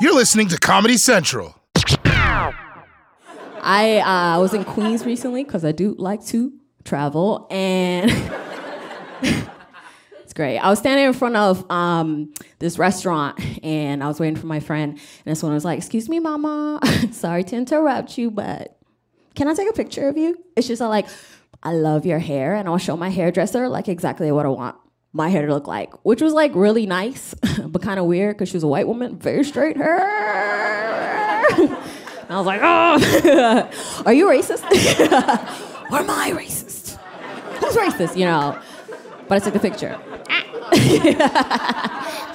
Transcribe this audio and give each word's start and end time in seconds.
You're 0.00 0.14
listening 0.14 0.46
to 0.50 0.58
Comedy 0.58 0.96
Central. 0.96 1.56
I 3.60 3.98
uh, 3.98 4.40
was 4.40 4.54
in 4.54 4.62
Queens 4.62 5.04
recently 5.04 5.42
because 5.42 5.64
I 5.64 5.72
do 5.72 5.96
like 5.98 6.24
to 6.26 6.52
travel, 6.84 7.48
and 7.50 8.08
it's 9.22 10.32
great. 10.34 10.58
I 10.58 10.70
was 10.70 10.78
standing 10.78 11.04
in 11.04 11.14
front 11.14 11.34
of 11.34 11.68
um, 11.68 12.32
this 12.60 12.78
restaurant, 12.78 13.40
and 13.64 14.04
I 14.04 14.06
was 14.06 14.20
waiting 14.20 14.36
for 14.36 14.46
my 14.46 14.60
friend, 14.60 14.92
and 14.92 15.24
this 15.24 15.42
one 15.42 15.52
was 15.52 15.64
like, 15.64 15.78
"Excuse 15.78 16.08
me, 16.08 16.20
Mama, 16.20 16.78
sorry 17.10 17.42
to 17.42 17.56
interrupt 17.56 18.16
you, 18.16 18.30
but 18.30 18.78
can 19.34 19.48
I 19.48 19.54
take 19.54 19.68
a 19.68 19.72
picture 19.72 20.06
of 20.06 20.16
you?" 20.16 20.36
It's 20.54 20.68
just 20.68 20.80
like, 20.80 21.08
"I 21.64 21.72
love 21.72 22.06
your 22.06 22.20
hair, 22.20 22.54
and 22.54 22.68
I'll 22.68 22.78
show 22.78 22.96
my 22.96 23.10
hairdresser 23.10 23.68
like 23.68 23.88
exactly 23.88 24.30
what 24.30 24.46
I 24.46 24.50
want." 24.50 24.76
My 25.12 25.30
hair 25.30 25.46
to 25.46 25.52
look 25.52 25.66
like, 25.66 25.92
which 26.04 26.20
was 26.20 26.32
like 26.34 26.54
really 26.54 26.86
nice, 26.86 27.34
but 27.66 27.82
kind 27.82 27.98
of 27.98 28.06
weird 28.06 28.36
because 28.36 28.50
she 28.50 28.56
was 28.56 28.62
a 28.62 28.68
white 28.68 28.86
woman, 28.86 29.18
very 29.18 29.42
straight 29.42 29.76
hair. 29.76 29.98
I 32.30 32.36
was 32.36 32.46
like, 32.46 32.60
oh, 32.62 34.02
are 34.06 34.12
you 34.12 34.26
racist? 34.26 34.62
or 35.90 35.96
am 35.96 36.10
I 36.10 36.30
racist? 36.32 36.98
Who's 37.58 37.74
racist, 37.74 38.16
you 38.16 38.26
know? 38.26 38.60
But 39.28 39.36
I 39.36 39.44
took 39.44 39.54
the 39.54 39.60
picture. 39.60 39.98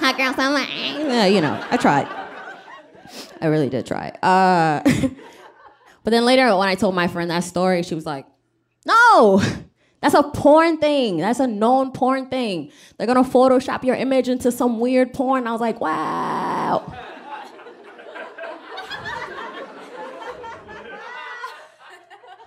Hot 0.00 0.16
girl 0.16 0.34
summer. 0.34 0.66
Yeah, 0.68 1.26
you 1.26 1.40
know, 1.40 1.64
I 1.70 1.76
tried. 1.76 2.08
I 3.40 3.46
really 3.46 3.68
did 3.68 3.86
try. 3.86 4.08
Uh, 4.22 4.82
but 6.02 6.10
then 6.10 6.24
later, 6.24 6.56
when 6.56 6.68
I 6.68 6.74
told 6.74 6.94
my 6.94 7.06
friend 7.06 7.30
that 7.30 7.44
story, 7.44 7.82
she 7.84 7.94
was 7.94 8.04
like, 8.04 8.26
no, 8.84 9.40
that's 10.04 10.12
a 10.14 10.22
porn 10.22 10.76
thing. 10.76 11.16
That's 11.16 11.40
a 11.40 11.46
known 11.46 11.90
porn 11.90 12.28
thing. 12.28 12.70
They're 12.98 13.06
gonna 13.06 13.24
Photoshop 13.24 13.84
your 13.84 13.96
image 13.96 14.28
into 14.28 14.52
some 14.52 14.78
weird 14.78 15.14
porn. 15.14 15.46
I 15.46 15.52
was 15.52 15.62
like, 15.62 15.80
wow. 15.80 16.92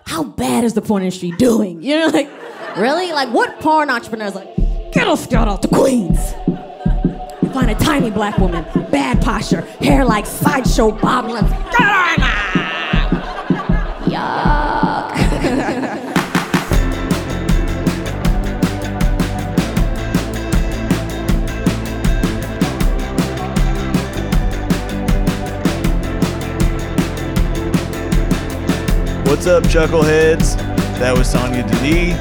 how 0.04 0.22
bad 0.22 0.62
is 0.62 0.74
the 0.74 0.82
porn 0.82 1.02
industry 1.02 1.32
doing? 1.32 1.82
You 1.82 1.98
know, 1.98 2.06
like, 2.06 2.30
really? 2.76 3.10
Like, 3.10 3.34
what 3.34 3.58
porn 3.58 3.90
entrepreneur's 3.90 4.36
like, 4.36 4.54
get 4.92 5.08
us 5.08 5.32
out 5.32 5.48
out 5.48 5.60
to 5.62 5.68
Queens? 5.68 6.32
You 7.42 7.50
find 7.50 7.72
a 7.72 7.74
tiny 7.74 8.10
black 8.10 8.38
woman, 8.38 8.64
bad 8.92 9.20
posture, 9.20 9.62
hair 9.80 10.04
like 10.04 10.26
sideshow 10.26 10.92
bob 10.92 11.24
lips. 11.24 11.50
Yuck. 14.06 14.97
What's 29.28 29.46
up, 29.46 29.62
Chuckleheads? 29.64 30.56
That 31.00 31.14
was 31.14 31.30
Sonia 31.30 31.62
Denis. 31.62 32.18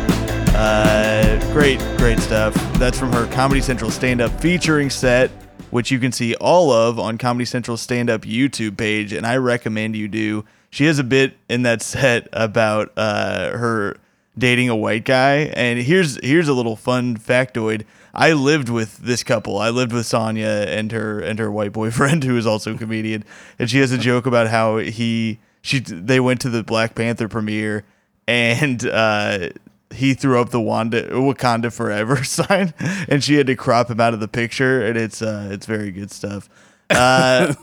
Uh, 0.53 1.39
great, 1.53 1.79
great 1.97 2.19
stuff. 2.19 2.53
That's 2.73 2.99
from 2.99 3.13
her 3.13 3.27
Comedy 3.27 3.61
Central 3.61 3.89
stand 3.89 4.19
up 4.19 4.29
featuring 4.41 4.89
set, 4.89 5.31
which 5.71 5.89
you 5.89 5.99
can 5.99 6.11
see 6.11 6.35
all 6.35 6.69
of 6.69 6.99
on 6.99 7.17
Comedy 7.17 7.45
Central 7.45 7.77
stand 7.77 8.09
up 8.09 8.23
YouTube 8.23 8.75
page. 8.75 9.13
And 9.13 9.25
I 9.25 9.37
recommend 9.37 9.95
you 9.95 10.09
do. 10.09 10.43
She 10.69 10.83
has 10.83 10.99
a 10.99 11.03
bit 11.05 11.37
in 11.47 11.61
that 11.61 11.81
set 11.81 12.27
about 12.33 12.91
uh, 12.97 13.57
her 13.57 13.95
dating 14.37 14.67
a 14.67 14.75
white 14.75 15.05
guy. 15.05 15.49
And 15.55 15.79
here's 15.79 16.19
here's 16.21 16.49
a 16.49 16.53
little 16.53 16.75
fun 16.75 17.17
factoid. 17.17 17.85
I 18.13 18.33
lived 18.33 18.67
with 18.67 18.97
this 18.97 19.23
couple. 19.23 19.59
I 19.59 19.69
lived 19.69 19.93
with 19.93 20.05
Sonia 20.05 20.65
and 20.67 20.91
her 20.91 21.21
and 21.21 21.39
her 21.39 21.49
white 21.49 21.71
boyfriend, 21.71 22.23
who 22.25 22.35
is 22.35 22.45
also 22.45 22.75
a 22.75 22.77
comedian. 22.77 23.23
And 23.57 23.69
she 23.69 23.77
has 23.77 23.93
a 23.93 23.97
joke 23.97 24.25
about 24.25 24.47
how 24.47 24.79
he 24.79 25.39
she 25.67 25.79
they 25.79 26.19
went 26.19 26.41
to 26.41 26.49
the 26.49 26.63
Black 26.63 26.95
Panther 26.95 27.27
premiere 27.27 27.83
and 28.27 28.85
uh, 28.85 29.49
he 29.91 30.13
threw 30.13 30.39
up 30.39 30.49
the 30.49 30.61
Wanda 30.61 31.09
Wakanda 31.09 31.71
Forever 31.71 32.23
sign, 32.23 32.73
and 33.07 33.23
she 33.23 33.35
had 33.35 33.47
to 33.47 33.55
crop 33.55 33.89
him 33.89 33.99
out 33.99 34.13
of 34.13 34.19
the 34.19 34.27
picture, 34.27 34.85
and 34.85 34.97
it's 34.97 35.21
uh, 35.21 35.49
it's 35.51 35.65
very 35.65 35.91
good 35.91 36.11
stuff. 36.11 36.49
Uh, 36.89 37.53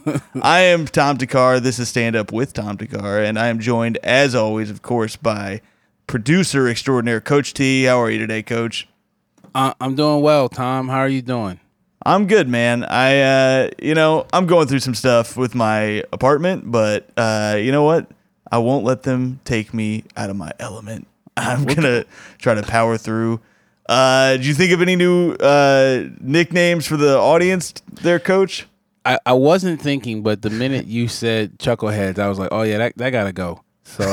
I 0.42 0.60
am 0.60 0.86
Tom 0.86 1.16
Thakkar. 1.16 1.60
This 1.60 1.78
is 1.78 1.88
Stand 1.88 2.14
Up 2.16 2.32
with 2.32 2.52
Tom 2.52 2.76
Thakkar, 2.76 3.26
and 3.26 3.38
I 3.38 3.48
am 3.48 3.58
joined, 3.58 3.98
as 4.02 4.34
always, 4.34 4.70
of 4.70 4.82
course, 4.82 5.16
by 5.16 5.60
producer 6.06 6.68
extraordinaire 6.68 7.20
Coach 7.20 7.54
T. 7.54 7.84
How 7.84 8.00
are 8.00 8.10
you 8.10 8.18
today, 8.18 8.42
Coach? 8.42 8.86
Uh, 9.54 9.72
I'm 9.80 9.94
doing 9.94 10.20
well, 10.20 10.48
Tom. 10.48 10.88
How 10.88 10.98
are 10.98 11.08
you 11.08 11.22
doing? 11.22 11.60
I'm 12.06 12.26
good, 12.26 12.48
man. 12.48 12.84
I, 12.84 13.20
uh, 13.20 13.70
you 13.80 13.94
know, 13.94 14.26
I'm 14.32 14.46
going 14.46 14.68
through 14.68 14.80
some 14.80 14.94
stuff 14.94 15.36
with 15.36 15.54
my 15.54 16.04
apartment, 16.12 16.70
but 16.70 17.08
uh, 17.16 17.56
you 17.58 17.72
know 17.72 17.82
what? 17.84 18.10
I 18.50 18.58
won't 18.58 18.84
let 18.84 19.04
them 19.04 19.40
take 19.44 19.72
me 19.72 20.04
out 20.16 20.28
of 20.28 20.36
my 20.36 20.52
element. 20.58 21.06
I'm 21.36 21.64
gonna 21.64 22.04
try 22.38 22.54
to 22.54 22.62
power 22.62 22.98
through. 22.98 23.40
Uh, 23.88 24.36
do 24.36 24.42
you 24.42 24.54
think 24.54 24.72
of 24.72 24.80
any 24.82 24.96
new 24.96 25.32
uh, 25.32 26.04
nicknames 26.20 26.86
for 26.86 26.96
the 26.96 27.18
audience, 27.18 27.72
there, 28.02 28.18
Coach? 28.18 28.66
I, 29.04 29.18
I 29.26 29.32
wasn't 29.34 29.80
thinking, 29.80 30.22
but 30.22 30.42
the 30.42 30.50
minute 30.50 30.86
you 30.86 31.08
said 31.08 31.58
chuckleheads, 31.58 32.18
I 32.18 32.28
was 32.28 32.38
like, 32.38 32.48
oh 32.52 32.62
yeah, 32.62 32.78
that 32.78 32.96
that 32.96 33.10
gotta 33.10 33.32
go. 33.32 33.62
So 33.84 34.04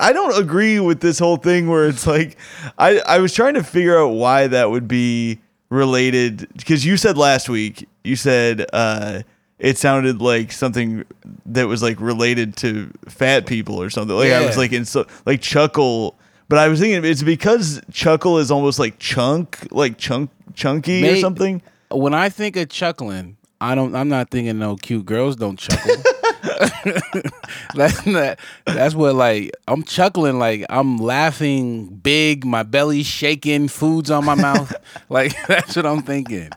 I 0.00 0.12
don't 0.12 0.36
agree 0.40 0.80
with 0.80 1.00
this 1.00 1.18
whole 1.18 1.36
thing 1.36 1.68
where 1.68 1.86
it's 1.86 2.06
like 2.06 2.36
I 2.78 3.00
I 3.00 3.18
was 3.18 3.34
trying 3.34 3.54
to 3.54 3.62
figure 3.62 3.98
out 3.98 4.08
why 4.08 4.46
that 4.48 4.70
would 4.70 4.88
be 4.88 5.38
related 5.68 6.48
because 6.56 6.84
you 6.84 6.96
said 6.96 7.16
last 7.16 7.48
week 7.48 7.88
you 8.02 8.16
said 8.16 8.66
uh 8.72 9.22
it 9.60 9.76
sounded 9.78 10.20
like 10.22 10.50
something 10.52 11.04
that 11.46 11.68
was 11.68 11.82
like 11.82 12.00
related 12.00 12.56
to 12.56 12.90
fat 13.08 13.46
people 13.46 13.80
or 13.80 13.90
something. 13.90 14.16
Like 14.16 14.32
I 14.32 14.44
was 14.46 14.56
like 14.56 14.72
in 14.72 14.86
so 14.86 15.06
like 15.26 15.42
chuckle, 15.42 16.16
but 16.48 16.58
I 16.58 16.68
was 16.68 16.80
thinking 16.80 17.04
it's 17.04 17.22
because 17.22 17.80
chuckle 17.92 18.38
is 18.38 18.50
almost 18.50 18.78
like 18.78 18.98
chunk, 18.98 19.68
like 19.70 19.98
chunk 19.98 20.30
chunky 20.54 21.06
or 21.08 21.16
something. 21.16 21.60
when 21.90 22.14
I 22.14 22.30
think 22.30 22.56
of 22.56 22.70
chuckling, 22.70 23.36
I 23.60 23.74
don't. 23.74 23.94
I'm 23.94 24.08
not 24.08 24.30
thinking 24.30 24.58
no 24.58 24.76
cute 24.76 25.04
girls 25.04 25.36
don't 25.36 25.58
chuckle. 25.58 25.94
that's 27.74 28.06
not. 28.06 28.38
That's 28.66 28.94
what 28.94 29.14
like 29.14 29.52
I'm 29.68 29.82
chuckling 29.82 30.38
like 30.38 30.64
I'm 30.68 30.96
laughing 30.98 31.86
big, 31.86 32.44
my 32.44 32.62
belly's 32.62 33.06
shaking, 33.06 33.68
food's 33.68 34.10
on 34.10 34.24
my 34.24 34.34
mouth. 34.34 34.72
like 35.08 35.34
that's 35.46 35.76
what 35.76 35.86
I'm 35.86 36.02
thinking. 36.02 36.50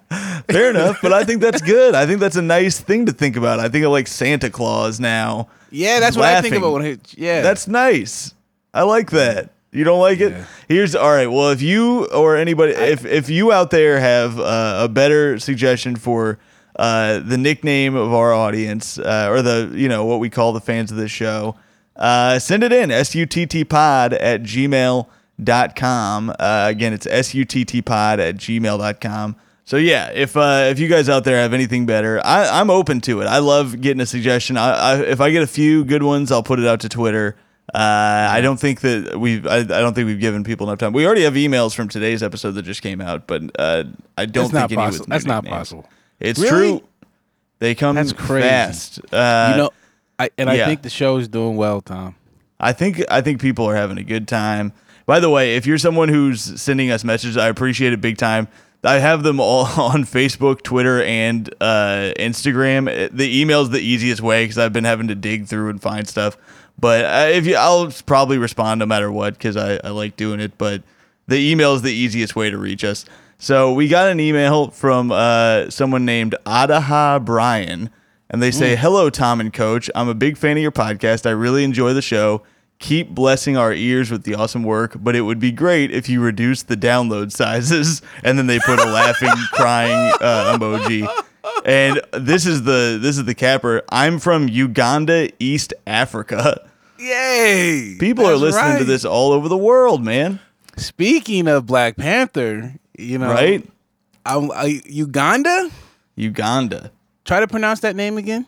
Fair 0.50 0.70
enough, 0.70 1.00
but 1.02 1.14
I 1.14 1.24
think 1.24 1.42
that's 1.42 1.62
good. 1.62 1.96
I 1.96 2.06
think 2.06 2.20
that's 2.20 2.36
a 2.36 2.42
nice 2.42 2.80
thing 2.80 3.06
to 3.08 3.12
think 3.12 3.36
about. 3.36 3.60
I 3.60 3.70
think 3.70 3.86
of 3.86 3.92
like 3.92 4.08
Santa 4.08 4.50
Claus 4.50 5.00
now. 5.00 5.50
Yeah, 5.72 6.00
that's 6.00 6.16
what 6.16 6.26
I 6.26 6.42
think 6.42 6.54
Laughing. 6.54 6.58
about 6.58 6.74
when 6.74 6.86
I, 6.86 6.98
yeah. 7.16 7.42
That's 7.42 7.68
nice. 7.68 8.34
I 8.74 8.84
like 8.84 9.12
that. 9.12 9.52
You 9.72 9.84
don't 9.84 10.00
like 10.00 10.20
it? 10.20 10.32
Yeah. 10.32 10.46
Here's 10.68 10.96
all 10.96 11.10
right. 11.10 11.26
Well, 11.26 11.50
if 11.50 11.62
you 11.62 12.06
or 12.08 12.36
anybody, 12.38 12.74
if 12.74 13.06
if 13.06 13.30
you 13.30 13.52
out 13.52 13.72
there 13.72 14.00
have 14.00 14.40
uh, 14.40 14.82
a 14.84 14.88
better 14.88 15.40
suggestion 15.40 15.96
for 15.96 16.38
uh, 16.76 17.20
the 17.20 17.38
nickname 17.38 17.96
of 17.96 18.14
our 18.14 18.34
audience 18.34 18.98
uh, 19.00 19.28
or 19.30 19.42
the 19.42 19.72
you 19.76 19.88
know 19.90 20.06
what 20.06 20.20
we 20.20 20.30
call 20.30 20.54
the 20.54 20.62
fans 20.62 20.92
of 20.92 20.98
this 20.98 21.12
show, 21.12 21.56
uh, 21.96 22.40
send 22.40 22.64
it 22.64 22.72
in 22.74 22.90
suttpod 22.90 24.18
at 24.20 24.44
gmail.com. 25.40 26.30
Uh, 26.30 26.66
again, 26.70 26.94
it's 26.94 27.08
suttpod 27.08 28.20
at 28.20 28.36
gmail.com. 28.38 29.36
So 29.66 29.78
yeah, 29.78 30.10
if 30.14 30.36
uh, 30.36 30.68
if 30.70 30.80
you 30.80 30.88
guys 30.90 31.08
out 31.08 31.24
there 31.24 31.38
have 31.38 31.54
anything 31.54 31.86
better, 31.86 32.20
I, 32.26 32.60
I'm 32.60 32.70
open 32.70 33.00
to 33.02 33.22
it. 33.22 33.26
I 33.28 33.38
love 33.40 33.80
getting 33.80 34.02
a 34.02 34.06
suggestion. 34.06 34.58
I, 34.58 34.72
I, 34.74 35.00
if 35.04 35.22
I 35.22 35.32
get 35.32 35.42
a 35.42 35.48
few 35.48 35.86
good 35.86 36.04
ones, 36.04 36.32
I'll 36.34 36.44
put 36.44 36.60
it 36.60 36.66
out 36.68 36.82
to 36.82 36.90
Twitter. 36.90 37.38
Uh, 37.74 38.28
I 38.30 38.42
don't 38.42 38.60
think 38.60 38.82
that 38.82 39.18
we've 39.18 39.48
I, 39.48 39.60
I 39.60 39.64
don't 39.64 39.94
think 39.94 40.06
we've 40.08 40.20
given 40.20 40.44
people 40.44 40.68
enough 40.68 40.80
time. 40.80 40.92
We 40.92 41.06
already 41.06 41.24
have 41.24 41.36
emails 41.36 41.74
from 41.74 41.88
today's 41.88 42.22
episode 42.22 42.52
that 42.52 42.64
just 42.64 42.82
came 42.82 43.00
out, 43.00 43.26
but 43.26 43.42
uh, 43.58 43.86
I 44.18 44.26
don't 44.26 44.52
That's 44.52 44.52
think 44.52 44.54
not 44.54 44.72
any 44.72 44.76
possible. 44.76 45.04
with 45.06 45.10
That's 45.10 45.26
new 45.26 45.32
not 45.32 45.44
nicknames. 45.46 45.60
possible. 45.60 45.90
It's 46.24 46.40
Really? 46.40 46.80
true. 46.80 46.88
They 47.60 47.76
come 47.76 47.96
That's 47.96 48.12
crazy. 48.14 48.48
fast. 48.48 49.00
Uh, 49.14 49.50
you 49.52 49.58
know, 49.64 49.70
I 50.20 50.30
and 50.38 50.50
yeah. 50.50 50.64
I 50.64 50.66
think 50.66 50.82
the 50.82 50.90
show 50.90 51.18
is 51.18 51.28
doing 51.28 51.56
well, 51.56 51.82
Tom. 51.82 52.16
I 52.60 52.74
think 52.74 53.04
I 53.12 53.22
think 53.22 53.40
people 53.40 53.66
are 53.70 53.76
having 53.76 53.98
a 53.98 54.04
good 54.04 54.28
time. 54.28 54.74
By 55.06 55.20
the 55.20 55.30
way, 55.30 55.56
if 55.56 55.66
you're 55.66 55.78
someone 55.78 56.10
who's 56.10 56.42
sending 56.62 56.90
us 56.92 57.04
messages, 57.04 57.38
I 57.38 57.48
appreciate 57.50 57.94
it 57.94 58.02
big 58.02 58.18
time. 58.18 58.48
I 58.86 59.00
have 59.00 59.24
them 59.24 59.40
all 59.40 59.66
on 59.82 60.04
Facebook, 60.04 60.62
Twitter, 60.62 61.04
and 61.04 61.50
uh, 61.62 62.12
Instagram. 62.20 63.10
The 63.16 63.42
email's 63.42 63.70
the 63.70 63.80
easiest 63.80 64.22
way 64.22 64.44
because 64.44 64.58
I've 64.58 64.74
been 64.74 64.84
having 64.84 65.08
to 65.10 65.16
dig 65.16 65.48
through 65.48 65.70
and 65.70 65.82
find 65.82 66.08
stuff. 66.08 66.38
But 66.80 67.06
uh, 67.06 67.30
if 67.32 67.46
you, 67.46 67.56
I'll 67.56 67.92
probably 68.06 68.38
respond 68.38 68.80
no 68.80 68.86
matter 68.86 69.12
what 69.12 69.34
because 69.36 69.56
I, 69.56 69.80
I 69.84 69.90
like 69.90 70.18
doing 70.18 70.40
it. 70.42 70.58
But 70.58 70.84
the 71.28 71.38
email 71.38 71.76
is 71.76 71.82
the 71.82 71.94
easiest 71.94 72.36
way 72.36 72.50
to 72.50 72.58
reach 72.58 72.84
us. 72.84 73.06
So 73.44 73.74
we 73.74 73.90
got 73.90 74.10
an 74.10 74.22
email 74.22 74.70
from 74.70 75.12
uh, 75.12 75.70
someone 75.70 76.06
named 76.06 76.34
Adaha 76.46 77.26
Brian, 77.26 77.90
and 78.30 78.42
they 78.42 78.52
say, 78.52 78.78
"Hello, 78.78 79.10
Tom 79.10 79.42
and 79.42 79.52
Coach. 79.52 79.90
I'm 79.94 80.08
a 80.08 80.14
big 80.14 80.38
fan 80.38 80.56
of 80.56 80.64
your 80.64 80.72
podcast. 80.72 81.26
I 81.26 81.32
really 81.32 81.66
enjoy 81.66 81.92
the 81.94 82.02
show. 82.02 82.44
keep 82.80 83.10
blessing 83.10 83.58
our 83.58 83.74
ears 83.74 84.10
with 84.10 84.24
the 84.24 84.34
awesome 84.34 84.64
work, 84.64 84.96
but 84.98 85.14
it 85.14 85.24
would 85.24 85.40
be 85.40 85.52
great 85.52 85.92
if 85.92 86.08
you 86.08 86.22
reduce 86.22 86.64
the 86.64 86.78
download 86.78 87.34
sizes. 87.34 88.02
And 88.24 88.38
then 88.38 88.48
they 88.48 88.60
put 88.60 88.80
a 88.80 88.86
laughing, 88.86 89.28
crying 89.52 90.14
uh, 90.22 90.58
emoji. 90.58 91.06
And 91.66 92.00
this 92.14 92.46
is 92.46 92.64
the 92.64 92.98
this 93.02 93.18
is 93.18 93.26
the 93.26 93.36
capper. 93.36 93.82
I'm 93.90 94.20
from 94.20 94.48
Uganda, 94.48 95.30
East 95.38 95.74
Africa. 95.86 96.66
Yay! 96.98 97.98
People 98.00 98.26
are 98.26 98.30
That's 98.30 98.56
listening 98.56 98.72
to 98.72 98.78
right. 98.78 98.88
this 98.88 99.04
all 99.04 99.34
over 99.34 99.50
the 99.50 99.58
world, 99.58 100.02
man. 100.02 100.40
Speaking 100.78 101.50
of 101.50 101.66
Black 101.66 101.98
Panther, 101.98 102.80
you 102.98 103.18
know, 103.18 103.30
Right? 103.30 103.66
I, 104.26 104.38
I, 104.38 104.82
Uganda. 104.86 105.70
Uganda. 106.16 106.92
Try 107.26 107.40
to 107.42 107.48
pronounce 107.48 107.82
that 107.82 107.96
name 107.96 108.18
again. 108.18 108.46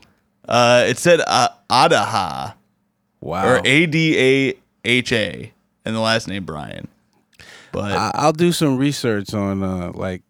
Uh, 0.48 0.86
it 0.88 0.98
said 0.98 1.22
uh, 1.26 1.50
Adaha 1.70 2.54
Wow. 3.22 3.48
or 3.48 3.62
A 3.66 3.86
D 3.88 4.18
A 4.18 4.54
H 4.84 5.12
A, 5.12 5.52
and 5.84 5.96
the 5.96 6.00
last 6.00 6.28
name 6.28 6.46
Brian. 6.46 6.88
But 7.72 7.92
I, 7.94 8.12
I'll 8.14 8.32
do 8.34 8.52
some 8.52 8.78
research 8.78 9.34
on 9.34 9.64
uh, 9.64 9.92
like 9.94 10.22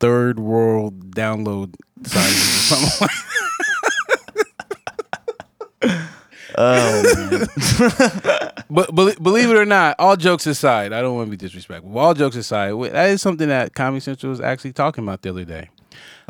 third 0.00 0.38
world 0.40 1.14
download 1.14 1.74
sizes 2.04 2.72
or 2.72 2.76
something. 2.76 3.08
like 5.82 5.98
oh 6.56 7.46
But 8.72 8.94
bel 8.94 9.14
believe 9.16 9.50
it 9.50 9.56
or 9.56 9.66
not, 9.66 9.96
all 9.98 10.16
jokes 10.16 10.46
aside, 10.46 10.94
I 10.94 11.02
don't 11.02 11.14
want 11.14 11.26
to 11.26 11.30
be 11.30 11.36
disrespectful. 11.36 11.98
All 11.98 12.14
jokes 12.14 12.36
aside, 12.36 12.72
that 12.92 13.10
is 13.10 13.20
something 13.20 13.48
that 13.48 13.74
Comedy 13.74 14.00
Central 14.00 14.30
was 14.30 14.40
actually 14.40 14.72
talking 14.72 15.04
about 15.04 15.20
the 15.20 15.28
other 15.28 15.44
day. 15.44 15.68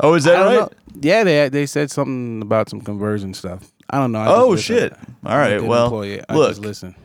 oh 0.01 0.13
is 0.13 0.25
that 0.25 0.41
right? 0.41 0.59
know. 0.59 0.69
Yeah, 0.99 1.23
they 1.23 1.49
they 1.49 1.65
said 1.65 1.89
something 1.89 2.41
about 2.41 2.69
some 2.69 2.81
conversion 2.81 3.33
stuff. 3.33 3.71
I 3.89 3.97
don't 3.97 4.11
know. 4.11 4.19
I 4.19 4.27
Oh 4.27 4.55
shit! 4.57 4.93
All 5.25 5.37
right, 5.37 5.63
well. 5.63 5.89
Look, 5.89 6.57
listen. 6.57 6.95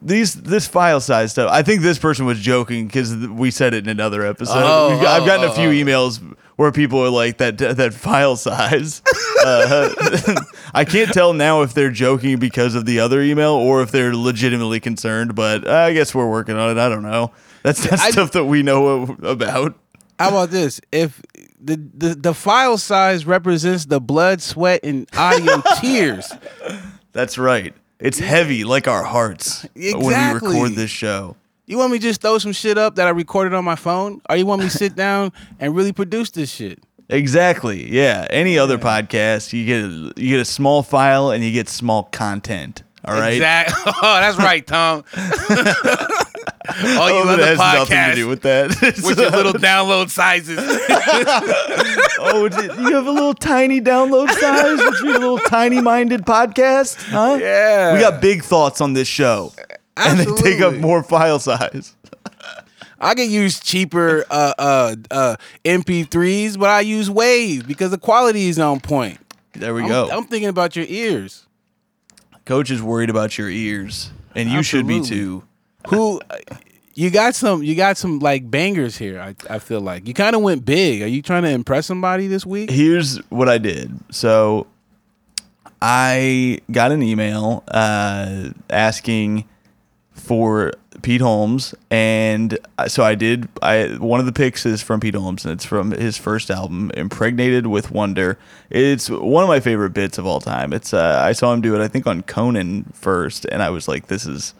these 0.00 0.34
this 0.34 0.68
file 0.68 1.00
size 1.00 1.32
stuff. 1.32 1.50
I 1.50 1.62
think 1.62 1.82
this 1.82 1.98
person 1.98 2.26
was 2.26 2.38
joking 2.38 2.86
because 2.86 3.16
we 3.16 3.50
said 3.50 3.74
it 3.74 3.84
in 3.84 3.90
another 3.90 4.24
episode. 4.24 4.62
Oh, 4.62 5.00
I've 5.00 5.22
oh, 5.22 5.26
gotten 5.26 5.48
a 5.48 5.52
oh, 5.52 5.54
few 5.54 5.68
oh. 5.68 5.72
oh. 5.72 5.74
emails 5.74 6.36
where 6.56 6.72
people 6.72 6.98
are 7.04 7.10
like 7.10 7.38
that 7.38 7.58
that 7.58 7.94
file 7.94 8.36
size. 8.36 9.02
Uh, 9.44 10.34
I 10.74 10.84
can't 10.84 11.12
tell 11.12 11.32
now 11.32 11.62
if 11.62 11.72
they're 11.74 11.90
joking 11.90 12.38
because 12.38 12.74
of 12.74 12.84
the 12.86 13.00
other 13.00 13.22
email 13.22 13.52
or 13.52 13.82
if 13.82 13.90
they're 13.90 14.14
legitimately 14.14 14.80
concerned. 14.80 15.34
But 15.34 15.68
I 15.68 15.92
guess 15.92 16.14
we're 16.14 16.28
working 16.28 16.56
on 16.56 16.70
it. 16.76 16.78
I 16.80 16.88
don't 16.88 17.02
know. 17.02 17.32
That's 17.62 17.86
that's 17.88 18.02
I- 18.02 18.10
stuff 18.10 18.32
that 18.32 18.44
we 18.44 18.62
know 18.62 19.02
about. 19.22 19.78
How 20.18 20.28
about 20.30 20.50
this? 20.50 20.80
If 20.92 21.20
the, 21.60 21.76
the 21.94 22.14
the 22.14 22.34
file 22.34 22.78
size 22.78 23.26
represents 23.26 23.84
the 23.84 24.00
blood, 24.00 24.40
sweat, 24.40 24.80
and 24.82 25.06
audio 25.16 25.62
tears, 25.80 26.32
That's 27.12 27.36
right. 27.36 27.74
It's 27.98 28.18
heavy 28.18 28.64
like 28.64 28.88
our 28.88 29.02
hearts 29.04 29.66
when 29.74 29.98
we 30.00 30.14
record 30.14 30.72
this 30.72 30.90
show. 30.90 31.36
You 31.66 31.78
want 31.78 31.92
me 31.92 31.98
to 31.98 32.02
just 32.02 32.20
throw 32.20 32.38
some 32.38 32.52
shit 32.52 32.78
up 32.78 32.94
that 32.96 33.06
I 33.06 33.10
recorded 33.10 33.52
on 33.54 33.64
my 33.64 33.76
phone, 33.76 34.20
or 34.30 34.36
you 34.36 34.46
want 34.46 34.62
me 34.62 34.68
to 34.68 34.76
sit 34.76 34.94
down 35.04 35.32
and 35.60 35.74
really 35.74 35.92
produce 35.92 36.30
this 36.30 36.50
shit? 36.50 36.80
Exactly. 37.08 37.88
Yeah. 37.90 38.26
Any 38.30 38.58
other 38.58 38.78
podcast, 38.78 39.52
you 39.52 39.64
get 39.64 39.84
a, 39.84 40.20
you 40.20 40.30
get 40.30 40.40
a 40.40 40.44
small 40.44 40.82
file 40.82 41.30
and 41.30 41.44
you 41.44 41.52
get 41.52 41.68
small 41.68 42.04
content. 42.04 42.82
All 43.04 43.14
right. 43.14 43.34
Exactly. 43.34 43.92
Oh, 44.02 44.20
that's 44.20 44.36
right, 44.38 44.66
Tom. 44.66 45.04
All 45.16 47.08
you 47.08 47.14
Oh, 47.16 47.28
other 47.28 47.56
nothing 47.56 47.96
to 48.10 48.14
do 48.16 48.26
with 48.28 48.42
that. 48.42 48.70
with 49.04 49.18
your 49.18 49.30
little 49.30 49.52
download 49.52 50.10
sizes. 50.10 50.58
oh, 52.18 52.48
you 52.78 52.94
have 52.94 53.06
a 53.06 53.10
little 53.10 53.34
tiny 53.34 53.80
download 53.80 54.28
size, 54.30 54.78
which 54.84 55.00
you 55.02 55.10
a 55.12 55.18
little 55.18 55.38
tiny 55.38 55.80
minded 55.80 56.22
podcast, 56.22 56.96
huh? 57.10 57.38
Yeah. 57.40 57.94
We 57.94 58.00
got 58.00 58.20
big 58.20 58.42
thoughts 58.42 58.80
on 58.80 58.94
this 58.94 59.06
show, 59.08 59.52
and 59.96 60.18
they 60.20 60.42
take 60.42 60.60
up 60.60 60.74
more 60.74 61.02
file 61.02 61.38
size. 61.38 61.94
I 62.98 63.14
can 63.14 63.30
use 63.30 63.60
cheaper 63.60 64.24
uh, 64.30 64.54
uh, 64.58 64.96
uh, 65.10 65.36
MP3s, 65.64 66.58
but 66.58 66.70
I 66.70 66.80
use 66.80 67.10
Wave 67.10 67.66
because 67.68 67.90
the 67.90 67.98
quality 67.98 68.48
is 68.48 68.58
on 68.58 68.80
point. 68.80 69.18
There 69.52 69.74
we 69.74 69.82
I'm, 69.82 69.88
go. 69.88 70.08
I'm 70.10 70.24
thinking 70.24 70.48
about 70.48 70.76
your 70.76 70.86
ears. 70.88 71.46
Coach 72.44 72.70
is 72.70 72.82
worried 72.82 73.10
about 73.10 73.36
your 73.36 73.50
ears, 73.50 74.12
and 74.34 74.48
you 74.48 74.62
should 74.62 74.86
be 74.86 75.00
too. 75.02 75.42
Who 75.88 76.20
you 76.94 77.10
got 77.10 77.34
some 77.34 77.62
you 77.62 77.74
got 77.74 77.96
some 77.96 78.20
like 78.20 78.50
bangers 78.50 78.96
here. 78.96 79.20
I, 79.20 79.34
I 79.50 79.58
feel 79.58 79.80
like 79.80 80.06
you 80.06 80.14
kind 80.14 80.34
of 80.36 80.42
went 80.42 80.64
big. 80.64 81.02
Are 81.02 81.06
you 81.06 81.22
trying 81.22 81.42
to 81.42 81.50
impress 81.50 81.86
somebody 81.86 82.26
this 82.28 82.46
week? 82.46 82.70
here's 82.70 83.18
what 83.30 83.48
I 83.48 83.58
did. 83.58 83.98
So 84.10 84.66
I 85.82 86.60
got 86.70 86.92
an 86.92 87.02
email 87.02 87.64
uh, 87.68 88.50
asking 88.70 89.44
for 90.16 90.72
Pete 91.02 91.20
Holmes, 91.20 91.74
and 91.90 92.58
so 92.88 93.04
I 93.04 93.14
did. 93.14 93.48
I 93.62 93.96
one 93.98 94.18
of 94.18 94.26
the 94.26 94.32
picks 94.32 94.66
is 94.66 94.82
from 94.82 94.98
Pete 94.98 95.14
Holmes, 95.14 95.44
and 95.44 95.52
it's 95.52 95.64
from 95.64 95.92
his 95.92 96.16
first 96.16 96.50
album, 96.50 96.90
"Impregnated 96.94 97.66
with 97.66 97.90
Wonder." 97.90 98.38
It's 98.70 99.08
one 99.08 99.44
of 99.44 99.48
my 99.48 99.60
favorite 99.60 99.90
bits 99.90 100.18
of 100.18 100.26
all 100.26 100.40
time. 100.40 100.72
It's 100.72 100.92
uh, 100.92 101.20
I 101.22 101.32
saw 101.32 101.52
him 101.52 101.60
do 101.60 101.74
it, 101.76 101.80
I 101.80 101.88
think, 101.88 102.06
on 102.06 102.22
Conan 102.22 102.90
first, 102.92 103.44
and 103.46 103.62
I 103.62 103.70
was 103.70 103.86
like, 103.86 104.08
"This 104.08 104.26
is 104.26 104.54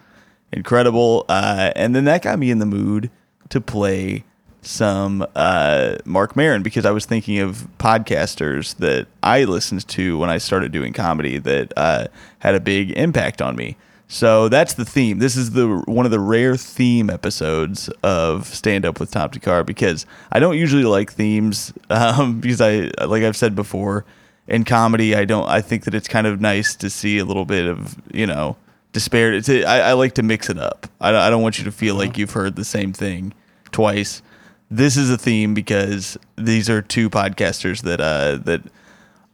incredible." 0.53 1.25
Uh, 1.29 1.73
and 1.75 1.97
then 1.97 2.05
that 2.05 2.23
got 2.23 2.39
me 2.39 2.51
in 2.51 2.59
the 2.59 2.67
mood 2.67 3.11
to 3.49 3.61
play 3.61 4.25
some 4.63 5.27
uh, 5.35 5.97
Marc 6.05 6.37
Maron 6.37 6.63
because 6.63 6.85
I 6.85 6.91
was 6.91 7.07
thinking 7.07 7.39
of 7.39 7.67
podcasters 7.79 8.77
that 8.77 9.07
I 9.23 9.45
listened 9.45 9.87
to 9.89 10.19
when 10.19 10.29
I 10.29 10.39
started 10.39 10.73
doing 10.73 10.93
comedy 10.93 11.39
that 11.39 11.73
uh, 11.77 12.09
had 12.41 12.55
a 12.55 12.61
big 12.61 12.91
impact 12.93 13.41
on 13.41 13.57
me. 13.57 13.77
So 14.09 14.49
that's 14.49 14.75
the 14.75 14.85
theme. 14.85 15.19
This 15.19 15.37
is 15.37 15.51
the 15.51 15.67
one 15.87 16.05
of 16.07 16.13
the 16.13 16.21
rare 16.21 16.57
theme 16.57 17.11
episodes 17.11 17.89
of 18.05 18.47
Stand 18.47 18.87
Up 18.87 19.01
with 19.01 19.11
Tom 19.11 19.31
Thakkar 19.31 19.67
because 19.67 20.07
I 20.31 20.39
don't 20.39 20.57
usually 20.57 20.85
like 20.85 21.13
themes 21.13 21.73
um, 21.91 22.41
because 22.41 22.61
I 22.61 22.91
like 23.05 23.23
I've 23.25 23.37
said 23.37 23.55
before 23.57 24.05
in 24.47 24.63
comedy 24.65 25.17
I 25.17 25.25
don't 25.25 25.49
I 25.49 25.61
think 25.61 25.85
that 25.85 25.95
it's 25.95 26.07
kind 26.07 26.27
of 26.27 26.41
nice 26.41 26.77
to 26.77 26.89
see 26.89 27.19
a 27.19 27.25
little 27.25 27.45
bit 27.45 27.67
of 27.67 27.97
you 28.15 28.27
know 28.29 28.57
disparity. 28.93 29.39
It's, 29.39 29.49
I, 29.67 29.81
I 29.81 29.93
like 29.95 30.15
to 30.15 30.23
mix 30.23 30.49
it 30.49 30.59
up. 30.59 30.87
I, 31.01 31.11
don't- 31.11 31.21
I 31.21 31.29
don't 31.29 31.43
want 31.43 31.59
you 31.59 31.65
to 31.65 31.73
feel 31.73 31.97
like 31.97 32.17
you've 32.17 32.31
heard 32.33 32.55
the 32.57 32.65
same 32.65 32.93
thing 32.93 33.35
twice. 33.73 34.23
This 34.71 34.97
is 34.97 35.11
a 35.11 35.19
theme 35.19 35.53
because 35.53 36.17
these 36.37 36.71
are 36.71 36.81
two 36.81 37.11
podcasters 37.11 37.83
that 37.83 38.01
uh, 38.01 38.37
that 38.45 38.63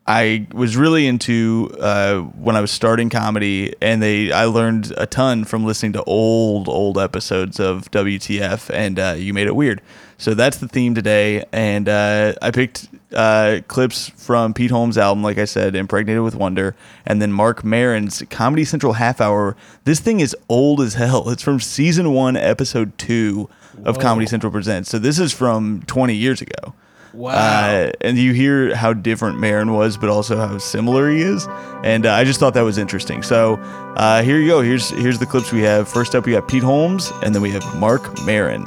I 0.06 0.48
was 0.52 0.76
really 0.76 1.06
into 1.06 1.74
uh, 1.78 2.20
when 2.20 2.56
I 2.56 2.60
was 2.60 2.72
starting 2.72 3.08
comedy, 3.08 3.74
and 3.80 4.02
they 4.02 4.32
I 4.32 4.46
learned 4.46 4.92
a 4.96 5.06
ton 5.06 5.44
from 5.44 5.64
listening 5.64 5.92
to 5.92 6.02
old 6.04 6.68
old 6.68 6.98
episodes 6.98 7.60
of 7.60 7.88
WTF, 7.92 8.68
and 8.74 8.98
uh, 8.98 9.14
you 9.16 9.32
made 9.32 9.46
it 9.46 9.54
weird. 9.54 9.80
So 10.18 10.34
that's 10.34 10.58
the 10.58 10.68
theme 10.68 10.94
today, 10.94 11.44
and 11.52 11.88
uh, 11.88 12.34
I 12.42 12.50
picked 12.50 12.88
uh, 13.14 13.60
clips 13.68 14.08
from 14.10 14.54
Pete 14.54 14.70
Holmes' 14.72 14.98
album, 14.98 15.22
like 15.22 15.38
I 15.38 15.44
said, 15.44 15.76
"Impregnated 15.76 16.22
with 16.22 16.34
Wonder," 16.34 16.74
and 17.06 17.22
then 17.22 17.32
Marc 17.32 17.62
Maron's 17.62 18.24
Comedy 18.28 18.64
Central 18.64 18.94
half 18.94 19.20
hour. 19.20 19.56
This 19.84 20.00
thing 20.00 20.18
is 20.18 20.36
old 20.48 20.80
as 20.80 20.94
hell. 20.94 21.30
It's 21.30 21.42
from 21.42 21.60
season 21.60 22.12
one, 22.12 22.36
episode 22.36 22.98
two 22.98 23.48
of 23.84 24.00
Comedy 24.00 24.26
Central 24.26 24.50
Presents. 24.50 24.90
So 24.90 24.98
this 24.98 25.18
is 25.18 25.32
from 25.32 25.82
20 25.86 26.14
years 26.14 26.42
ago. 26.42 26.74
Wow. 27.14 27.32
Uh, 27.32 27.92
and 28.00 28.16
you 28.16 28.32
hear 28.32 28.74
how 28.74 28.94
different 28.94 29.38
Maron 29.38 29.72
was, 29.72 29.96
but 29.96 30.08
also 30.08 30.36
how 30.36 30.58
similar 30.58 31.10
he 31.10 31.20
is. 31.20 31.46
And 31.84 32.06
uh, 32.06 32.14
I 32.14 32.24
just 32.24 32.40
thought 32.40 32.54
that 32.54 32.62
was 32.62 32.78
interesting. 32.78 33.22
So 33.22 33.56
uh, 33.96 34.22
here 34.22 34.38
you 34.38 34.48
go. 34.48 34.60
Here's 34.62 34.90
here's 34.90 35.18
the 35.18 35.26
clips 35.26 35.52
we 35.52 35.60
have. 35.62 35.88
First 35.88 36.14
up, 36.14 36.24
we 36.24 36.32
got 36.32 36.48
Pete 36.48 36.62
Holmes, 36.62 37.12
and 37.22 37.34
then 37.34 37.42
we 37.42 37.50
have 37.50 37.64
Marc 37.78 38.02
Maron. 38.24 38.66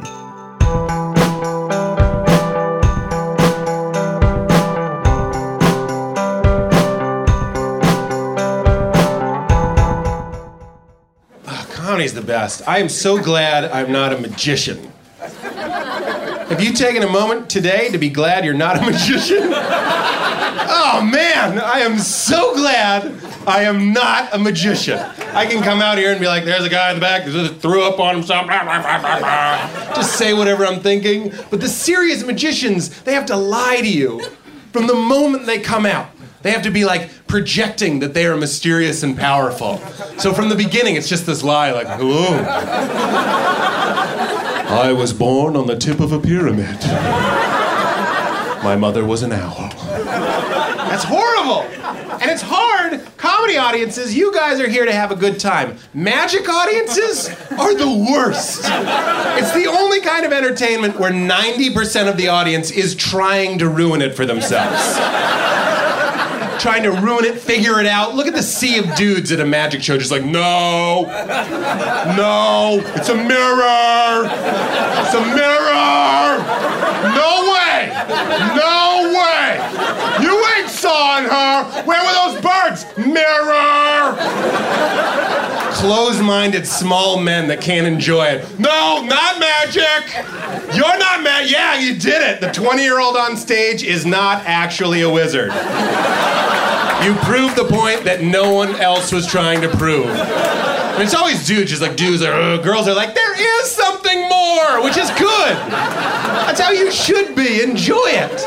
Comedy's 11.72 12.14
the 12.14 12.22
best. 12.22 12.68
I 12.68 12.80
am 12.80 12.90
so 12.90 13.22
glad 13.22 13.66
I'm 13.72 13.92
not 13.92 14.12
a 14.12 14.18
magician. 14.18 14.92
Have 16.50 16.62
you 16.64 16.74
taken 16.74 17.02
a 17.02 17.10
moment 17.10 17.50
today 17.50 17.90
to 17.90 17.98
be 17.98 18.08
glad 18.08 18.46
you're 18.46 18.54
not 18.54 18.78
a 18.78 18.82
magician? 18.86 19.50
Oh 19.52 21.02
man, 21.04 21.60
I 21.60 21.80
am 21.80 21.98
so 21.98 22.54
glad 22.54 23.12
I 23.48 23.64
am 23.64 23.94
not 23.94 24.32
a 24.32 24.38
magician. 24.38 25.00
I 25.00 25.48
can 25.48 25.64
come 25.64 25.82
out 25.82 25.98
here 25.98 26.12
and 26.12 26.20
be 26.20 26.28
like, 26.28 26.46
there's 26.46 26.64
a 26.64 26.70
guy 26.70 26.92
in 26.92 26.98
the 26.98 27.02
back 27.02 27.26
that 27.26 27.62
threw 27.62 27.84
up 27.84 28.00
on 28.00 28.16
himself. 28.16 28.46
Just 29.96 30.18
say 30.18 30.36
whatever 30.36 30.68
I'm 30.68 30.82
thinking. 30.82 31.34
But 31.50 31.62
the 31.62 31.68
serious 31.68 32.24
magicians, 32.24 33.02
they 33.02 33.16
have 33.16 33.26
to 33.26 33.36
lie 33.36 33.78
to 33.82 33.90
you 33.92 34.22
from 34.72 34.86
the 34.86 34.94
moment 34.96 35.48
they 35.48 35.60
come 35.60 35.88
out. 35.88 36.10
They 36.44 36.52
have 36.52 36.62
to 36.62 36.72
be 36.72 36.86
like 36.86 37.10
projecting 37.26 38.00
that 38.02 38.14
they 38.14 38.28
are 38.28 38.38
mysterious 38.38 39.02
and 39.02 39.18
powerful. 39.18 39.80
So 40.20 40.32
from 40.32 40.50
the 40.50 40.56
beginning, 40.56 40.96
it's 40.96 41.10
just 41.10 41.26
this 41.26 41.44
lie 41.44 41.72
like, 41.72 41.88
hello. 41.88 42.38
I 44.68 44.92
was 44.94 45.14
born 45.14 45.56
on 45.56 45.68
the 45.68 45.78
tip 45.78 46.00
of 46.00 46.12
a 46.12 46.20
pyramid. 46.20 46.80
My 48.64 48.76
mother 48.76 49.06
was 49.06 49.22
an 49.22 49.32
owl. 49.32 49.70
That's 50.90 51.04
horrible. 51.04 51.62
And 52.22 52.32
it's 52.32 52.42
hard. 52.42 53.02
Comedy 53.18 53.58
audiences, 53.58 54.16
you 54.16 54.34
guys 54.34 54.60
are 54.60 54.68
here 54.68 54.86
to 54.86 54.92
have 54.92 55.12
a 55.12 55.16
good 55.16 55.40
time. 55.40 55.78
Magic 55.94 56.48
audiences 56.50 57.30
are 57.52 57.76
the 57.76 58.08
worst. 58.12 58.62
It's 58.66 59.54
the 59.54 59.68
only 59.70 60.02
kind 60.02 60.26
of 60.26 60.34
entertainment 60.34 61.00
where 61.00 61.12
90% 61.12 62.10
of 62.10 62.18
the 62.18 62.30
audience 62.30 62.72
is 62.72 62.96
trying 62.96 63.60
to 63.60 63.70
ruin 63.70 64.02
it 64.02 64.16
for 64.16 64.26
themselves. 64.26 64.98
Trying 66.60 66.84
to 66.84 66.92
ruin 66.92 67.26
it, 67.26 67.40
figure 67.40 67.80
it 67.80 67.86
out. 67.86 68.16
Look 68.16 68.28
at 68.28 68.34
the 68.34 68.44
sea 68.44 68.80
of 68.80 68.96
dudes 68.96 69.32
at 69.32 69.40
a 69.40 69.46
magic 69.46 69.84
show, 69.84 69.98
just 69.98 70.12
like, 70.12 70.24
no, 70.24 71.04
no, 72.16 72.82
it's 72.96 73.10
a 73.10 73.16
mirror, 73.16 74.26
it's 75.02 75.14
a 75.14 75.22
mirror. 75.36 76.44
No 77.16 77.32
way, 77.54 77.92
no 78.56 79.14
way. 79.14 79.60
You 80.22 80.46
ain't 80.58 80.70
sawing 80.70 81.26
her. 81.26 81.84
Where 81.84 82.02
were 82.04 82.14
those 82.14 82.42
birds? 82.42 82.86
Mirror. 82.98 84.16
Closed-minded 85.86 86.66
small 86.66 87.20
men 87.20 87.48
that 87.50 87.62
can't 87.62 87.86
enjoy 87.86 88.26
it. 88.26 88.60
No, 88.60 89.06
not 89.06 89.40
magic. 89.40 90.16
You're 90.76 90.98
not 90.98 91.22
mad. 91.22 91.48
Yeah, 91.48 91.80
you 91.80 91.94
did 91.94 92.24
it. 92.24 92.42
The 92.42 92.48
20-year-old 92.48 93.16
on 93.16 93.38
stage 93.38 93.84
is 93.84 94.04
not 94.04 94.42
actually 94.48 95.04
a 95.04 95.10
wizard. 95.12 95.52
You 97.04 97.14
proved 97.22 97.56
the 97.56 97.68
point 97.70 98.04
that 98.06 98.22
no 98.24 98.52
one 98.52 98.76
else 98.78 99.12
was 99.12 99.28
trying 99.28 99.62
to 99.62 99.70
prove. 99.78 100.08
And 100.08 101.04
it's 101.04 101.14
always 101.14 101.46
dudes, 101.46 101.70
just 101.70 101.84
like 101.84 101.96
dudes 101.96 102.24
are, 102.24 102.34
uh, 102.34 102.58
girls 102.58 102.88
are 102.88 102.96
like, 102.96 103.14
there 103.14 103.62
is 103.62 103.70
something 103.70 104.22
more, 104.28 104.82
which 104.82 104.98
is 104.98 105.12
good. 105.12 105.56
That's 105.70 106.60
how 106.60 106.72
you 106.72 106.90
should 106.90 107.36
be. 107.36 107.62
Enjoy 107.62 108.08
it. 108.08 108.42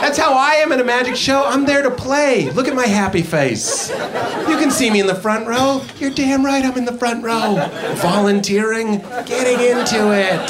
That's 0.00 0.16
how 0.18 0.32
I 0.32 0.54
am 0.54 0.72
at 0.72 0.80
a 0.80 0.84
magic 0.84 1.14
show. 1.14 1.44
I'm 1.44 1.66
there 1.66 1.82
to 1.82 1.90
play. 1.90 2.50
Look 2.50 2.66
at 2.66 2.74
my 2.74 2.86
happy 2.86 3.22
face. 3.22 3.90
You 3.90 4.56
can 4.58 4.70
see 4.70 4.90
me 4.90 5.00
in 5.00 5.06
the 5.06 5.14
front 5.14 5.46
row. 5.46 5.82
You're 5.98 6.10
damn 6.10 6.44
right 6.44 6.64
I'm 6.64 6.76
in 6.76 6.84
the 6.86 6.96
front 6.96 7.22
row. 7.22 7.68
Volunteering, 7.96 8.98
getting 9.26 9.60
into 9.60 10.12
it. 10.12 10.40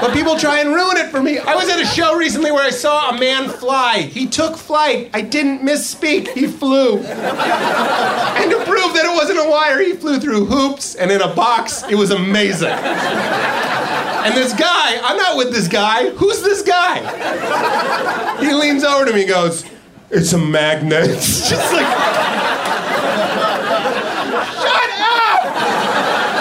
But 0.00 0.12
people 0.12 0.36
try 0.38 0.60
and 0.60 0.70
ruin 0.74 0.96
it 0.96 1.10
for 1.10 1.20
me. 1.22 1.38
I 1.38 1.54
was 1.56 1.68
at 1.68 1.80
a 1.80 1.86
show 1.86 2.16
recently 2.16 2.52
where 2.52 2.64
I 2.64 2.70
saw 2.70 3.10
a 3.10 3.18
man 3.18 3.48
fly. 3.48 4.02
He 4.02 4.26
took 4.26 4.56
flight. 4.56 5.10
I 5.12 5.20
didn't 5.22 5.60
misspeak. 5.60 6.28
He 6.28 6.46
flew. 6.46 6.98
And 6.98 8.50
to 8.50 8.56
prove 8.64 8.94
that 8.94 9.04
it 9.04 9.14
wasn't 9.14 9.40
a 9.40 9.48
wire, 9.50 9.80
he 9.80 9.94
flew 9.94 10.20
through 10.20 10.44
hoops 10.46 10.94
and 10.94 11.10
in 11.10 11.20
a 11.20 11.34
box. 11.34 11.82
It 11.84 11.96
was 11.96 12.10
amazing. 12.12 12.68
And 12.70 14.36
this 14.36 14.52
guy, 14.52 14.98
I'm 15.02 15.16
not 15.16 15.36
with 15.36 15.52
this 15.52 15.68
guy. 15.68 16.10
Who's 16.10 16.42
this 16.42 16.62
guy? 16.62 16.98
He 18.40 18.52
leans 18.52 18.84
over 18.84 19.04
to 19.06 19.12
me 19.12 19.22
and 19.22 19.28
goes, 19.30 19.64
It's 20.10 20.32
a 20.32 20.38
magnet. 20.38 21.08
It's 21.10 21.48
just 21.50 21.72
like. 21.72 21.86
Shut 24.58 24.90
up! 25.00 25.42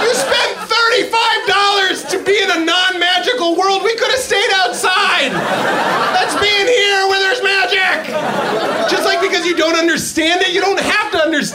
You 0.03 0.13
spent 0.13 0.57
$35 0.67 2.09
to 2.11 2.23
be 2.25 2.41
in 2.41 2.49
a 2.51 2.65
non 2.65 2.99
magical 2.99 3.55
world. 3.55 3.83
We 3.83 3.95
could 3.95 4.11
have 4.11 4.19
stayed 4.19 4.51
outside. 4.55 5.31
That's 5.31 6.35
being 6.41 6.67
here 6.67 7.07
where 7.07 7.19
there's 7.19 7.41
magic. 7.43 8.07
Just 8.89 9.05
like 9.05 9.21
because 9.21 9.45
you 9.45 9.55
don't 9.55 9.75
understand 9.75 10.41
it, 10.41 10.49
you 10.53 10.61
don't 10.61 10.79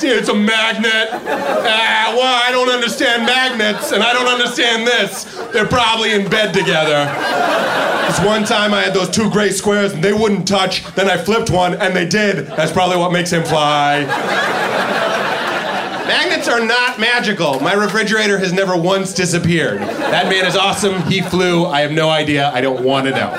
It's 0.09 0.29
a 0.29 0.35
magnet. 0.35 1.09
Ah, 1.13 2.15
well, 2.17 2.43
I 2.45 2.51
don't 2.51 2.69
understand 2.69 3.25
magnets, 3.25 3.93
and 3.93 4.03
I 4.03 4.13
don't 4.13 4.29
understand 4.29 4.87
this. 4.87 5.25
They're 5.53 5.67
probably 5.67 6.13
in 6.13 6.29
bed 6.29 6.53
together. 6.53 7.05
This 8.07 8.21
one 8.27 8.45
time 8.45 8.75
I 8.75 8.83
had 8.83 8.95
those 8.95 9.09
two 9.09 9.31
gray 9.31 9.51
squares 9.51 9.93
and 9.93 10.03
they 10.03 10.13
wouldn't 10.13 10.47
touch. 10.47 10.85
Then 10.95 11.09
I 11.09 11.17
flipped 11.17 11.51
one 11.51 11.75
and 11.75 11.95
they 11.95 12.07
did. 12.07 12.47
That's 12.49 12.73
probably 12.73 12.97
what 12.97 13.13
makes 13.13 13.31
him 13.31 13.45
fly. 13.45 14.05
Magnets 16.07 16.49
are 16.49 16.65
not 16.65 16.99
magical. 16.99 17.61
My 17.61 17.73
refrigerator 17.73 18.37
has 18.39 18.53
never 18.53 18.77
once 18.77 19.15
disappeared. 19.15 19.81
That 19.81 20.29
man 20.29 20.45
is 20.45 20.57
awesome. 20.57 21.01
He 21.03 21.23
flew. 21.23 21.65
I 21.65 21.81
have 21.81 21.93
no 21.93 22.11
idea. 22.11 22.51
I 22.51 22.61
don't 22.61 22.85
want 22.85 23.07
to 23.07 23.13
know. 23.13 23.31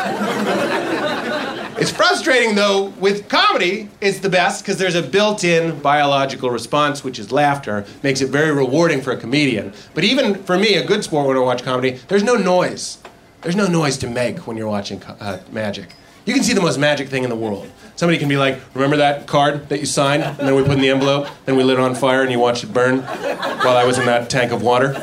It's 1.83 1.91
frustrating 1.91 2.55
though, 2.55 2.93
with 2.97 3.27
comedy, 3.27 3.89
it's 3.99 4.19
the 4.19 4.29
best 4.29 4.63
because 4.63 4.77
there's 4.77 4.95
a 4.95 5.01
built 5.01 5.43
in 5.43 5.77
biological 5.81 6.49
response, 6.49 7.03
which 7.03 7.19
is 7.19 7.29
laughter, 7.29 7.85
makes 8.03 8.21
it 8.21 8.29
very 8.29 8.53
rewarding 8.53 9.01
for 9.01 9.11
a 9.11 9.17
comedian. 9.17 9.73
But 9.93 10.05
even 10.05 10.41
for 10.45 10.57
me, 10.57 10.75
a 10.75 10.87
good 10.87 11.03
sport 11.03 11.27
when 11.27 11.35
I 11.35 11.41
watch 11.41 11.61
comedy, 11.61 11.99
there's 12.07 12.23
no 12.23 12.35
noise. 12.35 12.99
There's 13.41 13.57
no 13.57 13.67
noise 13.67 13.97
to 13.97 14.07
make 14.07 14.47
when 14.47 14.55
you're 14.55 14.69
watching 14.69 15.03
uh, 15.03 15.41
magic. 15.51 15.93
You 16.23 16.33
can 16.33 16.41
see 16.41 16.53
the 16.53 16.61
most 16.61 16.77
magic 16.77 17.09
thing 17.09 17.25
in 17.25 17.29
the 17.29 17.35
world. 17.35 17.69
Somebody 17.97 18.17
can 18.17 18.29
be 18.29 18.37
like, 18.37 18.61
remember 18.73 18.95
that 18.95 19.27
card 19.27 19.67
that 19.67 19.81
you 19.81 19.85
signed? 19.85 20.23
And 20.23 20.37
then 20.37 20.55
we 20.55 20.63
put 20.63 20.71
in 20.71 20.79
the 20.79 20.89
envelope, 20.89 21.27
then 21.43 21.57
we 21.57 21.63
lit 21.63 21.79
it 21.79 21.81
on 21.81 21.95
fire 21.95 22.21
and 22.21 22.31
you 22.31 22.39
watched 22.39 22.63
it 22.63 22.71
burn 22.71 22.99
while 22.99 23.75
I 23.75 23.83
was 23.83 23.99
in 23.99 24.05
that 24.05 24.29
tank 24.29 24.53
of 24.53 24.61
water. 24.61 24.93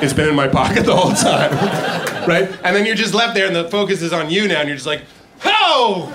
It's 0.00 0.12
been 0.12 0.28
in 0.28 0.36
my 0.36 0.46
pocket 0.46 0.86
the 0.86 0.94
whole 0.94 1.14
time. 1.14 1.50
right? 2.26 2.48
And 2.64 2.76
then 2.76 2.86
you're 2.86 2.94
just 2.94 3.14
left 3.14 3.34
there 3.34 3.46
and 3.46 3.56
the 3.56 3.68
focus 3.68 4.02
is 4.02 4.12
on 4.12 4.30
you 4.30 4.48
now 4.48 4.60
and 4.60 4.68
you're 4.68 4.76
just 4.76 4.86
like, 4.86 5.02
ho! 5.40 6.06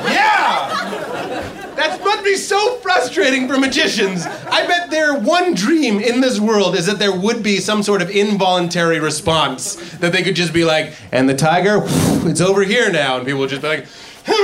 Yeah! 0.06 1.74
That 1.76 2.00
must 2.04 2.24
be 2.24 2.36
so 2.36 2.76
frustrating 2.78 3.48
for 3.48 3.58
magicians. 3.58 4.26
I 4.26 4.66
bet 4.68 4.90
their 4.90 5.18
one 5.18 5.54
dream 5.54 6.00
in 6.00 6.22
this 6.22 6.40
world 6.40 6.76
is 6.76 6.86
that 6.88 7.00
there 7.00 7.16
would 7.16 7.44
be 7.44 7.58
some 7.58 7.84
sort 7.84 8.02
of 8.02 8.10
involuntary 8.10 9.00
response 9.00 9.76
that 10.00 10.12
they 10.12 10.24
could 10.24 10.36
just 10.36 10.54
be 10.54 10.66
like, 10.66 10.94
and 11.12 11.30
the 11.30 11.36
tiger, 11.36 11.82
it's 12.28 12.42
over 12.42 12.64
here 12.64 12.92
now, 12.92 13.18
and 13.18 13.26
people 13.26 13.42
would 13.42 13.50
just 13.50 13.62
be 13.62 13.68
like, 13.68 13.86
"Ah, 14.28 14.36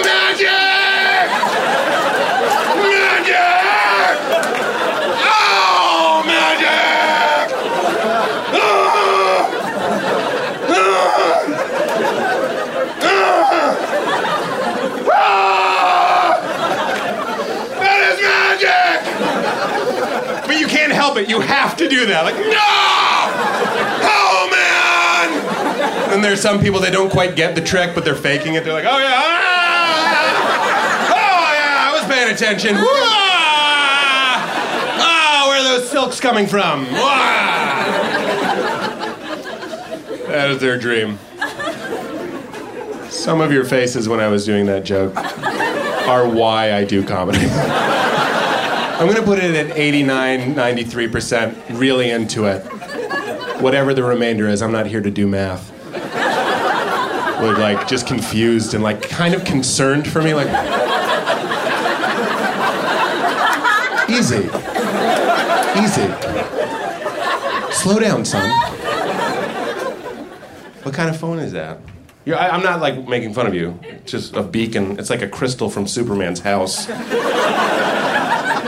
magic! 0.04 0.48
Magic! 2.76 3.36
Oh, 5.22 6.22
magic! 6.26 7.50
Ah! 15.12 16.38
That 17.80 18.00
is 18.10 18.18
magic! 18.22 19.00
But 20.46 20.56
you 20.58 20.66
can't 20.66 20.92
help 20.92 21.16
it. 21.16 21.28
Have 21.40 21.76
to 21.76 21.88
do 21.88 22.06
that. 22.06 22.24
Like, 22.24 22.36
no! 22.36 22.70
Oh, 24.02 24.48
man! 24.50 26.12
And 26.14 26.24
there's 26.24 26.40
some 26.40 26.60
people 26.60 26.80
that 26.80 26.92
don't 26.92 27.10
quite 27.10 27.36
get 27.36 27.54
the 27.54 27.60
trick, 27.60 27.94
but 27.94 28.04
they're 28.04 28.14
faking 28.14 28.54
it. 28.54 28.64
They're 28.64 28.72
like, 28.72 28.84
oh, 28.84 28.98
yeah. 28.98 29.14
ah! 29.14 29.50
Oh, 31.10 31.52
yeah, 31.54 31.88
I 31.88 31.92
was 31.92 32.04
paying 32.12 32.32
attention. 32.34 32.76
Ah! 32.76 34.42
Ah, 34.98 35.46
where 35.48 35.60
are 35.60 35.78
those 35.78 35.90
silks 35.90 36.20
coming 36.20 36.46
from? 36.46 36.86
Ah! 36.90 37.60
That 40.28 40.50
is 40.50 40.60
their 40.60 40.78
dream. 40.78 41.18
Some 43.08 43.40
of 43.40 43.52
your 43.52 43.64
faces 43.64 44.08
when 44.08 44.20
I 44.20 44.28
was 44.28 44.44
doing 44.46 44.66
that 44.66 44.84
joke 44.84 45.16
are 45.16 46.28
why 46.28 46.72
I 46.72 46.84
do 46.84 47.04
comedy. 47.04 47.40
I'm 49.00 49.06
gonna 49.06 49.22
put 49.22 49.38
it 49.38 49.54
at 49.54 49.78
89, 49.78 50.54
93%, 50.54 51.78
really 51.80 52.10
into 52.10 52.44
it. 52.44 52.60
Whatever 53.62 53.94
the 53.94 54.02
remainder 54.02 54.46
is, 54.46 54.60
I'm 54.60 54.72
not 54.72 54.84
here 54.84 55.00
to 55.00 55.10
do 55.10 55.26
math. 55.26 55.72
We're 57.40 57.56
like 57.56 57.88
just 57.88 58.06
confused 58.06 58.74
and 58.74 58.84
like 58.84 59.00
kind 59.00 59.32
of 59.32 59.46
concerned 59.46 60.06
for 60.06 60.20
me, 60.20 60.34
like. 60.34 60.48
Easy. 64.10 64.50
Easy. 65.80 66.12
Slow 67.72 68.00
down, 68.00 68.26
son. 68.26 68.50
What 70.82 70.94
kind 70.94 71.08
of 71.08 71.16
phone 71.18 71.38
is 71.38 71.52
that? 71.52 71.78
I, 72.26 72.50
I'm 72.50 72.62
not 72.62 72.82
like 72.82 73.08
making 73.08 73.32
fun 73.32 73.46
of 73.46 73.54
you. 73.54 73.80
It's 73.82 74.12
just 74.12 74.36
a 74.36 74.42
beacon. 74.42 74.98
It's 74.98 75.08
like 75.08 75.22
a 75.22 75.28
crystal 75.28 75.70
from 75.70 75.86
Superman's 75.86 76.40
house 76.40 76.86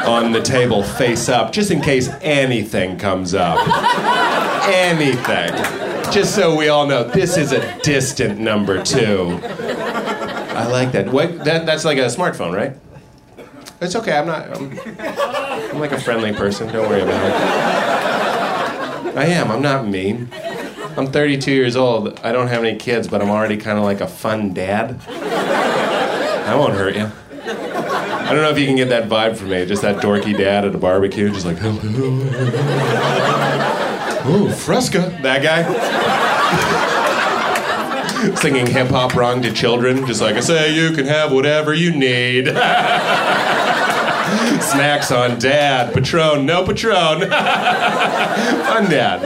on 0.07 0.33
the 0.33 0.41
table, 0.41 0.83
face 0.83 1.29
up, 1.29 1.53
just 1.53 1.71
in 1.71 1.81
case 1.81 2.09
anything 2.21 2.99
comes 2.99 3.35
up. 3.35 3.59
anything. 4.69 5.53
Just 6.13 6.35
so 6.35 6.57
we 6.57 6.69
all 6.69 6.87
know, 6.87 7.05
this 7.05 7.37
is 7.37 7.53
a 7.53 7.79
distant 7.81 8.39
number 8.39 8.83
two. 8.83 9.41
I 9.43 10.67
like 10.67 10.93
that. 10.93 11.09
What? 11.11 11.45
That, 11.45 11.67
that's 11.67 11.85
like 11.85 11.99
a 11.99 12.07
smartphone, 12.07 12.55
right? 12.55 12.77
It's 13.81 13.97
okay. 13.97 14.17
I'm 14.17 14.27
not. 14.27 14.57
I'm, 14.57 14.79
I'm 15.73 15.81
like 15.81 15.93
a 15.93 16.01
friendly 16.01 16.33
person. 16.33 16.73
Don't 16.73 16.89
worry 16.89 17.03
about 17.03 17.27
it. 17.27 19.17
I 19.17 19.25
am. 19.27 19.51
I'm 19.51 19.63
not 19.63 19.87
mean. 19.89 20.29
I'm 20.97 21.07
32 21.11 21.51
years 21.51 21.75
old. 21.75 22.21
I 22.21 22.33
don't 22.33 22.49
have 22.49 22.63
any 22.63 22.79
kids, 22.79 23.09
but 23.09 23.23
I'm 23.23 23.31
already 23.31 23.57
kind 23.57 23.79
of 23.79 23.85
like 23.85 24.01
a 24.01 24.07
fun 24.07 24.53
dad. 24.53 25.01
I 25.09 26.55
won't 26.55 26.75
hurt 26.75 26.95
you. 26.97 27.11
I 28.33 28.35
don't 28.35 28.45
know 28.45 28.51
if 28.51 28.59
you 28.59 28.65
can 28.65 28.77
get 28.77 28.89
that 28.89 29.11
vibe 29.11 29.37
from 29.37 29.51
me. 29.51 29.67
Just 29.67 29.83
that 29.83 29.97
dorky 30.03 30.35
dad 30.35 30.65
at 30.65 30.75
a 30.75 30.79
barbecue, 30.79 31.31
just 31.31 31.45
like, 31.45 31.59
hello. 31.59 31.77
Ooh, 34.27 34.51
Fresca. 34.51 35.19
That 35.21 35.43
guy. 35.43 35.65
Singing 38.37 38.67
hip 38.67 38.89
hop 38.89 39.15
wrong 39.15 39.43
to 39.43 39.53
children, 39.53 40.07
just 40.07 40.23
like 40.23 40.37
I 40.37 40.41
say, 40.41 40.75
you 40.75 40.93
can 40.93 41.05
have 41.05 41.31
whatever 41.31 41.75
you 41.75 41.91
need. 41.91 42.47
Snacks 44.63 45.13
on 45.13 45.39
dad, 45.39 45.93
Patron, 45.93 46.47
no 46.47 46.65
Patron. 46.65 47.21
Fun 47.29 47.29
dad. 48.89 49.21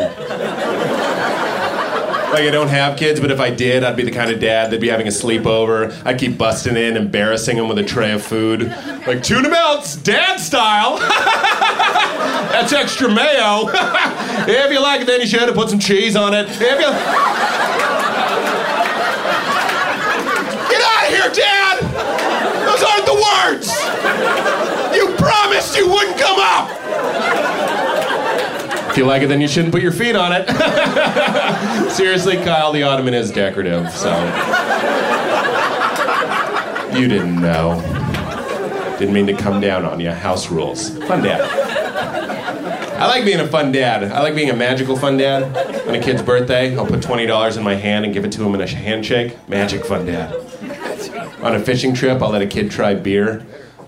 Like 2.37 2.49
I 2.49 2.51
don't 2.51 2.69
have 2.69 2.99
kids, 2.99 3.19
but 3.19 3.31
if 3.31 3.41
I 3.41 3.49
did, 3.49 3.83
I'd 3.83 3.97
be 3.97 4.03
the 4.03 4.11
kind 4.11 4.31
of 4.31 4.39
dad 4.39 4.67
that'd 4.67 4.79
be 4.79 4.89
having 4.89 5.07
a 5.07 5.11
sleepover. 5.11 5.91
I'd 6.05 6.19
keep 6.19 6.37
busting 6.37 6.77
in, 6.77 6.95
embarrassing 6.95 7.57
them 7.57 7.67
with 7.67 7.79
a 7.79 7.83
tray 7.83 8.13
of 8.13 8.23
food, 8.23 8.65
like 9.07 9.23
tuna 9.23 9.49
melts, 9.49 9.97
dad 9.97 10.37
style. 10.37 10.99
That's 12.53 12.75
extra 12.75 13.09
mayo. 13.09 13.71
if 13.73 14.71
you 14.71 14.83
like 14.83 15.01
it, 15.01 15.07
then 15.07 15.23
you 15.23 15.27
should 15.27 15.41
have 15.41 15.55
put 15.55 15.71
some 15.71 15.79
cheese 15.79 16.15
on 16.15 16.35
it. 16.35 16.45
If 16.47 16.61
you 16.61 16.67
get 20.69 20.83
out 20.85 21.05
of 21.05 21.09
here, 21.09 21.33
Dad. 21.33 21.81
Those 22.69 22.83
aren't 22.83 23.07
the 23.07 23.17
words. 23.17 23.73
You 24.95 25.17
promised 25.17 25.75
you 25.75 25.89
wouldn't 25.89 26.19
come 26.19 26.39
up. 26.39 26.86
If 28.97 29.01
you 29.01 29.07
like 29.09 29.21
it, 29.21 29.27
then 29.27 29.43
you 29.43 29.47
shouldn't 29.47 29.75
put 29.75 29.83
your 29.83 29.93
feet 29.93 30.17
on 30.17 30.33
it. 30.33 30.49
Seriously, 31.93 32.37
Kyle, 32.37 32.73
the 32.73 32.83
ottoman 32.85 33.13
is 33.13 33.31
decorative, 33.31 33.91
so. 33.91 34.09
You 36.99 37.07
didn't 37.07 37.39
know. 37.39 37.79
Didn't 38.99 39.13
mean 39.13 39.27
to 39.27 39.35
come 39.35 39.61
down 39.61 39.85
on 39.85 40.01
you. 40.01 40.13
House 40.13 40.51
rules. 40.51 40.97
Fun 41.01 41.23
dad. 41.23 41.43
I 42.99 43.07
like 43.07 43.27
being 43.27 43.41
a 43.41 43.47
fun 43.47 43.71
dad. 43.71 44.05
I 44.05 44.23
like 44.23 44.35
being 44.35 44.49
a 44.49 44.57
magical 44.57 44.97
fun 44.97 45.19
dad. 45.19 45.45
On 45.87 45.95
a 45.95 46.01
kid's 46.01 46.23
birthday, 46.23 46.75
I'll 46.75 46.87
put 46.87 47.01
$20 47.01 47.59
in 47.59 47.63
my 47.63 47.75
hand 47.75 48.07
and 48.07 48.15
give 48.15 48.25
it 48.25 48.33
to 48.33 48.43
him 48.47 48.55
in 48.55 48.63
a 48.63 48.67
handshake. 48.67 49.37
Magic 49.47 49.85
fun 49.85 50.07
dad. 50.07 50.33
On 51.43 51.55
a 51.55 51.61
fishing 51.61 51.93
trip, 51.93 52.23
I'll 52.23 52.31
let 52.31 52.41
a 52.41 52.47
kid 52.47 52.71
try 52.71 52.95
beer. 52.95 53.45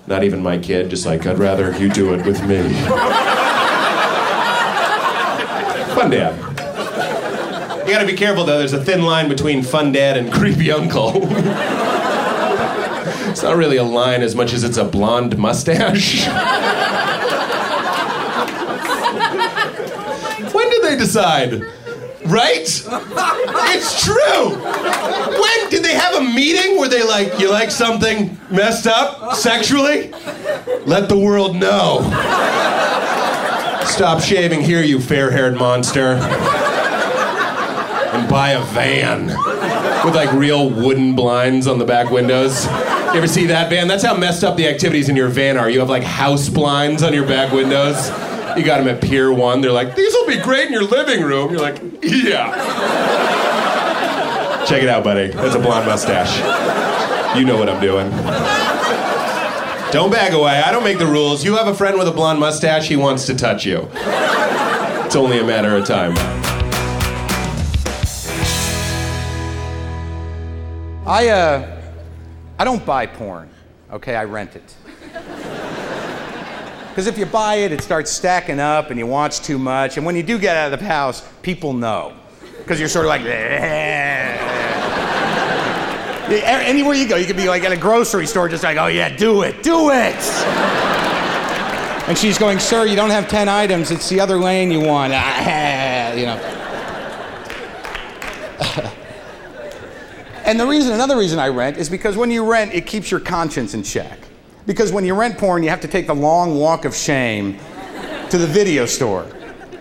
Not 0.07 0.23
even 0.23 0.43
my 0.43 0.59
kid, 0.59 0.91
just 0.91 1.07
like, 1.07 1.25
I'd 1.25 1.39
rather 1.39 1.75
you 1.79 1.89
do 1.89 2.13
it 2.13 2.27
with 2.27 2.47
me. 2.47 3.38
Fun 5.99 6.11
dad. 6.11 6.39
You 7.85 7.93
gotta 7.93 8.07
be 8.07 8.15
careful 8.15 8.45
though, 8.45 8.61
there's 8.61 8.73
a 8.73 8.85
thin 8.85 9.03
line 9.03 9.29
between 9.29 9.65
fun 9.65 9.91
dad 9.91 10.17
and 10.17 10.33
creepy 10.33 10.71
uncle. 10.71 11.11
it's 13.29 13.43
not 13.43 13.57
really 13.57 13.79
a 13.79 13.83
line 13.83 14.23
as 14.23 14.37
much 14.37 14.53
as 14.53 14.63
it's 14.63 14.77
a 14.77 14.85
blonde 14.85 15.37
mustache. 15.37 16.25
when 20.53 20.71
did 20.71 20.85
they 20.85 20.95
decide? 20.97 21.65
Right? 22.27 22.61
It's 22.61 24.05
true! 24.05 24.51
When 24.55 25.69
did 25.69 25.83
they 25.83 25.95
have 25.95 26.15
a 26.15 26.21
meeting 26.21 26.79
where 26.79 26.89
they 26.89 27.03
like, 27.03 27.41
you 27.41 27.51
like 27.51 27.73
something 27.73 28.39
messed 28.53 28.87
up 28.87 29.35
sexually? 29.35 30.13
Let 30.87 31.09
the 31.09 31.19
world 31.19 31.57
know. 31.57 32.09
Stop 33.89 34.23
shaving 34.23 34.61
here, 34.61 34.83
you 34.83 35.01
fair 35.01 35.31
haired 35.31 35.57
monster. 35.57 36.13
And 38.13 38.29
buy 38.29 38.51
a 38.51 38.63
van 38.67 39.27
with 40.05 40.15
like 40.15 40.33
real 40.33 40.71
wooden 40.71 41.17
blinds 41.17 41.67
on 41.67 41.79
the 41.79 41.85
back 41.85 42.11
windows. 42.11 42.67
You 42.67 43.15
ever 43.15 43.27
see 43.27 43.47
that 43.47 43.71
van? 43.71 43.89
That's 43.89 44.05
how 44.05 44.15
messed 44.17 44.45
up 44.45 44.57
the 44.57 44.69
activities 44.69 45.09
in 45.09 45.17
your 45.17 45.29
van 45.29 45.57
are. 45.57 45.69
You 45.69 45.81
have 45.81 45.89
like 45.89 46.05
house 46.05 46.49
blinds 46.49 47.03
on 47.03 47.13
your 47.13 47.27
back 47.27 47.53
windows. 47.53 48.09
You 48.57 48.65
got 48.65 48.79
them 48.79 48.89
at 48.89 49.03
Pier 49.03 49.33
1. 49.33 49.61
They're 49.63 49.73
like, 49.73 49.97
these 49.97 50.13
will 50.15 50.27
be 50.27 50.39
great 50.39 50.67
in 50.67 50.73
your 50.73 50.85
living 50.85 51.23
room. 51.23 51.51
You're 51.51 51.61
like, 51.61 51.81
yeah. 52.03 52.55
Check 54.67 54.83
it 54.83 54.89
out, 54.89 55.03
buddy. 55.03 55.29
That's 55.29 55.55
a 55.55 55.59
blonde 55.59 55.87
mustache. 55.87 56.39
You 57.37 57.45
know 57.45 57.57
what 57.57 57.69
I'm 57.69 57.81
doing. 57.81 58.11
Don't 59.91 60.11
bag 60.11 60.35
away. 60.35 60.61
I 60.61 60.71
don't 60.71 60.85
make 60.85 60.99
the 60.99 61.07
rules. 61.07 61.43
You 61.43 61.57
have 61.57 61.67
a 61.67 61.75
friend 61.75 61.99
with 61.99 62.09
a 62.09 62.13
blonde 62.13 62.39
mustache, 62.39 62.87
he 62.89 62.97
wants 62.97 63.25
to 63.25 63.35
touch 63.35 63.65
you. 63.65 63.89
It's 63.95 65.17
only 65.17 65.39
a 65.39 65.45
matter 65.45 65.75
of 65.75 65.87
time. 65.87 66.13
I, 71.07 71.29
uh, 71.29 71.81
I 72.59 72.65
don't 72.65 72.85
buy 72.85 73.07
porn, 73.07 73.49
okay? 73.91 74.15
I 74.15 74.25
rent 74.25 74.57
it. 74.57 74.75
Because 76.91 77.07
if 77.07 77.17
you 77.17 77.25
buy 77.25 77.55
it, 77.55 77.73
it 77.73 77.81
starts 77.81 78.11
stacking 78.11 78.61
up 78.61 78.91
and 78.91 78.99
you 78.99 79.07
watch 79.07 79.41
too 79.41 79.57
much. 79.59 79.97
And 79.97 80.05
when 80.05 80.17
you 80.17 80.23
do 80.23 80.39
get 80.39 80.55
out 80.55 80.71
of 80.71 80.79
the 80.79 80.85
house, 80.85 81.27
people 81.41 81.73
know. 81.73 82.13
Because 82.59 82.79
you're 82.79 82.91
sort 82.91 83.07
of 83.07 83.09
like, 83.09 83.23
anywhere 86.37 86.95
you 86.95 87.09
go, 87.09 87.17
you 87.17 87.27
could 87.27 87.37
be 87.37 87.49
like 87.49 87.65
at 87.65 87.73
a 87.73 87.77
grocery 87.77 88.27
store, 88.27 88.49
just 88.49 88.63
like, 88.63 88.77
oh 88.77 88.87
yeah, 88.87 89.15
do 89.15 89.43
it, 89.43 89.63
do 89.63 89.91
it. 89.91 90.17
And 92.09 92.17
she's 92.17 92.39
going, 92.39 92.59
sir, 92.59 92.87
you 92.87 92.97
don't 92.97 93.11
have 93.11 93.29
10 93.29 93.49
items. 93.49 93.91
It's 93.91 94.09
the 94.09 94.19
other 94.21 94.39
lane 94.39 94.71
you 94.71 94.81
want. 94.81 95.13
Ah, 95.15 96.13
you 96.15 96.25
know. 96.25 96.37
and 100.45 100.59
the 100.59 100.67
reason, 100.67 100.93
another 100.93 101.19
reason 101.19 101.39
I 101.39 101.49
rent 101.49 101.77
is 101.77 101.91
because 101.91 102.17
when 102.17 102.31
you 102.31 102.51
rent, 102.51 102.73
it 102.73 102.87
keeps 102.87 103.11
your 103.11 103.21
conscience 103.21 103.75
in 103.75 103.83
check. 103.83 104.19
Because 104.67 104.91
when 104.91 105.05
you 105.05 105.15
rent 105.15 105.37
porn, 105.37 105.63
you 105.63 105.69
have 105.69 105.83
to 105.83 105.89
take 105.89 106.07
the 106.07 106.15
long 106.15 106.55
walk 106.59 106.87
of 106.87 106.95
shame 106.95 107.59
to 108.31 108.39
the 108.39 108.47
video 108.47 108.87
store. 108.87 109.27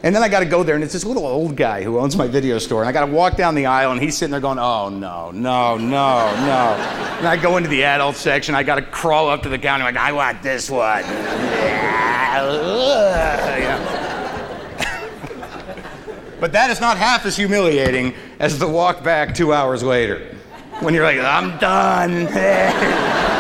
And 0.04 0.16
then 0.16 0.22
I 0.22 0.30
got 0.30 0.42
to 0.42 0.46
go 0.46 0.64
there, 0.64 0.76
and 0.76 0.84
it's 0.84 0.94
this 0.94 1.06
little 1.06 1.26
old 1.26 1.56
guy 1.56 1.82
who 1.82 1.98
owns 1.98 2.16
my 2.16 2.28
video 2.28 2.60
store. 2.60 2.82
And 2.82 2.90
I 2.90 2.92
got 2.92 3.06
to 3.06 3.12
walk 3.12 3.36
down 3.36 3.56
the 3.56 3.66
aisle, 3.66 3.92
and 3.92 4.02
he's 4.02 4.16
sitting 4.16 4.32
there 4.32 4.40
going, 4.40 4.60
Oh, 4.60 4.90
no, 4.90 5.32
no, 5.32 5.78
no, 5.78 5.88
no. 5.88 6.76
And 7.18 7.28
I 7.28 7.38
go 7.42 7.58
into 7.58 7.70
the 7.70 7.84
adult 7.84 8.16
section. 8.16 8.54
I 8.54 8.64
got 8.64 8.76
to 8.76 8.84
crawl 8.84 9.30
up 9.30 9.42
to 9.44 9.50
the 9.50 9.58
counter, 9.58 9.86
like, 9.86 9.98
I 9.98 10.12
want 10.12 10.44
this 10.44 10.70
one. 10.70 11.02
but 16.40 16.52
that 16.52 16.70
is 16.70 16.80
not 16.80 16.98
half 16.98 17.26
as 17.26 17.36
humiliating 17.36 18.14
as 18.40 18.60
the 18.60 18.68
walk 18.68 19.04
back 19.04 19.34
two 19.34 19.52
hours 19.52 19.82
later 19.82 20.36
when 20.82 20.94
you're 20.94 21.04
like, 21.04 21.20
I'm 21.20 21.58
done. 21.58 23.32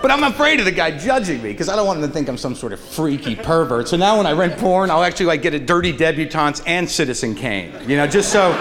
But 0.00 0.12
I'm 0.12 0.22
afraid 0.22 0.60
of 0.60 0.64
the 0.64 0.72
guy 0.72 0.96
judging 0.96 1.42
me 1.42 1.50
because 1.50 1.68
I 1.68 1.74
don't 1.74 1.86
want 1.86 1.98
him 1.98 2.06
to 2.06 2.12
think 2.12 2.28
I'm 2.28 2.38
some 2.38 2.54
sort 2.54 2.72
of 2.72 2.78
freaky 2.78 3.34
pervert. 3.34 3.88
So 3.88 3.96
now 3.96 4.16
when 4.16 4.26
I 4.26 4.32
rent 4.32 4.56
porn, 4.56 4.90
I'll 4.90 5.02
actually 5.02 5.26
like 5.26 5.42
get 5.42 5.54
a 5.54 5.58
dirty 5.58 5.92
debutantes 5.92 6.62
and 6.66 6.88
Citizen 6.88 7.34
Kane. 7.34 7.72
You 7.88 7.96
know, 7.96 8.06
just 8.06 8.30
so. 8.30 8.52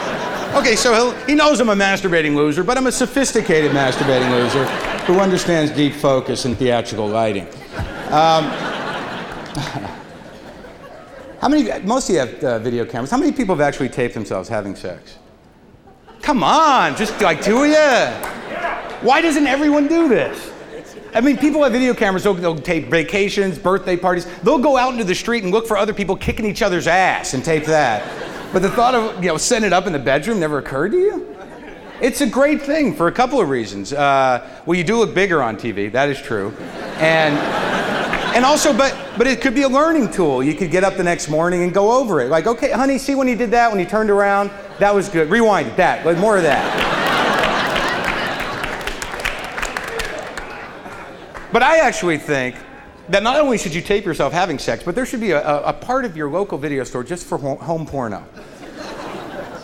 Okay, 0.56 0.76
so 0.76 1.12
he 1.28 1.36
knows 1.36 1.60
I'm 1.60 1.70
a 1.70 1.76
masturbating 1.76 2.36
loser, 2.36 2.64
but 2.64 2.76
I'm 2.78 2.88
a 2.88 2.92
sophisticated 2.92 3.72
masturbating 3.72 4.32
loser 4.32 4.66
who 5.06 5.20
understands 5.20 5.72
deep 5.72 5.94
focus 5.94 6.46
and 6.46 6.58
theatrical 6.58 7.08
lighting. 7.08 7.46
Um, 8.08 8.46
how 11.40 11.50
many? 11.50 11.80
Most 11.84 12.10
of 12.10 12.16
you 12.16 12.20
have 12.22 12.44
uh, 12.44 12.58
video 12.60 12.84
cameras. 12.86 13.12
How 13.12 13.18
many 13.18 13.32
people 13.32 13.54
have 13.54 13.62
actually 13.62 13.90
taped 13.90 14.16
themselves 14.16 14.50
having 14.50 14.76
sex? 14.76 15.18
Come 16.24 16.44
on, 16.44 16.96
just 16.96 17.22
like 17.22 17.44
two 17.44 17.64
of 17.64 17.70
you. 17.70 17.76
Why 19.02 19.22
doesn't 19.22 19.46
everyone 19.46 19.88
do 19.88 20.10
this? 20.10 20.47
I 21.14 21.22
mean, 21.22 21.38
people 21.38 21.64
have 21.64 21.72
video 21.72 21.94
cameras, 21.94 22.24
they'll, 22.24 22.34
they'll, 22.34 22.58
tape 22.58 22.88
vacations, 22.88 23.58
birthday 23.58 23.96
parties. 23.96 24.26
They'll 24.44 24.60
go 24.60 24.78
out 24.78 24.92
into 24.94 25.04
the 25.04 25.16
street 25.16 25.44
and 25.44 25.52
look 25.52 25.68
for 25.68 25.78
other 25.78 25.94
people 25.94 26.16
kicking 26.16 26.46
each 26.46 26.62
other's 26.62 26.88
ass 26.88 27.34
and 27.34 27.44
tape 27.44 27.66
that. 27.66 28.04
But 28.54 28.62
the 28.62 28.70
thought 28.70 28.96
of, 28.96 29.24
you 29.24 29.30
know, 29.30 29.38
setting 29.38 29.68
it 29.68 29.74
up 29.74 29.88
in 29.88 29.94
the 29.94 30.00
bedroom 30.00 30.40
never 30.40 30.58
occurred 30.58 30.92
to 30.92 30.98
you? 30.98 31.36
It's 32.00 32.22
a 32.22 32.28
great 32.28 32.62
thing 32.62 32.96
for 32.96 33.08
a 33.08 33.12
couple 33.12 33.42
of 33.42 33.50
reasons. 33.50 33.92
Uh, 33.92 34.48
well, 34.66 34.78
you 34.78 34.84
do 34.84 34.98
look 34.98 35.16
bigger 35.16 35.42
on 35.42 35.58
TV, 35.58 35.92
that 35.92 36.10
is 36.10 36.22
true. 36.22 36.54
And, 37.00 37.36
and 38.36 38.46
also, 38.46 38.72
but, 38.72 38.96
but 39.18 39.26
it 39.26 39.42
could 39.42 39.56
be 39.56 39.64
a 39.64 39.70
learning 39.70 40.12
tool. 40.12 40.44
You 40.44 40.54
could 40.54 40.70
get 40.70 40.84
up 40.84 40.96
the 40.96 41.04
next 41.04 41.28
morning 41.28 41.64
and 41.64 41.74
go 41.74 41.92
over 41.92 42.22
it. 42.22 42.30
Like, 42.30 42.46
okay, 42.46 42.72
honey, 42.72 43.00
see 43.00 43.16
when 43.16 43.28
you 43.28 43.36
did 43.36 43.52
that, 43.52 43.72
when 43.72 43.80
you 43.80 43.86
turned 43.86 44.12
around? 44.12 44.52
That 44.80 44.94
was 44.94 45.10
good. 45.10 45.30
Rewind 45.32 45.76
that, 45.78 46.06
like 46.06 46.18
more 46.20 46.38
of 46.38 46.44
that. 46.44 46.97
But 51.52 51.64
I 51.64 51.80
actually 51.80 52.18
think 52.18 52.56
that 53.10 53.24
not 53.24 53.40
only 53.40 53.58
should 53.58 53.74
you 53.74 53.82
tape 53.82 54.06
yourself 54.06 54.34
having 54.34 54.60
sex, 54.60 54.84
but 54.84 54.96
there 54.96 55.06
should 55.06 55.22
be 55.22 55.32
a, 55.32 55.64
a, 55.64 55.74
part 55.74 56.04
of 56.04 56.18
your 56.18 56.30
local 56.30 56.58
video 56.58 56.84
store 56.84 57.04
just 57.04 57.26
for 57.26 57.38
home 57.38 57.86
porno. 57.86 58.24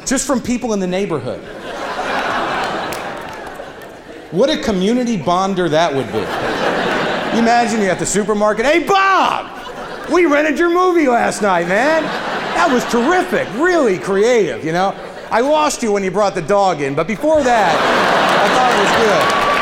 just 0.06 0.26
from 0.26 0.41
people 0.41 0.74
in 0.74 0.80
the 0.80 0.88
neighborhood. 0.88 1.41
What 4.32 4.50
a 4.50 4.58
community 4.58 5.17
bonder 5.17 5.69
that 5.69 5.93
would 5.93 6.08
be. 6.08 6.19
Imagine 7.38 7.82
you're 7.82 7.91
at 7.91 8.00
the 8.00 8.06
supermarket, 8.06 8.65
hey 8.65 8.84
Bob, 8.84 10.10
we 10.12 10.26
rented 10.26 10.58
your 10.58 10.69
movie 10.69 11.08
last 11.08 11.41
night, 11.41 11.67
man. 11.67 12.04
That 12.56 12.72
was 12.72 12.86
terrific, 12.86 13.48
really 13.56 14.00
creative, 14.00 14.63
you 14.63 14.72
know? 14.72 14.96
I 15.30 15.41
lost 15.41 15.84
you 15.84 15.91
when 15.91 16.04
you 16.04 16.12
brought 16.12 16.36
the 16.36 16.41
dog 16.41 16.82
in, 16.82 16.96
but 16.96 17.08
before 17.08 17.43
that, 17.43 17.76
I 17.76 18.48
thought 18.56 18.72
it 18.72 18.80
was 18.80 19.48
good. 19.48 19.53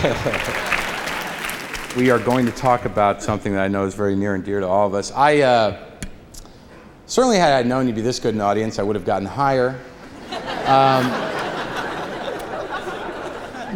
we 1.94 2.10
are 2.10 2.18
going 2.18 2.46
to 2.46 2.52
talk 2.52 2.86
about 2.86 3.22
something 3.22 3.52
that 3.52 3.62
I 3.62 3.68
know 3.68 3.84
is 3.84 3.92
very 3.92 4.16
near 4.16 4.34
and 4.34 4.42
dear 4.42 4.58
to 4.60 4.66
all 4.66 4.86
of 4.86 4.94
us. 4.94 5.12
I 5.12 5.40
uh, 5.40 5.76
certainly, 7.04 7.36
had 7.36 7.52
I 7.52 7.68
known 7.68 7.86
you'd 7.86 7.96
be 7.96 8.00
this 8.00 8.18
good 8.18 8.34
an 8.34 8.40
audience, 8.40 8.78
I 8.78 8.82
would 8.82 8.96
have 8.96 9.04
gotten 9.04 9.26
higher. 9.26 9.78
Um, 10.64 11.04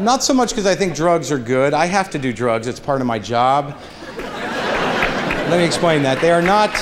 not 0.03 0.23
so 0.23 0.33
much 0.33 0.49
because 0.49 0.65
I 0.65 0.75
think 0.75 0.95
drugs 0.95 1.31
are 1.31 1.39
good. 1.39 1.75
I 1.75 1.85
have 1.85 2.09
to 2.11 2.19
do 2.19 2.33
drugs, 2.33 2.69
it's 2.69 2.81
part 2.81 3.03
of 3.03 3.07
my 3.07 3.19
job. 3.19 3.79
Let 4.17 5.59
me 5.59 5.65
explain 5.67 6.03
that. 6.05 6.23
They 6.23 6.31
are 6.31 6.41
not, 6.41 6.75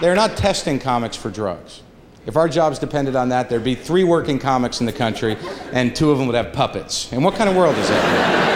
they 0.00 0.08
are 0.08 0.16
not 0.16 0.38
testing 0.38 0.78
comics 0.78 1.16
for 1.18 1.28
drugs. 1.28 1.82
If 2.24 2.36
our 2.36 2.48
jobs 2.48 2.78
depended 2.78 3.14
on 3.14 3.28
that, 3.28 3.50
there'd 3.50 3.62
be 3.62 3.74
three 3.74 4.04
working 4.04 4.38
comics 4.38 4.80
in 4.80 4.86
the 4.86 4.92
country, 4.92 5.36
and 5.72 5.94
two 5.94 6.10
of 6.10 6.16
them 6.16 6.26
would 6.28 6.36
have 6.36 6.54
puppets. 6.54 7.12
And 7.12 7.22
what 7.22 7.34
kind 7.34 7.50
of 7.50 7.56
world 7.56 7.76
is 7.76 7.88
that? 7.88 8.49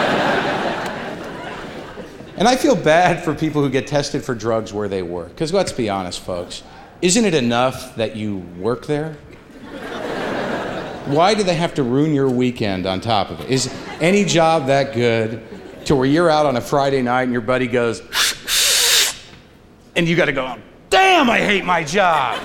And 2.37 2.47
I 2.47 2.55
feel 2.55 2.75
bad 2.75 3.23
for 3.23 3.33
people 3.33 3.61
who 3.61 3.69
get 3.69 3.87
tested 3.87 4.23
for 4.23 4.35
drugs 4.35 4.73
where 4.73 4.87
they 4.87 5.01
work. 5.01 5.29
Because 5.29 5.53
let's 5.53 5.71
be 5.71 5.89
honest, 5.89 6.19
folks, 6.19 6.63
isn't 7.01 7.25
it 7.25 7.33
enough 7.33 7.95
that 7.95 8.15
you 8.15 8.37
work 8.59 8.85
there? 8.87 9.17
Why 11.05 11.33
do 11.35 11.43
they 11.43 11.55
have 11.55 11.75
to 11.75 11.83
ruin 11.83 12.13
your 12.13 12.29
weekend 12.29 12.85
on 12.85 12.99
top 12.99 13.29
of 13.29 13.39
it? 13.41 13.49
Is 13.49 13.73
any 14.01 14.25
job 14.25 14.67
that 14.67 14.93
good 14.93 15.43
to 15.85 15.95
where 15.95 16.07
you're 16.07 16.29
out 16.29 16.45
on 16.45 16.57
a 16.57 16.61
Friday 16.61 17.01
night 17.01 17.23
and 17.23 17.31
your 17.31 17.41
buddy 17.41 17.67
goes, 17.67 18.01
and 19.95 20.07
you 20.07 20.15
got 20.15 20.25
to 20.25 20.31
go, 20.31 20.57
damn, 20.89 21.29
I 21.29 21.39
hate 21.39 21.63
my 21.63 21.83
job. 21.83 22.39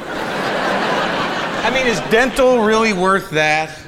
I 1.62 1.70
mean, 1.72 1.87
is 1.87 2.00
dental 2.11 2.62
really 2.62 2.92
worth 2.92 3.31
that? 3.31 3.79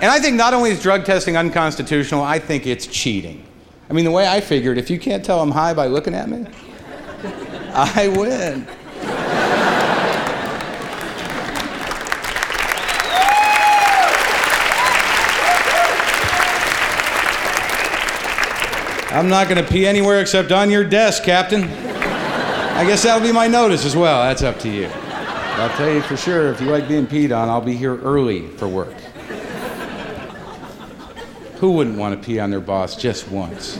And 0.00 0.04
I 0.04 0.18
think 0.20 0.36
not 0.36 0.52
only 0.54 0.70
is 0.70 0.82
drug 0.82 1.04
testing 1.04 1.36
unconstitutional, 1.36 2.22
I 2.22 2.38
think 2.38 2.66
it's 2.66 2.86
cheating. 2.86 3.45
I 3.88 3.92
mean, 3.92 4.04
the 4.04 4.10
way 4.10 4.26
I 4.26 4.40
figured, 4.40 4.78
if 4.78 4.90
you 4.90 4.98
can't 4.98 5.24
tell 5.24 5.40
I'm 5.40 5.52
high 5.52 5.72
by 5.72 5.86
looking 5.86 6.14
at 6.14 6.28
me, 6.28 6.46
I 7.72 8.08
win. 8.08 8.66
I'm 19.16 19.28
not 19.30 19.48
going 19.48 19.64
to 19.64 19.70
pee 19.70 19.86
anywhere 19.86 20.20
except 20.20 20.52
on 20.52 20.70
your 20.70 20.84
desk, 20.84 21.22
Captain. 21.22 21.64
I 21.64 22.84
guess 22.84 23.04
that'll 23.04 23.26
be 23.26 23.32
my 23.32 23.46
notice 23.46 23.86
as 23.86 23.96
well. 23.96 24.22
That's 24.24 24.42
up 24.42 24.58
to 24.60 24.68
you. 24.68 24.88
I'll 24.88 25.74
tell 25.78 25.90
you 25.90 26.02
for 26.02 26.18
sure, 26.18 26.52
if 26.52 26.60
you 26.60 26.66
like 26.66 26.86
being 26.86 27.06
peed 27.06 27.34
on, 27.34 27.48
I'll 27.48 27.62
be 27.62 27.74
here 27.74 27.96
early 28.00 28.48
for 28.48 28.68
work. 28.68 28.92
Who 31.58 31.72
wouldn't 31.72 31.96
want 31.96 32.20
to 32.20 32.26
pee 32.26 32.38
on 32.38 32.50
their 32.50 32.60
boss 32.60 32.96
just 32.96 33.30
once? 33.30 33.78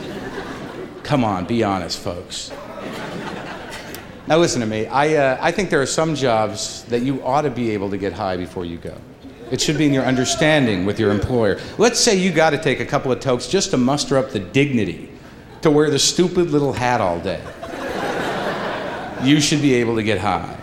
Come 1.03 1.23
on, 1.23 1.45
be 1.45 1.63
honest, 1.63 1.99
folks. 1.99 2.51
Now, 4.27 4.37
listen 4.39 4.59
to 4.61 4.67
me. 4.67 4.87
I, 4.87 5.15
uh, 5.15 5.37
I 5.39 5.51
think 5.51 5.69
there 5.69 5.81
are 5.81 5.85
some 5.85 6.15
jobs 6.15 6.83
that 6.85 7.01
you 7.01 7.23
ought 7.23 7.43
to 7.43 7.49
be 7.49 7.71
able 7.71 7.89
to 7.91 7.97
get 7.97 8.11
high 8.13 8.35
before 8.35 8.65
you 8.65 8.77
go. 8.77 8.95
It 9.51 9.61
should 9.61 9.77
be 9.77 9.85
in 9.85 9.93
your 9.93 10.03
understanding 10.03 10.85
with 10.85 10.99
your 10.99 11.11
employer. 11.11 11.59
Let's 11.77 11.99
say 11.99 12.15
you 12.15 12.33
got 12.33 12.49
to 12.49 12.57
take 12.57 12.81
a 12.81 12.85
couple 12.85 13.11
of 13.11 13.21
tokes 13.21 13.47
just 13.47 13.71
to 13.71 13.77
muster 13.77 14.17
up 14.17 14.31
the 14.31 14.39
dignity 14.39 15.09
to 15.61 15.71
wear 15.71 15.89
the 15.89 15.99
stupid 15.99 16.49
little 16.49 16.73
hat 16.73 16.99
all 16.99 17.19
day. 17.19 17.41
You 19.23 19.39
should 19.39 19.61
be 19.61 19.75
able 19.75 19.95
to 19.95 20.03
get 20.03 20.17
high. 20.17 20.57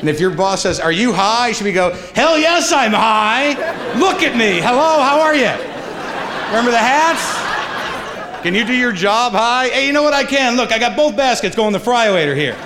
And 0.00 0.08
if 0.10 0.20
your 0.20 0.30
boss 0.30 0.62
says, 0.62 0.80
Are 0.80 0.92
you 0.92 1.12
high? 1.12 1.52
Should 1.52 1.64
we 1.64 1.72
go, 1.72 1.92
Hell 2.14 2.38
yes, 2.38 2.72
I'm 2.72 2.92
high. 2.92 3.54
Look 3.98 4.22
at 4.22 4.36
me. 4.36 4.60
Hello, 4.60 5.00
how 5.00 5.20
are 5.22 5.34
you? 5.34 5.73
Remember 6.48 6.70
the 6.70 6.78
hats? 6.78 8.42
Can 8.42 8.54
you 8.54 8.64
do 8.64 8.74
your 8.74 8.92
job 8.92 9.32
high? 9.32 9.68
Hey, 9.68 9.86
you 9.86 9.92
know 9.92 10.02
what? 10.02 10.12
I 10.12 10.24
can. 10.24 10.56
Look, 10.56 10.70
I 10.70 10.78
got 10.78 10.96
both 10.96 11.16
baskets 11.16 11.56
going 11.56 11.72
the 11.72 11.78
fryolator 11.78 12.36
here. 12.36 12.56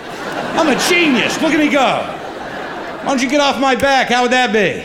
I'm 0.58 0.68
a 0.68 0.78
genius. 0.88 1.40
Look 1.40 1.52
at 1.52 1.58
me 1.58 1.70
go. 1.70 1.78
Why 1.80 3.04
don't 3.04 3.22
you 3.22 3.30
get 3.30 3.40
off 3.40 3.60
my 3.60 3.76
back? 3.76 4.08
How 4.08 4.22
would 4.22 4.32
that 4.32 4.52
be? 4.52 4.82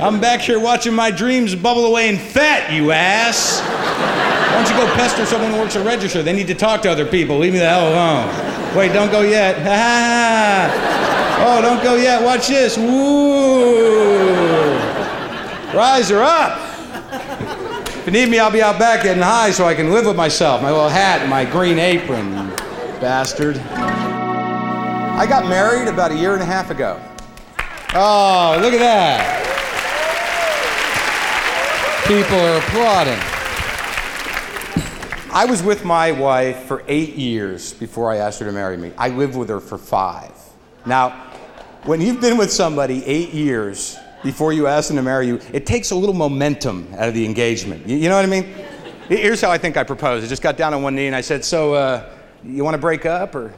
I'm 0.00 0.20
back 0.20 0.40
here 0.40 0.60
watching 0.60 0.94
my 0.94 1.10
dreams 1.10 1.54
bubble 1.56 1.86
away 1.86 2.08
in 2.08 2.18
fat, 2.18 2.72
you 2.72 2.92
ass. 2.92 3.60
Why 3.60 4.62
don't 4.62 4.70
you 4.70 4.76
go 4.76 4.86
pester 4.94 5.26
someone 5.26 5.50
who 5.52 5.58
works 5.58 5.74
a 5.74 5.82
register? 5.82 6.22
They 6.22 6.32
need 6.32 6.46
to 6.46 6.54
talk 6.54 6.82
to 6.82 6.90
other 6.90 7.04
people. 7.04 7.38
Leave 7.38 7.52
me 7.52 7.58
the 7.58 7.68
hell 7.68 7.88
alone. 7.88 8.76
Wait, 8.76 8.92
don't 8.92 9.10
go 9.10 9.22
yet. 9.22 9.56
oh, 11.44 11.60
don't 11.60 11.82
go 11.82 11.96
yet. 11.96 12.22
Watch 12.22 12.46
this. 12.46 12.76
Woo. 12.78 14.42
Rise 15.76 16.10
her 16.10 16.22
up. 16.22 16.61
You 18.12 18.20
need 18.20 18.30
me, 18.30 18.38
I'll 18.40 18.50
be 18.50 18.60
out 18.60 18.78
back 18.78 19.04
getting 19.04 19.22
high 19.22 19.52
so 19.52 19.64
I 19.64 19.74
can 19.74 19.90
live 19.90 20.04
with 20.04 20.16
myself. 20.16 20.60
My 20.60 20.70
little 20.70 20.90
hat 20.90 21.22
and 21.22 21.30
my 21.30 21.46
green 21.46 21.78
apron, 21.78 22.50
bastard. 23.00 23.56
I 23.56 25.24
got 25.26 25.48
married 25.48 25.88
about 25.88 26.10
a 26.10 26.14
year 26.14 26.34
and 26.34 26.42
a 26.42 26.44
half 26.44 26.70
ago. 26.70 27.00
Oh, 27.94 28.58
look 28.60 28.74
at 28.74 28.80
that. 28.80 29.40
People 32.06 32.38
are 32.38 32.58
applauding. 32.58 33.18
I 35.32 35.46
was 35.46 35.62
with 35.62 35.86
my 35.86 36.12
wife 36.12 36.64
for 36.64 36.84
eight 36.88 37.14
years 37.14 37.72
before 37.72 38.12
I 38.12 38.18
asked 38.18 38.40
her 38.40 38.44
to 38.44 38.52
marry 38.52 38.76
me. 38.76 38.92
I 38.98 39.08
lived 39.08 39.36
with 39.36 39.48
her 39.48 39.58
for 39.58 39.78
five. 39.78 40.32
Now, 40.84 41.32
when 41.84 42.02
you've 42.02 42.20
been 42.20 42.36
with 42.36 42.52
somebody 42.52 43.02
eight 43.06 43.32
years 43.32 43.96
before 44.22 44.52
you 44.52 44.66
ask 44.66 44.88
them 44.88 44.96
to 44.96 45.02
marry 45.02 45.26
you, 45.26 45.40
it 45.52 45.66
takes 45.66 45.90
a 45.90 45.96
little 45.96 46.14
momentum 46.14 46.88
out 46.96 47.08
of 47.08 47.14
the 47.14 47.24
engagement. 47.24 47.86
You, 47.86 47.96
you 47.96 48.08
know 48.08 48.16
what 48.16 48.24
I 48.24 48.28
mean? 48.28 48.44
Here's 49.08 49.40
how 49.40 49.50
I 49.50 49.58
think 49.58 49.76
I 49.76 49.84
proposed. 49.84 50.24
I 50.24 50.28
just 50.28 50.42
got 50.42 50.56
down 50.56 50.72
on 50.74 50.82
one 50.82 50.94
knee 50.94 51.06
and 51.06 51.16
I 51.16 51.20
said, 51.20 51.44
So, 51.44 51.74
uh, 51.74 52.08
you 52.44 52.64
want 52.64 52.74
to 52.74 52.80
break 52.80 53.06
up 53.06 53.34
or? 53.34 53.52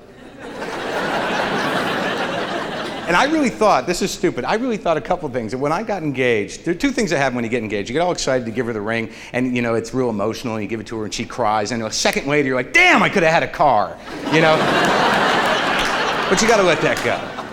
And 3.07 3.15
I 3.15 3.25
really 3.25 3.51
thought, 3.51 3.87
this 3.87 4.01
is 4.01 4.11
stupid, 4.11 4.47
I 4.47 4.55
really 4.55 4.79
thought 4.79 4.97
a 4.97 5.01
couple 5.01 5.29
things. 5.29 5.55
When 5.55 5.73
I 5.73 5.83
got 5.83 6.03
engaged, 6.03 6.65
there 6.65 6.73
are 6.73 6.77
two 6.77 6.91
things 6.91 7.11
that 7.11 7.19
happen 7.19 7.35
when 7.35 7.45
you 7.45 7.51
get 7.51 7.63
engaged. 7.63 7.91
You 7.91 7.93
get 7.93 8.01
all 8.01 8.13
excited 8.13 8.47
to 8.47 8.51
give 8.51 8.65
her 8.65 8.73
the 8.73 8.81
ring, 8.81 9.11
and 9.35 9.55
you 9.55 9.61
know, 9.61 9.75
it's 9.75 9.93
real 9.93 10.09
emotional, 10.09 10.55
and 10.55 10.63
you 10.63 10.69
give 10.69 10.81
it 10.81 10.87
to 10.87 10.97
her 10.97 11.05
and 11.05 11.13
she 11.13 11.27
cries, 11.27 11.71
and 11.71 11.83
a 11.83 11.93
second 11.93 12.27
later 12.27 12.49
you're 12.49 12.57
like, 12.57 12.73
damn, 12.73 13.03
I 13.03 13.11
could 13.11 13.23
have 13.23 13.33
had 13.33 13.43
a 13.43 13.49
car, 13.49 13.99
you 14.33 14.41
know? 14.41 14.57
but 16.31 16.41
you 16.41 16.49
gotta 16.49 16.63
let 16.63 16.81
that 16.81 16.99
go. 17.05 17.44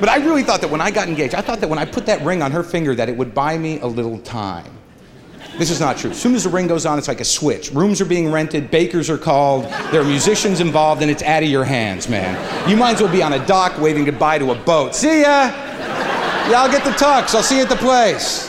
But 0.00 0.08
I 0.08 0.16
really 0.16 0.42
thought 0.42 0.60
that 0.60 0.70
when 0.70 0.80
I 0.80 0.90
got 0.90 1.08
engaged, 1.08 1.34
I 1.34 1.40
thought 1.40 1.60
that 1.60 1.68
when 1.68 1.78
I 1.78 1.84
put 1.84 2.06
that 2.06 2.22
ring 2.22 2.42
on 2.42 2.50
her 2.52 2.62
finger, 2.62 2.94
that 2.94 3.08
it 3.08 3.16
would 3.16 3.34
buy 3.34 3.58
me 3.58 3.80
a 3.80 3.86
little 3.86 4.18
time. 4.20 4.78
This 5.56 5.70
is 5.70 5.80
not 5.80 5.96
true. 5.96 6.10
As 6.10 6.20
soon 6.20 6.36
as 6.36 6.44
the 6.44 6.50
ring 6.50 6.68
goes 6.68 6.86
on, 6.86 6.98
it's 6.98 7.08
like 7.08 7.20
a 7.20 7.24
switch. 7.24 7.72
Rooms 7.72 8.00
are 8.00 8.04
being 8.04 8.30
rented, 8.30 8.70
bakers 8.70 9.10
are 9.10 9.18
called, 9.18 9.64
there 9.90 10.00
are 10.00 10.04
musicians 10.04 10.60
involved, 10.60 11.02
and 11.02 11.10
it's 11.10 11.22
out 11.22 11.42
of 11.42 11.48
your 11.48 11.64
hands, 11.64 12.08
man. 12.08 12.70
You 12.70 12.76
might 12.76 12.94
as 12.94 13.02
well 13.02 13.10
be 13.10 13.22
on 13.22 13.32
a 13.32 13.44
dock 13.44 13.76
waving 13.80 14.04
goodbye 14.04 14.38
to 14.38 14.52
a 14.52 14.54
boat. 14.54 14.94
See 14.94 15.22
ya! 15.22 15.50
Y'all 16.48 16.70
get 16.70 16.84
the 16.84 16.92
tux. 16.92 17.34
I'll 17.34 17.42
see 17.42 17.56
you 17.56 17.62
at 17.62 17.68
the 17.68 17.76
place. 17.76 18.48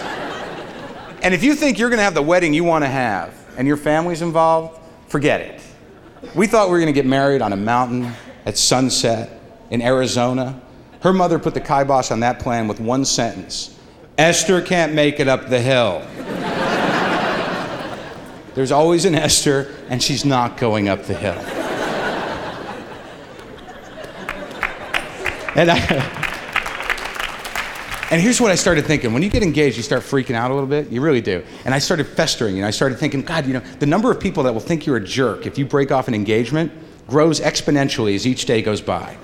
And 1.21 1.33
if 1.33 1.43
you 1.43 1.55
think 1.55 1.79
you're 1.79 1.89
gonna 1.89 2.03
have 2.03 2.13
the 2.13 2.21
wedding 2.21 2.53
you 2.53 2.63
wanna 2.63 2.87
have 2.87 3.33
and 3.57 3.67
your 3.67 3.75
family's 3.75 4.21
involved, 4.21 4.79
forget 5.07 5.41
it. 5.41 5.61
We 6.35 6.47
thought 6.47 6.67
we 6.67 6.73
were 6.73 6.79
gonna 6.79 6.91
get 6.91 7.05
married 7.05 7.41
on 7.41 7.53
a 7.53 7.57
mountain 7.57 8.13
at 8.45 8.57
sunset 8.57 9.41
in 9.69 9.81
Arizona. 9.81 10.61
Her 11.01 11.13
mother 11.13 11.39
put 11.39 11.53
the 11.53 11.61
kibosh 11.61 12.11
on 12.11 12.19
that 12.21 12.39
plan 12.39 12.67
with 12.67 12.79
one 12.79 13.05
sentence 13.05 13.75
Esther 14.17 14.61
can't 14.61 14.93
make 14.93 15.21
it 15.21 15.29
up 15.29 15.47
the 15.47 15.61
hill. 15.61 16.05
There's 18.53 18.71
always 18.71 19.05
an 19.05 19.15
Esther, 19.15 19.73
and 19.87 20.03
she's 20.03 20.25
not 20.25 20.57
going 20.57 20.89
up 20.89 21.03
the 21.03 21.13
hill. 21.13 21.37
And 25.55 25.71
I. 25.71 26.19
And 28.11 28.19
here's 28.19 28.41
what 28.41 28.51
I 28.51 28.55
started 28.55 28.85
thinking. 28.85 29.13
When 29.13 29.21
you 29.21 29.29
get 29.29 29.43
engaged, 29.43 29.77
you 29.77 29.83
start 29.83 30.01
freaking 30.01 30.33
out 30.33 30.49
a 30.49 30.53
little 30.53 30.67
bit. 30.67 30.89
You 30.89 30.99
really 30.99 31.21
do. 31.21 31.43
And 31.63 31.75
I 31.75 31.79
started 31.79 32.07
festering. 32.07 32.57
And 32.57 32.65
I 32.65 32.71
started 32.71 32.97
thinking, 32.97 33.21
God, 33.21 33.45
you 33.45 33.53
know, 33.53 33.61
the 33.79 33.85
number 33.85 34.09
of 34.09 34.19
people 34.19 34.41
that 34.43 34.53
will 34.53 34.59
think 34.59 34.87
you're 34.87 34.97
a 34.97 35.03
jerk 35.03 35.45
if 35.45 35.59
you 35.59 35.65
break 35.65 35.91
off 35.91 36.07
an 36.07 36.15
engagement 36.15 36.71
grows 37.07 37.39
exponentially 37.39 38.15
as 38.15 38.25
each 38.25 38.45
day 38.45 38.63
goes 38.63 38.81
by. 38.81 39.15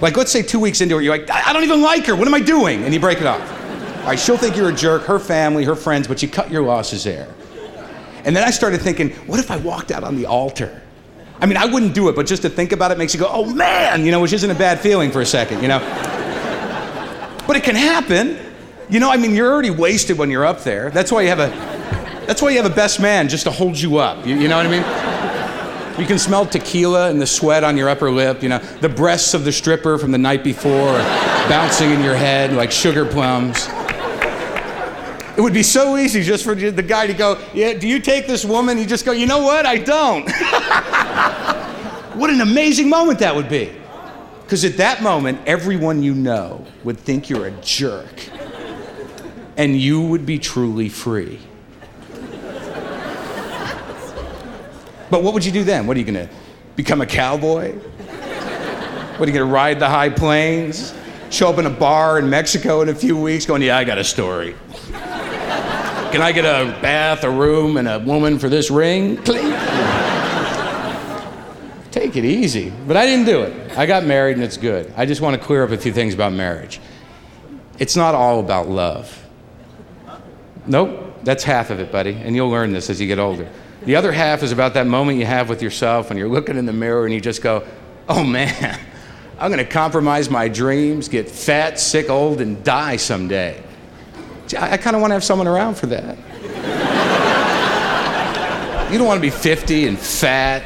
Like, 0.00 0.16
let's 0.16 0.30
say 0.30 0.42
two 0.42 0.60
weeks 0.60 0.80
into 0.80 0.98
it, 0.98 1.02
you're 1.02 1.16
like, 1.16 1.28
I 1.30 1.52
don't 1.52 1.64
even 1.64 1.82
like 1.82 2.06
her. 2.06 2.14
What 2.14 2.28
am 2.28 2.34
I 2.34 2.40
doing? 2.40 2.84
And 2.84 2.94
you 2.94 3.00
break 3.00 3.20
it 3.20 3.26
off. 3.26 3.40
All 4.00 4.06
right, 4.06 4.18
she'll 4.18 4.36
think 4.36 4.56
you're 4.56 4.70
a 4.70 4.74
jerk, 4.74 5.02
her 5.02 5.18
family, 5.18 5.64
her 5.64 5.74
friends, 5.74 6.06
but 6.06 6.22
you 6.22 6.28
cut 6.28 6.50
your 6.50 6.62
losses 6.62 7.04
there. 7.04 7.28
And 8.24 8.34
then 8.34 8.44
I 8.44 8.50
started 8.50 8.80
thinking, 8.80 9.10
what 9.26 9.40
if 9.40 9.50
I 9.50 9.56
walked 9.56 9.90
out 9.90 10.04
on 10.04 10.16
the 10.16 10.26
altar? 10.26 10.82
I 11.40 11.46
mean, 11.46 11.56
I 11.56 11.66
wouldn't 11.66 11.94
do 11.94 12.08
it, 12.08 12.16
but 12.16 12.26
just 12.26 12.42
to 12.42 12.48
think 12.48 12.72
about 12.72 12.90
it 12.90 12.98
makes 12.98 13.14
you 13.14 13.20
go, 13.20 13.28
oh 13.30 13.44
man, 13.44 14.04
you 14.04 14.10
know, 14.10 14.20
which 14.20 14.32
isn't 14.32 14.50
a 14.50 14.54
bad 14.54 14.80
feeling 14.80 15.10
for 15.10 15.20
a 15.20 15.26
second, 15.26 15.62
you 15.62 15.68
know? 15.68 15.78
but 17.46 17.56
it 17.56 17.64
can 17.64 17.76
happen. 17.76 18.38
You 18.90 19.00
know, 19.00 19.10
I 19.10 19.16
mean, 19.16 19.34
you're 19.34 19.50
already 19.50 19.70
wasted 19.70 20.18
when 20.18 20.30
you're 20.30 20.44
up 20.44 20.62
there. 20.62 20.90
That's 20.90 21.10
why 21.10 21.22
you 21.22 21.28
have 21.28 21.40
a, 21.40 21.48
that's 22.26 22.42
why 22.42 22.50
you 22.50 22.56
have 22.60 22.70
a 22.70 22.74
best 22.74 23.00
man 23.00 23.28
just 23.28 23.44
to 23.44 23.50
hold 23.50 23.78
you 23.78 23.98
up. 23.98 24.26
You, 24.26 24.36
you 24.36 24.48
know 24.48 24.56
what 24.56 24.66
I 24.66 24.70
mean? 24.70 25.07
You 25.98 26.06
can 26.06 26.18
smell 26.18 26.46
tequila 26.46 27.10
and 27.10 27.20
the 27.20 27.26
sweat 27.26 27.64
on 27.64 27.76
your 27.76 27.88
upper 27.88 28.08
lip, 28.08 28.40
you 28.42 28.48
know, 28.48 28.58
the 28.58 28.88
breasts 28.88 29.34
of 29.34 29.44
the 29.44 29.50
stripper 29.50 29.98
from 29.98 30.12
the 30.12 30.18
night 30.18 30.44
before 30.44 30.92
bouncing 31.48 31.90
in 31.90 32.04
your 32.04 32.14
head 32.14 32.52
like 32.52 32.70
sugar 32.70 33.04
plums. 33.04 33.68
It 35.36 35.40
would 35.40 35.54
be 35.54 35.64
so 35.64 35.96
easy 35.96 36.22
just 36.22 36.44
for 36.44 36.54
the 36.54 36.82
guy 36.82 37.08
to 37.08 37.14
go, 37.14 37.40
Yeah, 37.52 37.74
do 37.74 37.88
you 37.88 37.98
take 37.98 38.28
this 38.28 38.44
woman? 38.44 38.78
You 38.78 38.86
just 38.86 39.04
go, 39.04 39.10
You 39.10 39.26
know 39.26 39.42
what? 39.42 39.66
I 39.66 39.78
don't. 39.78 40.30
what 42.18 42.30
an 42.30 42.42
amazing 42.42 42.88
moment 42.88 43.18
that 43.18 43.34
would 43.34 43.48
be. 43.48 43.72
Because 44.42 44.64
at 44.64 44.76
that 44.76 45.02
moment, 45.02 45.40
everyone 45.46 46.02
you 46.02 46.14
know 46.14 46.64
would 46.84 46.98
think 46.98 47.28
you're 47.28 47.46
a 47.46 47.50
jerk. 47.60 48.28
And 49.56 49.76
you 49.76 50.00
would 50.00 50.24
be 50.24 50.38
truly 50.38 50.88
free. 50.88 51.40
But 55.10 55.22
what 55.22 55.34
would 55.34 55.44
you 55.44 55.52
do 55.52 55.64
then? 55.64 55.86
What 55.86 55.96
are 55.96 56.00
you 56.00 56.06
gonna 56.06 56.28
become 56.76 57.00
a 57.00 57.06
cowboy? 57.06 57.72
What 57.72 59.28
are 59.28 59.32
you 59.32 59.38
gonna 59.38 59.52
ride 59.52 59.80
the 59.80 59.88
high 59.88 60.10
plains? 60.10 60.94
Show 61.30 61.50
up 61.50 61.58
in 61.58 61.66
a 61.66 61.70
bar 61.70 62.18
in 62.18 62.30
Mexico 62.30 62.80
in 62.82 62.88
a 62.88 62.94
few 62.94 63.16
weeks 63.20 63.44
going, 63.46 63.62
Yeah, 63.62 63.76
I 63.76 63.84
got 63.84 63.98
a 63.98 64.04
story. 64.04 64.54
Can 64.92 66.22
I 66.22 66.32
get 66.32 66.46
a 66.46 66.78
bath, 66.80 67.22
a 67.24 67.30
room, 67.30 67.76
and 67.76 67.86
a 67.86 67.98
woman 67.98 68.38
for 68.38 68.48
this 68.48 68.70
ring? 68.70 69.22
Take 71.90 72.16
it 72.16 72.24
easy. 72.24 72.72
But 72.86 72.96
I 72.96 73.04
didn't 73.04 73.26
do 73.26 73.42
it. 73.42 73.76
I 73.76 73.84
got 73.84 74.04
married 74.04 74.36
and 74.36 74.44
it's 74.44 74.56
good. 74.56 74.92
I 74.96 75.04
just 75.04 75.20
want 75.20 75.38
to 75.38 75.46
clear 75.46 75.64
up 75.64 75.70
a 75.70 75.76
few 75.76 75.92
things 75.92 76.14
about 76.14 76.32
marriage. 76.32 76.80
It's 77.78 77.96
not 77.96 78.14
all 78.14 78.40
about 78.40 78.68
love. 78.68 79.26
Nope, 80.66 81.07
that's 81.22 81.44
half 81.44 81.70
of 81.70 81.80
it, 81.80 81.90
buddy. 81.90 82.14
And 82.14 82.34
you'll 82.34 82.50
learn 82.50 82.72
this 82.72 82.90
as 82.90 83.00
you 83.00 83.06
get 83.06 83.18
older. 83.18 83.48
The 83.84 83.96
other 83.96 84.12
half 84.12 84.42
is 84.42 84.52
about 84.52 84.74
that 84.74 84.86
moment 84.86 85.18
you 85.18 85.26
have 85.26 85.48
with 85.48 85.62
yourself 85.62 86.08
when 86.08 86.18
you're 86.18 86.28
looking 86.28 86.56
in 86.56 86.66
the 86.66 86.72
mirror 86.72 87.04
and 87.04 87.14
you 87.14 87.20
just 87.20 87.42
go, 87.42 87.66
oh 88.08 88.24
man, 88.24 88.78
I'm 89.38 89.52
going 89.52 89.64
to 89.64 89.70
compromise 89.70 90.30
my 90.30 90.48
dreams, 90.48 91.08
get 91.08 91.30
fat, 91.30 91.78
sick, 91.78 92.10
old, 92.10 92.40
and 92.40 92.62
die 92.64 92.96
someday. 92.96 93.62
I, 94.56 94.72
I 94.72 94.76
kind 94.76 94.96
of 94.96 95.00
want 95.00 95.10
to 95.10 95.14
have 95.14 95.24
someone 95.24 95.46
around 95.46 95.76
for 95.76 95.86
that. 95.86 96.18
you 98.90 98.98
don't 98.98 99.06
want 99.06 99.18
to 99.18 99.22
be 99.22 99.30
50 99.30 99.86
and 99.86 99.98
fat, 99.98 100.64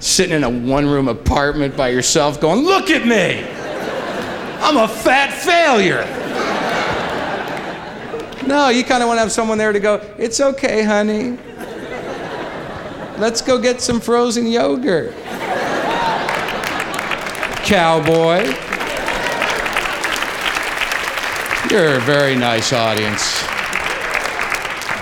sitting 0.00 0.34
in 0.34 0.42
a 0.42 0.50
one 0.50 0.86
room 0.86 1.06
apartment 1.06 1.76
by 1.76 1.88
yourself 1.88 2.40
going, 2.40 2.64
Look 2.64 2.90
at 2.90 3.06
me! 3.06 3.46
I'm 4.60 4.76
a 4.76 4.88
fat 4.88 5.32
failure. 5.32 6.02
No, 8.48 8.70
you 8.70 8.82
kind 8.82 9.02
of 9.02 9.08
want 9.08 9.18
to 9.18 9.20
have 9.20 9.30
someone 9.30 9.58
there 9.58 9.74
to 9.74 9.78
go, 9.78 10.00
It's 10.16 10.40
okay, 10.40 10.82
honey. 10.82 11.36
Let's 13.18 13.42
go 13.42 13.60
get 13.60 13.82
some 13.82 14.00
frozen 14.00 14.46
yogurt. 14.46 15.12
Cowboy. 17.62 18.46
You're 21.70 21.96
a 21.96 22.00
very 22.00 22.36
nice 22.36 22.72
audience. 22.72 23.44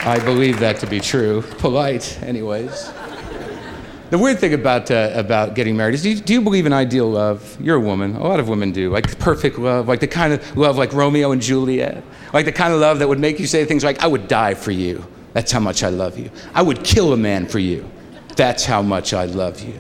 I 0.04 0.20
believe 0.24 0.58
that 0.58 0.80
to 0.80 0.88
be 0.88 0.98
true. 0.98 1.42
Polite, 1.58 2.20
anyways. 2.24 2.90
The 4.08 4.18
weird 4.18 4.38
thing 4.38 4.54
about, 4.54 4.90
uh, 4.90 5.10
about 5.14 5.54
getting 5.54 5.76
married 5.76 5.94
is 5.94 6.02
do 6.02 6.10
you, 6.10 6.20
do 6.20 6.32
you 6.32 6.40
believe 6.40 6.64
in 6.64 6.72
ideal 6.72 7.10
love? 7.10 7.56
You're 7.60 7.76
a 7.76 7.80
woman. 7.80 8.14
A 8.14 8.22
lot 8.22 8.38
of 8.38 8.48
women 8.48 8.70
do. 8.70 8.88
Like 8.90 9.18
perfect 9.18 9.58
love, 9.58 9.88
like 9.88 9.98
the 9.98 10.06
kind 10.06 10.32
of 10.32 10.56
love 10.56 10.76
like 10.76 10.92
Romeo 10.92 11.32
and 11.32 11.42
Juliet. 11.42 12.04
Like 12.36 12.44
the 12.44 12.52
kind 12.52 12.74
of 12.74 12.80
love 12.80 12.98
that 12.98 13.08
would 13.08 13.18
make 13.18 13.40
you 13.40 13.46
say 13.46 13.64
things 13.64 13.82
like, 13.82 14.02
I 14.02 14.06
would 14.06 14.28
die 14.28 14.52
for 14.52 14.70
you. 14.70 15.02
That's 15.32 15.50
how 15.50 15.58
much 15.58 15.82
I 15.82 15.88
love 15.88 16.18
you. 16.18 16.30
I 16.52 16.60
would 16.60 16.84
kill 16.84 17.14
a 17.14 17.16
man 17.16 17.46
for 17.46 17.58
you. 17.58 17.90
That's 18.36 18.66
how 18.66 18.82
much 18.82 19.14
I 19.14 19.24
love 19.24 19.62
you. 19.62 19.72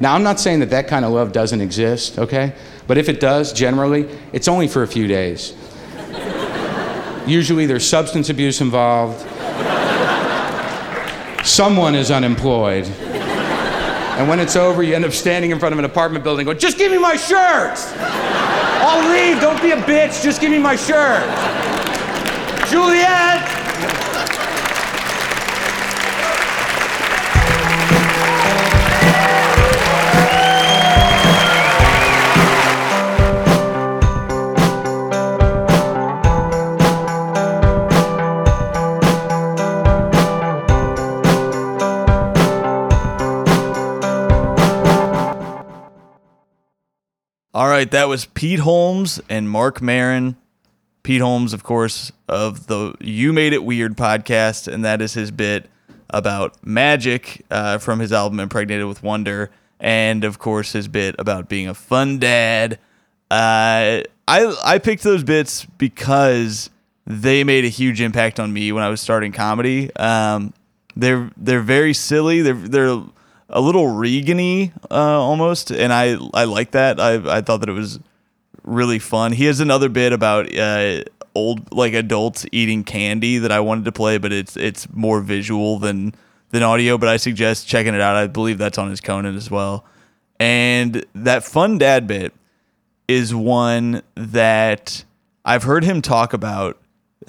Now, 0.00 0.14
I'm 0.14 0.22
not 0.22 0.38
saying 0.38 0.60
that 0.60 0.68
that 0.68 0.86
kind 0.86 1.06
of 1.06 1.12
love 1.12 1.32
doesn't 1.32 1.62
exist, 1.62 2.18
okay? 2.18 2.52
But 2.86 2.98
if 2.98 3.08
it 3.08 3.20
does, 3.20 3.54
generally, 3.54 4.06
it's 4.34 4.48
only 4.48 4.68
for 4.68 4.82
a 4.82 4.86
few 4.86 5.06
days. 5.06 5.54
Usually 7.26 7.64
there's 7.64 7.88
substance 7.88 8.28
abuse 8.28 8.60
involved. 8.60 9.20
Someone 11.42 11.94
is 11.94 12.10
unemployed. 12.10 12.84
And 12.84 14.28
when 14.28 14.40
it's 14.40 14.56
over, 14.56 14.82
you 14.82 14.94
end 14.94 15.06
up 15.06 15.12
standing 15.12 15.52
in 15.52 15.58
front 15.58 15.72
of 15.72 15.78
an 15.78 15.86
apartment 15.86 16.22
building 16.22 16.44
going, 16.44 16.58
Just 16.58 16.76
give 16.76 16.92
me 16.92 16.98
my 16.98 17.16
shirt! 17.16 17.78
I'll 17.96 19.10
leave, 19.10 19.40
don't 19.40 19.62
be 19.62 19.70
a 19.70 19.78
bitch, 19.78 20.22
just 20.22 20.42
give 20.42 20.50
me 20.50 20.58
my 20.58 20.76
shirt. 20.76 21.63
Juliet! 22.66 23.54
All 47.52 47.68
right, 47.68 47.88
that 47.92 48.08
was 48.08 48.26
Pete 48.26 48.58
Holmes 48.58 49.20
and 49.28 49.48
Marc 49.48 49.80
Maron. 49.80 50.36
Pete 51.04 51.20
Holmes, 51.20 51.52
of 51.52 51.62
course, 51.62 52.10
of 52.28 52.66
the 52.66 52.94
You 52.98 53.32
Made 53.34 53.52
It 53.52 53.62
Weird 53.62 53.94
podcast, 53.94 54.72
and 54.72 54.84
that 54.86 55.02
is 55.02 55.12
his 55.12 55.30
bit 55.30 55.68
about 56.08 56.56
magic 56.66 57.44
uh, 57.50 57.76
from 57.76 58.00
his 58.00 58.10
album 58.10 58.40
Impregnated 58.40 58.86
with 58.86 59.02
Wonder, 59.02 59.50
and 59.78 60.24
of 60.24 60.38
course 60.38 60.72
his 60.72 60.88
bit 60.88 61.14
about 61.18 61.48
being 61.48 61.68
a 61.68 61.74
fun 61.74 62.18
dad. 62.18 62.78
Uh, 63.30 64.00
I 64.26 64.56
I 64.64 64.78
picked 64.78 65.02
those 65.02 65.22
bits 65.22 65.66
because 65.76 66.70
they 67.06 67.44
made 67.44 67.66
a 67.66 67.68
huge 67.68 68.00
impact 68.00 68.40
on 68.40 68.50
me 68.50 68.72
when 68.72 68.82
I 68.82 68.88
was 68.88 69.02
starting 69.02 69.32
comedy. 69.32 69.94
Um, 69.96 70.54
they're 70.96 71.30
they're 71.36 71.60
very 71.60 71.92
silly. 71.92 72.40
They're 72.40 72.54
they're 72.54 73.02
a 73.50 73.60
little 73.60 73.88
Reagan-y 73.88 74.72
uh, 74.90 75.20
almost, 75.20 75.70
and 75.70 75.92
I 75.92 76.16
I 76.32 76.44
like 76.44 76.70
that. 76.70 76.98
I 76.98 77.36
I 77.36 77.42
thought 77.42 77.60
that 77.60 77.68
it 77.68 77.72
was 77.72 78.00
really 78.64 78.98
fun. 78.98 79.32
He 79.32 79.44
has 79.44 79.60
another 79.60 79.88
bit 79.88 80.12
about 80.12 80.54
uh, 80.56 81.02
old 81.34 81.72
like 81.72 81.94
adults 81.94 82.46
eating 82.52 82.84
candy 82.84 83.38
that 83.38 83.52
I 83.52 83.60
wanted 83.60 83.84
to 83.86 83.92
play, 83.92 84.18
but 84.18 84.32
it's 84.32 84.56
it's 84.56 84.92
more 84.92 85.20
visual 85.20 85.78
than 85.78 86.14
than 86.50 86.62
audio. 86.62 86.98
But 86.98 87.08
I 87.08 87.16
suggest 87.16 87.68
checking 87.68 87.94
it 87.94 88.00
out. 88.00 88.16
I 88.16 88.26
believe 88.26 88.58
that's 88.58 88.78
on 88.78 88.90
his 88.90 89.00
Conan 89.00 89.36
as 89.36 89.50
well. 89.50 89.84
And 90.40 91.04
that 91.14 91.44
fun 91.44 91.78
dad 91.78 92.06
bit 92.06 92.32
is 93.06 93.34
one 93.34 94.02
that 94.14 95.04
I've 95.44 95.62
heard 95.62 95.84
him 95.84 96.02
talk 96.02 96.32
about 96.32 96.78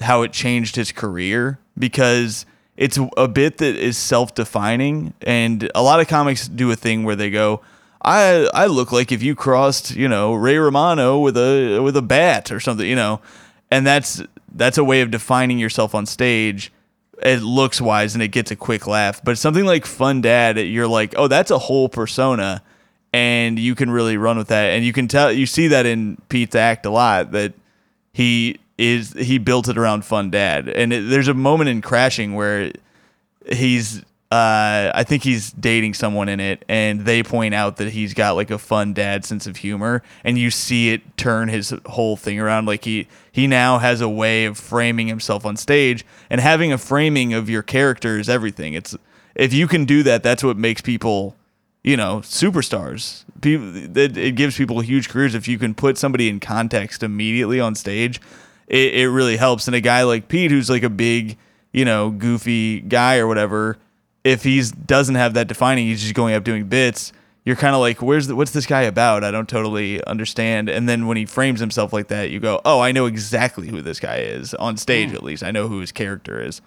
how 0.00 0.22
it 0.22 0.32
changed 0.32 0.76
his 0.76 0.92
career 0.92 1.58
because 1.78 2.46
it's 2.76 2.98
a 3.16 3.28
bit 3.28 3.58
that 3.58 3.76
is 3.76 3.96
self-defining 3.96 5.14
and 5.22 5.70
a 5.74 5.82
lot 5.82 6.00
of 6.00 6.08
comics 6.08 6.48
do 6.48 6.70
a 6.70 6.76
thing 6.76 7.04
where 7.04 7.16
they 7.16 7.30
go 7.30 7.62
I 8.06 8.48
I 8.54 8.66
look 8.66 8.92
like 8.92 9.10
if 9.10 9.22
you 9.22 9.34
crossed, 9.34 9.94
you 9.94 10.08
know, 10.08 10.32
Ray 10.32 10.56
Romano 10.56 11.18
with 11.18 11.36
a 11.36 11.80
with 11.80 11.96
a 11.96 12.02
bat 12.02 12.52
or 12.52 12.60
something, 12.60 12.86
you 12.88 12.94
know. 12.94 13.20
And 13.70 13.84
that's 13.84 14.22
that's 14.54 14.78
a 14.78 14.84
way 14.84 15.00
of 15.00 15.10
defining 15.10 15.58
yourself 15.58 15.94
on 15.94 16.06
stage. 16.06 16.72
It 17.20 17.42
looks 17.42 17.80
wise 17.80 18.14
and 18.14 18.22
it 18.22 18.28
gets 18.28 18.50
a 18.50 18.56
quick 18.56 18.86
laugh. 18.86 19.22
But 19.24 19.38
something 19.38 19.64
like 19.64 19.84
Fun 19.84 20.20
Dad, 20.20 20.56
you're 20.58 20.86
like, 20.86 21.14
"Oh, 21.16 21.26
that's 21.26 21.50
a 21.50 21.58
whole 21.58 21.88
persona." 21.88 22.62
And 23.12 23.58
you 23.58 23.74
can 23.74 23.90
really 23.90 24.16
run 24.16 24.36
with 24.36 24.48
that. 24.48 24.72
And 24.72 24.84
you 24.84 24.92
can 24.92 25.08
tell 25.08 25.32
you 25.32 25.46
see 25.46 25.68
that 25.68 25.86
in 25.86 26.18
Pete's 26.28 26.54
act 26.54 26.86
a 26.86 26.90
lot 26.90 27.32
that 27.32 27.54
he 28.12 28.58
is 28.78 29.14
he 29.14 29.38
built 29.38 29.68
it 29.68 29.78
around 29.78 30.04
Fun 30.04 30.30
Dad. 30.30 30.68
And 30.68 30.92
it, 30.92 31.08
there's 31.08 31.28
a 31.28 31.34
moment 31.34 31.70
in 31.70 31.82
Crashing 31.82 32.34
where 32.34 32.70
he's 33.50 34.02
uh, 34.32 34.90
I 34.92 35.04
think 35.04 35.22
he's 35.22 35.52
dating 35.52 35.94
someone 35.94 36.28
in 36.28 36.40
it, 36.40 36.64
and 36.68 37.04
they 37.04 37.22
point 37.22 37.54
out 37.54 37.76
that 37.76 37.92
he's 37.92 38.12
got 38.12 38.32
like 38.32 38.50
a 38.50 38.58
fun 38.58 38.92
dad 38.92 39.24
sense 39.24 39.46
of 39.46 39.58
humor, 39.58 40.02
and 40.24 40.36
you 40.36 40.50
see 40.50 40.90
it 40.90 41.16
turn 41.16 41.46
his 41.46 41.72
whole 41.86 42.16
thing 42.16 42.40
around. 42.40 42.66
Like 42.66 42.84
he 42.84 43.06
he 43.30 43.46
now 43.46 43.78
has 43.78 44.00
a 44.00 44.08
way 44.08 44.46
of 44.46 44.58
framing 44.58 45.06
himself 45.06 45.46
on 45.46 45.56
stage, 45.56 46.04
and 46.28 46.40
having 46.40 46.72
a 46.72 46.78
framing 46.78 47.34
of 47.34 47.48
your 47.48 47.62
character 47.62 48.18
is 48.18 48.28
everything. 48.28 48.74
It's 48.74 48.96
if 49.36 49.52
you 49.52 49.68
can 49.68 49.84
do 49.84 50.02
that, 50.02 50.24
that's 50.24 50.42
what 50.42 50.56
makes 50.56 50.80
people, 50.80 51.36
you 51.84 51.96
know, 51.96 52.18
superstars. 52.18 53.24
People, 53.42 53.96
it, 53.96 54.16
it 54.16 54.34
gives 54.34 54.56
people 54.56 54.80
huge 54.80 55.08
careers 55.08 55.36
if 55.36 55.46
you 55.46 55.56
can 55.56 55.72
put 55.72 55.98
somebody 55.98 56.28
in 56.28 56.40
context 56.40 57.04
immediately 57.04 57.60
on 57.60 57.76
stage. 57.76 58.20
It, 58.66 58.94
it 58.94 59.08
really 59.08 59.36
helps. 59.36 59.68
And 59.68 59.76
a 59.76 59.80
guy 59.80 60.02
like 60.02 60.26
Pete, 60.26 60.50
who's 60.50 60.68
like 60.68 60.82
a 60.82 60.90
big, 60.90 61.36
you 61.70 61.84
know, 61.84 62.10
goofy 62.10 62.80
guy 62.80 63.18
or 63.18 63.28
whatever 63.28 63.78
if 64.26 64.42
he's 64.42 64.72
doesn't 64.72 65.14
have 65.14 65.34
that 65.34 65.46
defining, 65.46 65.86
he's 65.86 66.02
just 66.02 66.14
going 66.14 66.34
up 66.34 66.42
doing 66.42 66.66
bits. 66.66 67.12
You're 67.44 67.54
kind 67.54 67.76
of 67.76 67.80
like, 67.80 68.02
where's 68.02 68.26
the, 68.26 68.34
what's 68.34 68.50
this 68.50 68.66
guy 68.66 68.82
about? 68.82 69.22
I 69.22 69.30
don't 69.30 69.48
totally 69.48 70.02
understand. 70.04 70.68
And 70.68 70.88
then 70.88 71.06
when 71.06 71.16
he 71.16 71.26
frames 71.26 71.60
himself 71.60 71.92
like 71.92 72.08
that, 72.08 72.30
you 72.30 72.40
go, 72.40 72.60
oh, 72.64 72.80
I 72.80 72.90
know 72.90 73.06
exactly 73.06 73.68
who 73.68 73.82
this 73.82 74.00
guy 74.00 74.16
is 74.16 74.52
on 74.54 74.76
stage. 74.76 75.14
At 75.14 75.22
least 75.22 75.44
I 75.44 75.52
know 75.52 75.68
who 75.68 75.78
his 75.78 75.92
character 75.92 76.42
is. 76.42 76.60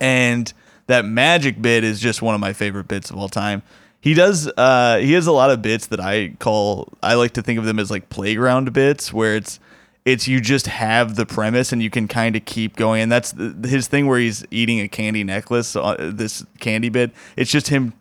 And 0.00 0.52
that 0.88 1.04
magic 1.04 1.62
bit 1.62 1.84
is 1.84 2.00
just 2.00 2.22
one 2.22 2.34
of 2.34 2.40
my 2.40 2.52
favorite 2.52 2.88
bits 2.88 3.08
of 3.08 3.16
all 3.16 3.28
time. 3.28 3.62
He 4.00 4.14
does. 4.14 4.50
Uh, 4.56 4.98
he 4.98 5.12
has 5.12 5.28
a 5.28 5.32
lot 5.32 5.50
of 5.50 5.62
bits 5.62 5.86
that 5.86 6.00
I 6.00 6.34
call. 6.40 6.92
I 7.00 7.14
like 7.14 7.34
to 7.34 7.42
think 7.42 7.60
of 7.60 7.64
them 7.64 7.78
as 7.78 7.88
like 7.88 8.10
playground 8.10 8.72
bits, 8.72 9.12
where 9.12 9.36
it's 9.36 9.60
it's 10.04 10.26
you 10.26 10.40
just 10.40 10.66
have 10.66 11.16
the 11.16 11.26
premise 11.26 11.72
and 11.72 11.82
you 11.82 11.90
can 11.90 12.08
kind 12.08 12.36
of 12.36 12.44
keep 12.44 12.76
going. 12.76 13.02
And 13.02 13.12
that's 13.12 13.32
the, 13.32 13.68
his 13.68 13.88
thing 13.88 14.06
where 14.06 14.18
he's 14.18 14.44
eating 14.50 14.80
a 14.80 14.88
candy 14.88 15.24
necklace. 15.24 15.76
Uh, 15.76 15.96
this 15.98 16.44
candy 16.60 16.88
bit. 16.88 17.12
It's 17.36 17.50
just 17.50 17.68
him. 17.68 17.92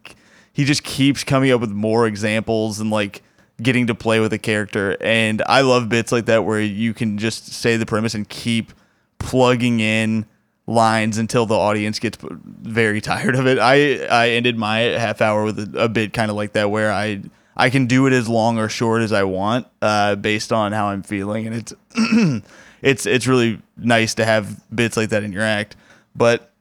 He 0.54 0.66
just 0.66 0.84
keeps 0.84 1.24
coming 1.24 1.52
up 1.52 1.62
with 1.62 1.72
more 1.72 2.08
examples 2.08 2.80
and 2.80 2.90
like 2.90 3.22
getting 3.62 3.88
to 3.88 3.96
play 3.96 4.20
with 4.20 4.34
a 4.34 4.38
character. 4.38 4.98
And 5.02 5.42
I 5.48 5.62
love 5.62 5.90
bits 5.90 6.12
like 6.12 6.26
that 6.26 6.46
where 6.46 6.62
you 6.62 6.94
can 6.94 7.18
just 7.18 7.48
say 7.48 7.78
the 7.78 7.86
premise 7.86 8.14
and 8.14 8.28
keep 8.28 8.74
plugging 9.20 9.80
in 9.80 10.26
lines 10.68 11.18
until 11.18 11.46
the 11.46 11.56
audience 11.56 11.98
gets 12.00 12.18
very 12.22 13.02
tired 13.02 13.36
of 13.36 13.48
it. 13.48 13.58
I 13.60 14.06
I 14.06 14.30
ended 14.30 14.58
my 14.58 14.80
half 14.80 15.22
hour 15.22 15.44
with 15.44 15.60
a, 15.60 15.84
a 15.84 15.90
bit 15.90 16.14
kind 16.14 16.30
of 16.30 16.38
like 16.38 16.54
that 16.54 16.70
where 16.70 16.92
I 16.92 17.22
I 17.60 17.72
can 17.72 17.88
do 17.88 18.06
it 18.06 18.14
as 18.14 18.30
long 18.30 18.60
or 18.60 18.70
short 18.70 19.02
as 19.02 19.12
I 19.12 19.24
want 19.24 19.66
uh, 19.82 20.16
based 20.16 20.54
on 20.54 20.72
how 20.72 20.88
I'm 20.90 21.02
feeling, 21.02 21.48
and 21.48 21.56
it's 21.56 21.74
it's 22.84 23.08
it's 23.08 23.26
really 23.26 23.60
nice 23.76 24.14
to 24.16 24.26
have 24.26 24.62
bits 24.74 24.96
like 24.96 25.10
that 25.10 25.24
in 25.24 25.32
your 25.32 25.42
act. 25.42 25.76
But 26.16 26.52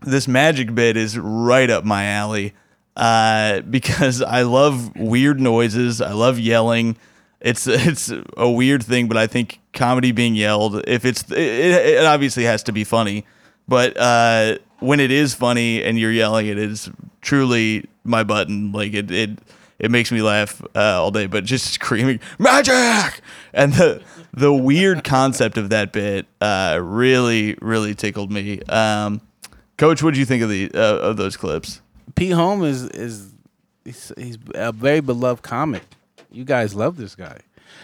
this 0.00 0.28
magic 0.28 0.72
bit 0.74 0.96
is 0.96 1.18
right 1.18 1.68
up 1.68 1.84
my 1.84 2.04
alley 2.04 2.54
uh, 2.96 3.60
because 3.70 4.22
I 4.22 4.42
love 4.42 4.96
weird 4.96 5.40
noises. 5.40 6.00
I 6.00 6.12
love 6.12 6.38
yelling. 6.38 6.96
It's 7.40 7.66
it's 7.66 8.12
a 8.36 8.48
weird 8.48 8.84
thing, 8.84 9.08
but 9.08 9.16
I 9.16 9.26
think 9.26 9.58
comedy 9.72 10.12
being 10.12 10.36
yelled, 10.36 10.84
if 10.86 11.04
it's 11.04 11.28
it, 11.32 11.38
it 11.38 12.04
obviously 12.04 12.44
has 12.44 12.62
to 12.64 12.72
be 12.72 12.84
funny, 12.84 13.26
but 13.66 13.96
uh, 13.96 14.58
when 14.78 15.00
it 15.00 15.10
is 15.10 15.34
funny 15.34 15.82
and 15.82 15.98
you're 15.98 16.12
yelling, 16.12 16.46
it 16.46 16.58
is 16.58 16.88
truly 17.20 17.88
my 18.04 18.22
button. 18.22 18.70
Like 18.70 18.94
it 18.94 19.10
it 19.10 19.38
it 19.80 19.90
makes 19.90 20.12
me 20.12 20.22
laugh 20.22 20.62
uh, 20.76 21.02
all 21.02 21.10
day. 21.10 21.26
But 21.26 21.44
just 21.44 21.72
screaming 21.72 22.20
magic 22.38 23.20
and 23.52 23.72
the 23.72 24.02
the 24.32 24.52
weird 24.52 25.02
concept 25.02 25.56
of 25.56 25.70
that 25.70 25.92
bit 25.92 26.26
uh, 26.40 26.78
really 26.80 27.56
really 27.60 27.94
tickled 27.94 28.30
me. 28.30 28.60
Um, 28.68 29.20
Coach, 29.76 30.02
what 30.02 30.14
do 30.14 30.20
you 30.20 30.26
think 30.26 30.42
of 30.42 30.50
the 30.50 30.70
uh, 30.74 30.98
of 30.98 31.16
those 31.16 31.36
clips? 31.36 31.80
Pete 32.14 32.32
Holmes 32.32 32.82
is 32.82 32.88
is 32.90 33.34
he's, 33.84 34.12
he's 34.16 34.38
a 34.54 34.72
very 34.72 35.00
beloved 35.00 35.42
comic. 35.42 35.82
You 36.30 36.44
guys 36.44 36.74
love 36.74 36.96
this 36.96 37.14
guy. 37.14 37.38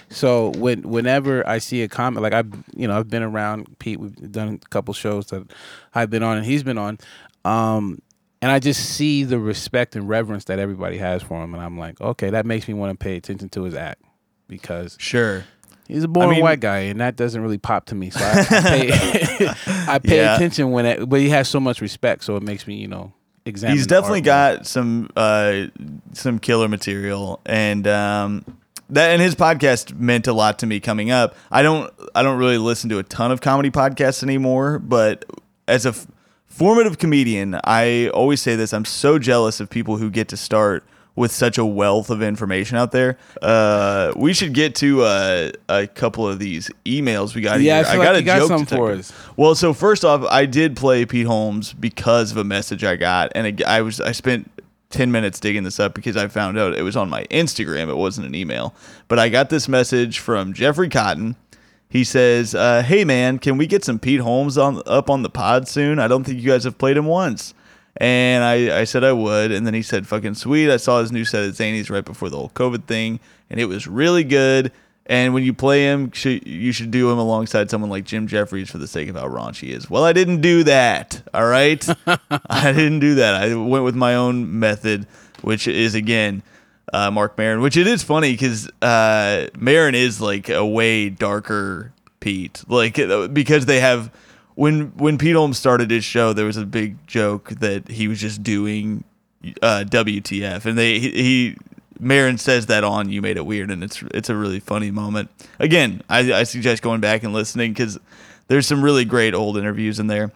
So 0.09 0.53
when 0.57 0.83
whenever 0.83 1.47
I 1.49 1.59
see 1.59 1.83
a 1.83 1.89
comic 1.89 2.23
like 2.23 2.33
I've 2.33 2.53
you 2.75 2.87
know 2.87 2.99
I've 2.99 3.09
been 3.09 3.23
around 3.23 3.79
Pete, 3.79 3.99
we've 3.99 4.31
done 4.31 4.61
a 4.63 4.69
couple 4.69 4.95
shows 4.95 5.27
that 5.27 5.51
I've 5.95 6.11
been 6.11 6.23
on 6.23 6.37
and 6.37 6.47
he's 6.47 6.63
been 6.63 6.79
on, 6.79 6.99
um, 7.45 8.01
and 8.47 8.53
I 8.53 8.61
just 8.61 8.91
see 8.91 9.25
the 9.25 9.41
respect 9.41 9.97
and 9.97 10.09
reverence 10.09 10.45
that 10.45 10.61
everybody 10.61 10.99
has 10.99 11.21
for 11.21 11.43
him, 11.43 11.53
and 11.53 11.61
I'm 11.63 11.77
like, 11.77 12.01
okay, 12.01 12.31
that 12.31 12.47
makes 12.47 12.69
me 12.69 12.75
want 12.75 12.97
to 12.97 13.03
pay 13.03 13.17
attention 13.17 13.49
to 13.51 13.65
his 13.65 13.75
act 13.75 14.01
because 14.47 14.97
Sure. 15.01 15.45
he's 15.89 16.05
a 16.05 16.09
born 16.09 16.31
mean- 16.31 16.43
white 16.43 16.61
guy, 16.61 16.79
and 16.79 17.01
that 17.01 17.17
doesn't 17.17 17.43
really 17.43 17.59
pop 17.59 17.87
to 17.87 17.97
me. 17.97 18.11
So 18.11 18.21
I, 18.23 18.41
I 18.41 18.45
pay, 18.63 19.49
I 19.89 19.99
pay 19.99 20.17
Yeah. 20.19 20.37
attention 20.37 20.71
when 20.71 20.87
it, 20.87 21.09
but 21.09 21.19
he 21.19 21.31
has 21.31 21.49
so 21.49 21.59
much 21.59 21.81
respect, 21.81 22.23
so 22.23 22.37
it 22.37 22.43
makes 22.45 22.67
me 22.69 22.77
you 22.77 22.87
know 22.89 23.13
examine. 23.45 23.77
He's 23.77 23.87
definitely 23.89 24.21
got 24.21 24.67
some 24.67 25.11
uh, 25.17 25.65
some 26.13 26.39
killer 26.39 26.69
material, 26.69 27.41
and 27.47 27.87
um, 27.89 28.45
that 28.91 29.11
and 29.11 29.21
his 29.21 29.35
podcast 29.35 29.99
meant 29.99 30.29
a 30.29 30.33
lot 30.33 30.61
to 30.61 30.67
me 30.67 30.79
coming 30.79 31.11
up. 31.11 31.35
I 31.51 31.63
don't 31.63 31.93
I 32.15 32.23
don't 32.23 32.39
really 32.39 32.59
listen 32.59 32.89
to 32.91 32.99
a 32.99 33.03
ton 33.03 33.33
of 33.33 33.41
comedy 33.41 33.71
podcasts 33.71 34.23
anymore, 34.23 34.79
but 34.79 35.25
as 35.67 35.85
a 35.87 35.89
f- 35.89 36.07
formative 36.57 36.99
comedian, 36.99 37.59
I 37.65 38.09
always 38.09 38.41
say 38.41 38.57
this: 38.57 38.73
I'm 38.73 38.85
so 38.85 39.19
jealous 39.19 39.61
of 39.61 39.69
people 39.71 39.97
who 39.99 40.11
get 40.11 40.29
to 40.29 40.37
start 40.37 40.85
with 41.15 41.33
such 41.33 41.57
a 41.57 41.65
wealth 41.65 42.11
of 42.11 42.23
information 42.23 42.77
out 42.77 42.93
there. 42.93 43.17
Uh, 43.41 44.13
we 44.17 44.35
should 44.35 44.53
get 44.53 44.75
to 44.77 45.03
uh, 45.03 45.51
a 45.69 45.87
couple 45.87 46.29
of 46.29 46.39
these 46.39 46.71
emails 46.85 47.35
we 47.35 47.41
got 47.41 47.61
Yeah, 47.61 47.77
I 47.77 47.77
here. 47.79 47.85
feel 47.87 47.99
like 48.01 48.07
got 48.07 48.15
a 48.17 48.19
you 48.21 48.25
got 48.27 48.39
joke 48.41 48.49
some 48.49 48.67
for 48.67 48.93
us. 48.93 49.13
Well, 49.37 49.55
so 49.55 49.73
first 49.73 50.05
off, 50.05 50.25
I 50.31 50.45
did 50.47 50.77
play 50.77 51.07
Pete 51.07 51.27
Holmes 51.27 51.73
because 51.73 52.33
of 52.33 52.37
a 52.37 52.45
message 52.45 52.85
I 52.85 52.97
got, 52.97 53.33
and 53.35 53.63
I 53.63 53.81
was 53.83 54.01
I 54.01 54.13
spent 54.13 54.51
ten 54.91 55.11
minutes 55.11 55.41
digging 55.41 55.63
this 55.65 55.81
up 55.81 55.95
because 55.95 56.17
I 56.17 56.29
found 56.29 56.59
out 56.59 56.75
it 56.75 56.83
was 56.83 56.97
on 56.97 57.09
my 57.09 57.25
Instagram. 57.25 57.89
It 57.89 57.97
wasn't 57.97 58.27
an 58.27 58.35
email, 58.35 58.75
but 59.09 59.19
I 59.19 59.29
got 59.31 59.49
this 59.51 59.69
message 59.69 60.19
from 60.19 60.53
Jeffrey 60.53 60.89
Cotton. 60.89 61.37
He 61.97 62.05
says, 62.05 62.55
uh, 62.55 62.83
"Hey 62.83 63.05
man, 63.07 63.39
can 63.39 63.57
we 63.57 63.67
get 63.67 63.83
some 63.83 63.99
Pete 63.99 64.21
Holmes 64.21 64.59
on 64.59 64.83
up 64.85 65.09
on 65.09 65.23
the 65.23 65.31
pod 65.31 65.67
soon? 65.67 65.99
I 65.99 66.09
don't 66.09 66.25
think 66.25 66.39
you 66.39 66.51
guys 66.51 66.65
have 66.65 66.77
played 66.77 66.99
him 66.99 67.07
once." 67.07 67.55
And 67.97 68.45
I, 68.45 68.81
I 68.81 68.85
said 68.85 69.03
I 69.03 69.13
would, 69.13 69.51
and 69.51 69.67
then 69.67 69.73
he 69.73 69.81
said, 69.81 70.07
"Fucking 70.07 70.35
sweet." 70.35 70.71
I 70.71 70.77
saw 70.77 71.01
his 71.01 71.11
new 71.11 71.25
set 71.25 71.45
at 71.45 71.55
Zanies 71.55 71.89
right 71.89 72.05
before 72.05 72.29
the 72.29 72.37
whole 72.37 72.51
COVID 72.51 72.85
thing, 72.85 73.19
and 73.49 73.59
it 73.59 73.65
was 73.65 73.87
really 73.87 74.25
good. 74.25 74.73
And 75.07 75.33
when 75.33 75.43
you 75.43 75.55
play 75.55 75.85
him, 75.85 76.13
you 76.23 76.73
should 76.73 76.91
do 76.91 77.11
him 77.11 77.17
alongside 77.17 77.71
someone 77.71 77.89
like 77.89 78.05
Jim 78.05 78.27
Jefferies 78.27 78.69
for 78.69 78.77
the 78.77 78.89
sake 78.89 79.09
of 79.09 79.17
how 79.17 79.27
raunchy 79.27 79.69
he 79.69 79.73
is. 79.73 79.89
Well, 79.89 80.05
I 80.05 80.13
didn't 80.13 80.43
do 80.43 80.65
that. 80.65 81.23
All 81.33 81.47
right, 81.47 81.83
I 82.07 82.73
didn't 82.73 83.01
do 83.01 83.15
that. 83.15 83.43
I 83.43 83.55
went 83.55 83.85
with 83.85 83.95
my 83.95 84.17
own 84.17 84.59
method, 84.59 85.07
which 85.41 85.67
is 85.67 85.95
again 85.95 86.43
uh, 86.93 87.11
Marc 87.11 87.37
Maron. 87.39 87.61
Which 87.61 87.77
it 87.77 87.87
is 87.87 88.03
funny 88.03 88.33
because 88.33 88.71
uh, 88.83 89.47
Maron 89.59 89.95
is 89.95 90.21
like 90.21 90.49
a 90.49 90.65
way 90.67 91.09
darker 91.11 91.93
Pete, 92.21 92.65
like 92.69 92.99
uh, 92.99 93.29
because 93.29 93.67
they 93.67 93.81
have 93.81 94.11
when 94.55 94.89
when 94.97 95.19
Pete 95.19 95.37
Holmes 95.37 95.59
started 95.59 95.91
his 95.91 96.05
show, 96.05 96.33
there 96.33 96.47
was 96.47 96.57
a 96.57 96.67
big 96.67 97.07
joke 97.07 97.51
that 97.51 97.89
he 97.89 98.09
was 98.09 98.21
just 98.21 98.43
doing 98.43 99.05
uh, 99.63 99.85
WTF, 99.87 100.65
and 100.65 100.77
they 100.79 100.99
he, 100.99 101.11
he 101.11 101.57
Maron 102.01 102.39
says 102.39 102.67
that 102.67 102.83
on 102.85 103.11
"You 103.11 103.23
Made 103.23 103.37
It 103.37 103.47
Weird," 103.47 103.71
and 103.71 103.85
it's 103.85 104.03
it's 104.15 104.29
a 104.31 104.35
really 104.37 104.61
funny 104.61 104.91
moment. 104.91 105.31
Again, 105.59 106.03
I, 106.09 106.33
I 106.33 106.43
suggest 106.45 106.83
going 106.83 107.01
back 107.01 107.23
and 107.23 107.33
listening 107.33 107.73
because 107.73 107.99
there's 108.49 108.67
some 108.67 108.83
really 108.83 109.05
great 109.05 109.35
old 109.35 109.57
interviews 109.57 109.99
in 110.01 110.07
there. 110.07 110.33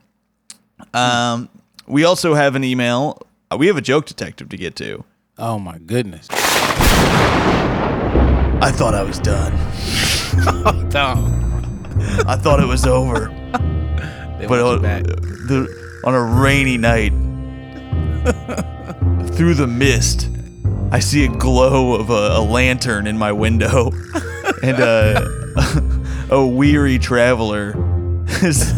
Um, 0.94 1.48
we 1.86 2.04
also 2.04 2.34
have 2.34 2.54
an 2.56 2.64
email. 2.64 3.20
uh, 3.50 3.56
We 3.56 3.66
have 3.66 3.76
a 3.76 3.82
joke 3.82 4.06
detective 4.06 4.48
to 4.50 4.56
get 4.56 4.76
to. 4.76 5.04
Oh 5.42 5.58
my 5.58 5.78
goodness. 5.78 6.26
I 8.62 8.70
thought 8.74 8.94
I 8.94 9.02
was 9.02 9.18
done. 9.18 9.52
I 12.26 12.36
thought 12.36 12.60
it 12.60 12.68
was 12.68 12.86
over. 12.86 13.30
But 14.48 14.80
back. 14.80 15.02
the, 15.04 16.00
on 16.02 16.14
a 16.14 16.22
rainy 16.40 16.78
night, 16.78 17.10
through 19.34 19.52
the 19.52 19.66
mist, 19.66 20.30
I 20.90 20.98
see 20.98 21.26
a 21.26 21.28
glow 21.28 21.94
of 21.94 22.08
a, 22.08 22.38
a 22.38 22.40
lantern 22.40 23.06
in 23.06 23.18
my 23.18 23.32
window, 23.32 23.90
and 24.62 24.80
uh, 24.80 25.28
a 26.30 26.46
weary 26.46 26.98
traveler 26.98 27.74
is 28.42 28.72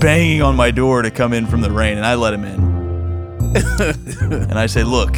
banging 0.00 0.40
on 0.40 0.56
my 0.56 0.70
door 0.70 1.02
to 1.02 1.10
come 1.10 1.34
in 1.34 1.46
from 1.46 1.60
the 1.60 1.70
rain, 1.70 1.98
and 1.98 2.06
I 2.06 2.14
let 2.14 2.32
him 2.32 2.44
in. 2.44 2.60
and 4.50 4.58
I 4.58 4.64
say, 4.64 4.84
"Look, 4.84 5.16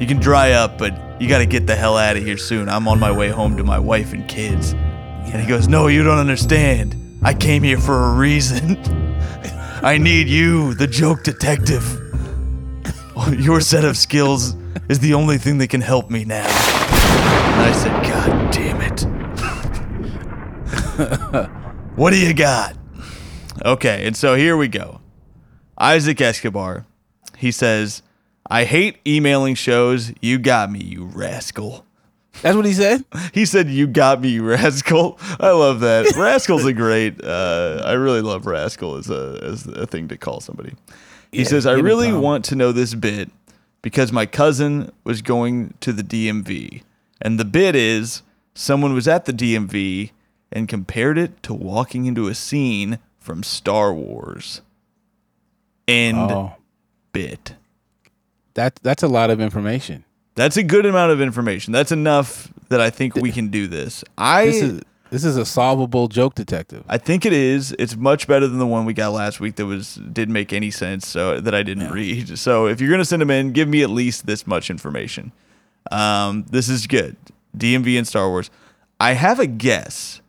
you 0.00 0.06
can 0.06 0.18
dry 0.18 0.52
up, 0.52 0.78
but 0.78 1.20
you 1.20 1.28
got 1.28 1.38
to 1.38 1.46
get 1.46 1.66
the 1.66 1.76
hell 1.76 1.96
out 1.96 2.16
of 2.16 2.24
here 2.24 2.38
soon. 2.38 2.68
I'm 2.68 2.88
on 2.88 2.98
my 2.98 3.12
way 3.12 3.28
home 3.28 3.56
to 3.58 3.64
my 3.64 3.78
wife 3.78 4.12
and 4.12 4.26
kids." 4.26 4.72
And 4.72 5.40
he 5.40 5.46
goes, 5.46 5.68
"No, 5.68 5.86
you 5.86 6.02
don't 6.02 6.18
understand. 6.18 6.96
I 7.22 7.34
came 7.34 7.62
here 7.62 7.78
for 7.78 8.06
a 8.06 8.14
reason." 8.14 8.76
I 9.82 9.96
need 9.96 10.28
you, 10.28 10.74
the 10.74 10.86
joke 10.86 11.22
detective. 11.22 11.98
Your 13.38 13.62
set 13.62 13.84
of 13.84 13.96
skills 13.96 14.54
is 14.90 14.98
the 14.98 15.14
only 15.14 15.38
thing 15.38 15.56
that 15.58 15.68
can 15.68 15.80
help 15.80 16.10
me 16.10 16.26
now. 16.26 16.46
And 16.46 17.62
I 17.62 17.72
said, 17.72 18.02
God 18.04 18.52
damn 18.52 18.80
it. 18.82 19.00
what 21.96 22.10
do 22.10 22.18
you 22.18 22.34
got? 22.34 22.76
Okay, 23.64 24.06
and 24.06 24.14
so 24.14 24.34
here 24.34 24.56
we 24.56 24.68
go. 24.68 25.00
Isaac 25.78 26.20
Escobar. 26.20 26.84
He 27.38 27.50
says, 27.50 28.02
I 28.50 28.64
hate 28.64 28.98
emailing 29.06 29.54
shows. 29.54 30.12
You 30.20 30.38
got 30.38 30.70
me, 30.70 30.80
you 30.80 31.04
rascal. 31.04 31.86
That's 32.42 32.56
what 32.56 32.64
he 32.66 32.72
said. 32.72 33.04
He 33.32 33.44
said, 33.44 33.68
"You 33.68 33.86
got 33.86 34.20
me, 34.20 34.28
you 34.30 34.42
rascal." 34.42 35.18
I 35.38 35.50
love 35.50 35.80
that. 35.80 36.14
Rascal's 36.16 36.64
a 36.64 36.72
great. 36.72 37.22
Uh, 37.22 37.82
I 37.84 37.92
really 37.92 38.22
love 38.22 38.46
rascal 38.46 38.96
as 38.96 39.08
a 39.10 39.38
as 39.42 39.66
a 39.66 39.86
thing 39.86 40.08
to 40.08 40.16
call 40.16 40.40
somebody. 40.40 40.74
He 41.32 41.44
says, 41.44 41.66
"I 41.66 41.74
really 41.74 42.12
want 42.12 42.44
to 42.46 42.56
know 42.56 42.72
this 42.72 42.94
bit 42.94 43.30
because 43.82 44.10
my 44.12 44.26
cousin 44.26 44.90
was 45.04 45.22
going 45.22 45.74
to 45.80 45.92
the 45.92 46.02
DMV, 46.02 46.82
and 47.20 47.38
the 47.38 47.44
bit 47.44 47.76
is 47.76 48.22
someone 48.54 48.94
was 48.94 49.06
at 49.06 49.26
the 49.26 49.32
DMV 49.32 50.10
and 50.50 50.68
compared 50.68 51.18
it 51.18 51.42
to 51.44 51.54
walking 51.54 52.06
into 52.06 52.26
a 52.26 52.34
scene 52.34 52.98
from 53.18 53.42
Star 53.42 53.92
Wars." 53.94 54.62
End 55.86 56.16
Oh, 56.18 56.52
bit. 57.12 57.54
That 58.54 58.76
that's 58.82 59.02
a 59.02 59.08
lot 59.08 59.30
of 59.30 59.40
information. 59.40 60.04
That's 60.34 60.56
a 60.56 60.62
good 60.62 60.86
amount 60.86 61.12
of 61.12 61.20
information. 61.20 61.72
That's 61.72 61.92
enough 61.92 62.52
that 62.68 62.80
I 62.80 62.90
think 62.90 63.14
we 63.16 63.32
can 63.32 63.48
do 63.48 63.66
this. 63.66 64.04
I 64.16 64.46
This 64.46 64.62
is 64.62 64.80
This 65.10 65.24
is 65.24 65.36
a 65.36 65.44
solvable 65.44 66.06
joke 66.06 66.34
detective. 66.36 66.84
I 66.88 66.96
think 66.96 67.26
it 67.26 67.32
is. 67.32 67.74
It's 67.78 67.96
much 67.96 68.28
better 68.28 68.46
than 68.46 68.58
the 68.58 68.66
one 68.66 68.84
we 68.84 68.94
got 68.94 69.12
last 69.12 69.40
week 69.40 69.56
that 69.56 69.66
was 69.66 69.96
didn't 69.96 70.32
make 70.32 70.52
any 70.52 70.70
sense, 70.70 71.06
so 71.06 71.40
that 71.40 71.54
I 71.54 71.62
didn't 71.62 71.90
read. 71.90 72.38
So 72.38 72.66
if 72.66 72.80
you're 72.80 72.90
gonna 72.90 73.04
send 73.04 73.20
them 73.20 73.30
in, 73.30 73.52
give 73.52 73.68
me 73.68 73.82
at 73.82 73.90
least 73.90 74.26
this 74.26 74.46
much 74.46 74.70
information. 74.70 75.32
Um, 75.90 76.44
this 76.50 76.68
is 76.68 76.86
good. 76.86 77.16
DMV 77.56 77.98
and 77.98 78.06
Star 78.06 78.28
Wars. 78.28 78.50
I 79.00 79.14
have 79.14 79.40
a 79.40 79.46
guess. 79.46 80.20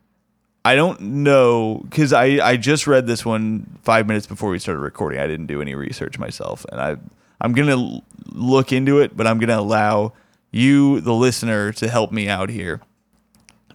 I 0.63 0.75
don't 0.75 1.01
know 1.01 1.81
because 1.83 2.11
I 2.13 2.25
I 2.45 2.57
just 2.57 2.87
read 2.87 3.07
this 3.07 3.23
one 3.25 3.79
five 3.83 4.07
minutes 4.07 4.27
before 4.27 4.49
we 4.49 4.59
started 4.59 4.79
recording. 4.81 5.19
I 5.19 5.27
didn't 5.27 5.47
do 5.47 5.61
any 5.61 5.75
research 5.75 6.17
myself, 6.19 6.65
and 6.71 6.81
I 6.81 6.97
I'm 7.41 7.53
gonna 7.53 8.01
look 8.27 8.71
into 8.71 8.99
it, 8.99 9.17
but 9.17 9.27
I'm 9.27 9.39
gonna 9.39 9.59
allow 9.59 10.13
you, 10.51 11.01
the 11.01 11.13
listener, 11.13 11.73
to 11.73 11.87
help 11.89 12.11
me 12.11 12.29
out 12.29 12.49
here. 12.49 12.81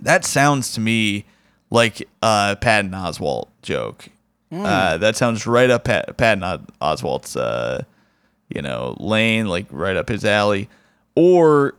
That 0.01 0.25
sounds 0.25 0.73
to 0.75 0.81
me 0.81 1.25
like 1.71 2.09
a 2.23 2.57
Patton 2.61 2.93
Oswalt 2.93 3.49
joke. 3.63 4.09
Uh, 4.53 4.97
that 4.99 5.17
sounds 5.17 5.47
right 5.47 5.69
up 5.69 5.85
Pat, 5.85 6.17
Patton 6.17 6.43
Oswalt's, 6.81 7.37
uh, 7.37 7.83
you 8.49 8.63
know, 8.63 8.97
lane, 9.01 9.47
like 9.47 9.67
right 9.71 9.97
up 9.97 10.09
his 10.09 10.25
alley. 10.25 10.69
Or 11.15 11.75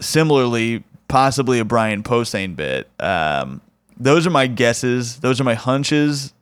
similarly, 0.00 0.84
possibly 1.08 1.58
a 1.60 1.64
Brian 1.64 2.02
Posehn 2.02 2.54
bit. 2.56 2.90
Um, 3.00 3.62
those 3.96 4.26
are 4.26 4.30
my 4.30 4.46
guesses. 4.46 5.20
Those 5.20 5.40
are 5.40 5.44
my 5.44 5.54
hunches. 5.54 6.34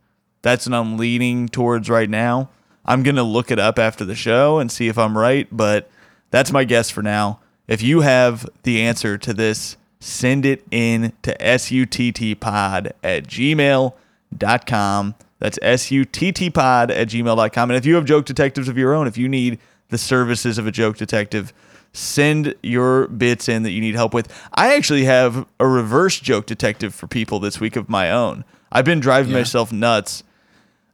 That's 0.43 0.67
what 0.67 0.75
I'm 0.75 0.97
leaning 0.97 1.49
towards 1.49 1.89
right 1.89 2.11
now. 2.11 2.49
I'm 2.85 3.03
gonna 3.03 3.23
look 3.23 3.51
it 3.51 3.59
up 3.59 3.79
after 3.79 4.05
the 4.05 4.15
show 4.15 4.59
and 4.59 4.71
see 4.71 4.89
if 4.89 4.99
I'm 4.99 5.17
right, 5.17 5.47
but 5.51 5.91
that's 6.31 6.53
my 6.53 6.65
guess 6.65 6.91
for 6.91 7.03
now. 7.03 7.41
If 7.69 7.83
you 7.83 8.01
have 8.01 8.49
the 8.65 8.83
answer 8.83 9.17
to 9.19 9.33
this, 9.33 9.77
send 10.01 10.45
it 10.45 10.65
in 10.71 11.13
to 11.23 11.35
suttpod 11.37 12.93
at 13.03 13.25
gmail.com. 13.25 15.15
That's 15.39 15.59
suttpod 15.59 16.91
at 16.91 17.09
gmail.com. 17.09 17.71
And 17.71 17.77
if 17.77 17.87
you 17.87 17.95
have 17.95 18.05
joke 18.05 18.27
detectives 18.27 18.69
of 18.69 18.77
your 18.77 18.95
own, 18.95 19.07
if 19.07 19.17
you 19.17 19.29
need 19.29 19.59
the 19.89 19.99
services 19.99 20.59
of 20.59 20.67
a 20.67 20.73
joke 20.73 20.97
detective, 20.97 21.53
send 21.93 22.55
your 22.63 23.07
bits 23.09 23.49
in 23.49 23.63
that 23.63 23.71
you 23.71 23.81
need 23.81 23.95
help 23.95 24.15
with. 24.15 24.33
I 24.55 24.75
actually 24.75 25.05
have 25.05 25.47
a 25.61 25.67
reverse 25.67 26.19
joke 26.19 26.47
detective 26.47 26.95
for 26.95 27.07
people 27.07 27.39
this 27.39 27.61
week 27.61 27.77
of 27.77 27.89
my 27.89 28.11
own. 28.11 28.45
I've 28.71 28.85
been 28.85 29.01
driving 29.01 29.33
myself 29.33 29.71
nuts 29.71 30.25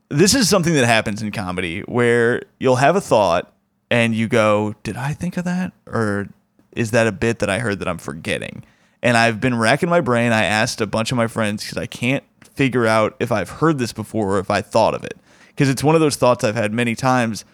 this 0.08 0.34
is 0.34 0.48
something 0.48 0.74
that 0.74 0.86
happens 0.86 1.22
in 1.22 1.30
comedy 1.30 1.80
where 1.82 2.42
you'll 2.58 2.76
have 2.76 2.96
a 2.96 3.00
thought 3.00 3.52
and 3.90 4.14
you 4.14 4.28
go, 4.28 4.74
Did 4.82 4.96
I 4.96 5.12
think 5.12 5.36
of 5.36 5.44
that? 5.44 5.72
Or 5.86 6.28
is 6.72 6.90
that 6.92 7.06
a 7.06 7.12
bit 7.12 7.38
that 7.40 7.50
I 7.50 7.58
heard 7.58 7.78
that 7.80 7.88
I'm 7.88 7.98
forgetting? 7.98 8.64
And 9.02 9.16
I've 9.16 9.40
been 9.40 9.56
racking 9.56 9.88
my 9.88 10.00
brain. 10.00 10.32
I 10.32 10.44
asked 10.44 10.80
a 10.80 10.86
bunch 10.86 11.12
of 11.12 11.16
my 11.16 11.26
friends 11.26 11.62
because 11.62 11.78
I 11.78 11.86
can't 11.86 12.24
figure 12.54 12.86
out 12.86 13.16
if 13.20 13.30
I've 13.30 13.50
heard 13.50 13.78
this 13.78 13.92
before 13.92 14.36
or 14.36 14.38
if 14.40 14.50
I 14.50 14.60
thought 14.60 14.94
of 14.94 15.04
it. 15.04 15.16
Because 15.48 15.68
it's 15.68 15.84
one 15.84 15.94
of 15.94 16.00
those 16.00 16.16
thoughts 16.16 16.44
I've 16.44 16.56
had 16.56 16.72
many 16.72 16.94
times. 16.94 17.44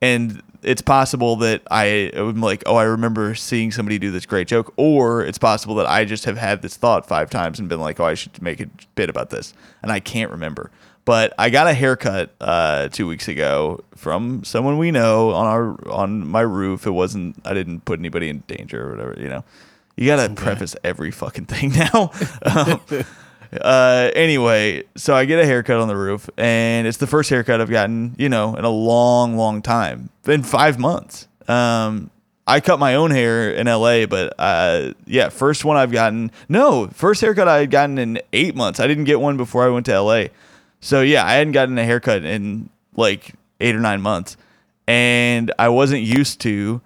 And 0.00 0.42
it's 0.62 0.82
possible 0.82 1.36
that 1.36 1.62
I 1.70 1.84
am 2.14 2.40
like, 2.40 2.62
oh, 2.66 2.76
I 2.76 2.84
remember 2.84 3.34
seeing 3.34 3.72
somebody 3.72 3.98
do 3.98 4.10
this 4.10 4.26
great 4.26 4.46
joke. 4.46 4.72
Or 4.76 5.24
it's 5.24 5.38
possible 5.38 5.74
that 5.76 5.86
I 5.86 6.04
just 6.04 6.24
have 6.24 6.36
had 6.36 6.62
this 6.62 6.76
thought 6.76 7.06
five 7.06 7.30
times 7.30 7.58
and 7.58 7.68
been 7.68 7.80
like, 7.80 7.98
oh, 7.98 8.04
I 8.04 8.14
should 8.14 8.40
make 8.40 8.60
a 8.60 8.66
bit 8.94 9.10
about 9.10 9.30
this. 9.30 9.54
And 9.82 9.90
I 9.90 9.98
can't 9.98 10.30
remember. 10.30 10.70
But 11.04 11.34
I 11.36 11.50
got 11.50 11.66
a 11.66 11.74
haircut 11.74 12.30
uh, 12.40 12.88
two 12.88 13.08
weeks 13.08 13.26
ago 13.26 13.82
from 13.96 14.44
someone 14.44 14.78
we 14.78 14.92
know 14.92 15.30
on 15.30 15.46
our 15.46 15.90
on 15.92 16.28
my 16.28 16.42
roof. 16.42 16.86
It 16.86 16.92
wasn't. 16.92 17.36
I 17.44 17.54
didn't 17.54 17.84
put 17.84 17.98
anybody 17.98 18.28
in 18.28 18.44
danger 18.46 18.86
or 18.86 18.90
whatever. 18.90 19.16
You 19.18 19.28
know, 19.28 19.44
you 19.96 20.06
got 20.06 20.26
to 20.26 20.32
preface 20.34 20.76
every 20.84 21.10
fucking 21.10 21.46
thing 21.46 21.70
now. 21.92 22.12
um, 22.42 22.80
uh, 23.60 24.10
anyway, 24.14 24.84
so 24.96 25.14
I 25.14 25.24
get 25.24 25.38
a 25.38 25.44
haircut 25.44 25.78
on 25.78 25.88
the 25.88 25.96
roof, 25.96 26.30
and 26.38 26.86
it's 26.86 26.98
the 26.98 27.06
first 27.06 27.28
haircut 27.30 27.60
I've 27.60 27.70
gotten, 27.70 28.14
you 28.16 28.28
know, 28.28 28.54
in 28.54 28.64
a 28.64 28.70
long, 28.70 29.36
long 29.36 29.60
time. 29.60 30.08
Been 30.22 30.42
five 30.42 30.78
months. 30.78 31.28
Um, 31.48 32.10
I 32.46 32.60
cut 32.60 32.78
my 32.78 32.94
own 32.94 33.10
hair 33.10 33.50
in 33.50 33.66
LA, 33.66 34.06
but 34.06 34.34
uh, 34.38 34.92
yeah, 35.06 35.28
first 35.28 35.64
one 35.64 35.76
I've 35.76 35.92
gotten. 35.92 36.30
No, 36.48 36.88
first 36.88 37.20
haircut 37.20 37.46
I 37.46 37.58
had 37.58 37.70
gotten 37.70 37.98
in 37.98 38.20
eight 38.32 38.54
months. 38.54 38.80
I 38.80 38.86
didn't 38.86 39.04
get 39.04 39.20
one 39.20 39.36
before 39.36 39.64
I 39.64 39.68
went 39.68 39.86
to 39.86 40.00
LA. 40.00 40.26
So 40.82 41.00
yeah, 41.00 41.24
I 41.24 41.34
hadn't 41.34 41.52
gotten 41.52 41.78
a 41.78 41.84
haircut 41.84 42.24
in 42.24 42.68
like 42.96 43.34
eight 43.60 43.74
or 43.74 43.80
nine 43.80 44.02
months, 44.02 44.36
and 44.86 45.50
I 45.58 45.68
wasn't 45.70 46.02
used 46.02 46.40
to 46.40 46.82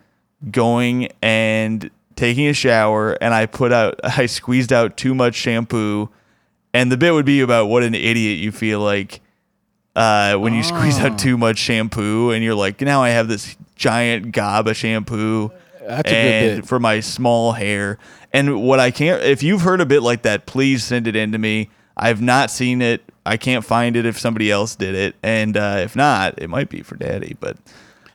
going 0.51 1.11
and 1.23 1.91
taking 2.15 2.47
a 2.47 2.53
shower, 2.53 3.13
and 3.13 3.35
I 3.35 3.47
put 3.47 3.73
out, 3.73 3.99
I 4.05 4.27
squeezed 4.27 4.73
out 4.73 4.97
too 4.97 5.15
much 5.15 5.35
shampoo, 5.35 6.11
and 6.75 6.93
the 6.93 6.97
bit 6.97 7.13
would 7.13 7.27
be 7.27 7.41
about 7.41 7.67
what 7.67 7.83
an 7.83 7.95
idiot 7.95 8.39
you 8.39 8.53
feel 8.53 8.81
like 8.81 9.23
uh, 9.97 10.37
when 10.37 10.53
you 10.53 10.63
squeeze 10.63 10.99
out 10.99 11.19
too 11.19 11.39
much 11.39 11.57
shampoo, 11.57 12.31
and 12.31 12.45
you're 12.45 12.55
like, 12.55 12.83
now 12.83 13.03
I 13.03 13.09
have 13.09 13.29
this 13.29 13.57
giant 13.77 14.33
gob 14.33 14.69
of 14.69 14.77
shampoo. 14.77 15.51
That's 15.87 16.11
and 16.11 16.63
bit. 16.63 16.67
for 16.67 16.79
my 16.81 17.01
small 17.01 17.53
hair. 17.53 17.99
And 18.33 18.61
what 18.63 18.81
I 18.81 18.91
can't, 18.91 19.23
if 19.23 19.43
you've 19.43 19.63
heard 19.63 19.81
a 19.81 19.87
bit 19.87 20.03
like 20.03 20.23
that, 20.23 20.45
please 20.45 20.85
send 20.85 21.07
it 21.07 21.17
in 21.17 21.33
to 21.33 21.39
me. 21.39 21.71
I've 21.97 22.21
not 22.21 22.51
seen 22.51 22.83
it. 22.83 23.03
I 23.25 23.37
can't 23.37 23.65
find 23.65 23.97
it 23.97 24.07
if 24.07 24.19
somebody 24.19 24.51
else 24.51 24.77
did 24.77 24.95
it. 24.95 25.17
And 25.23 25.57
uh, 25.57 25.79
if 25.81 25.97
not, 25.97 26.35
it 26.39 26.49
might 26.49 26.69
be 26.69 26.83
for 26.83 26.95
daddy, 26.97 27.37
but 27.41 27.57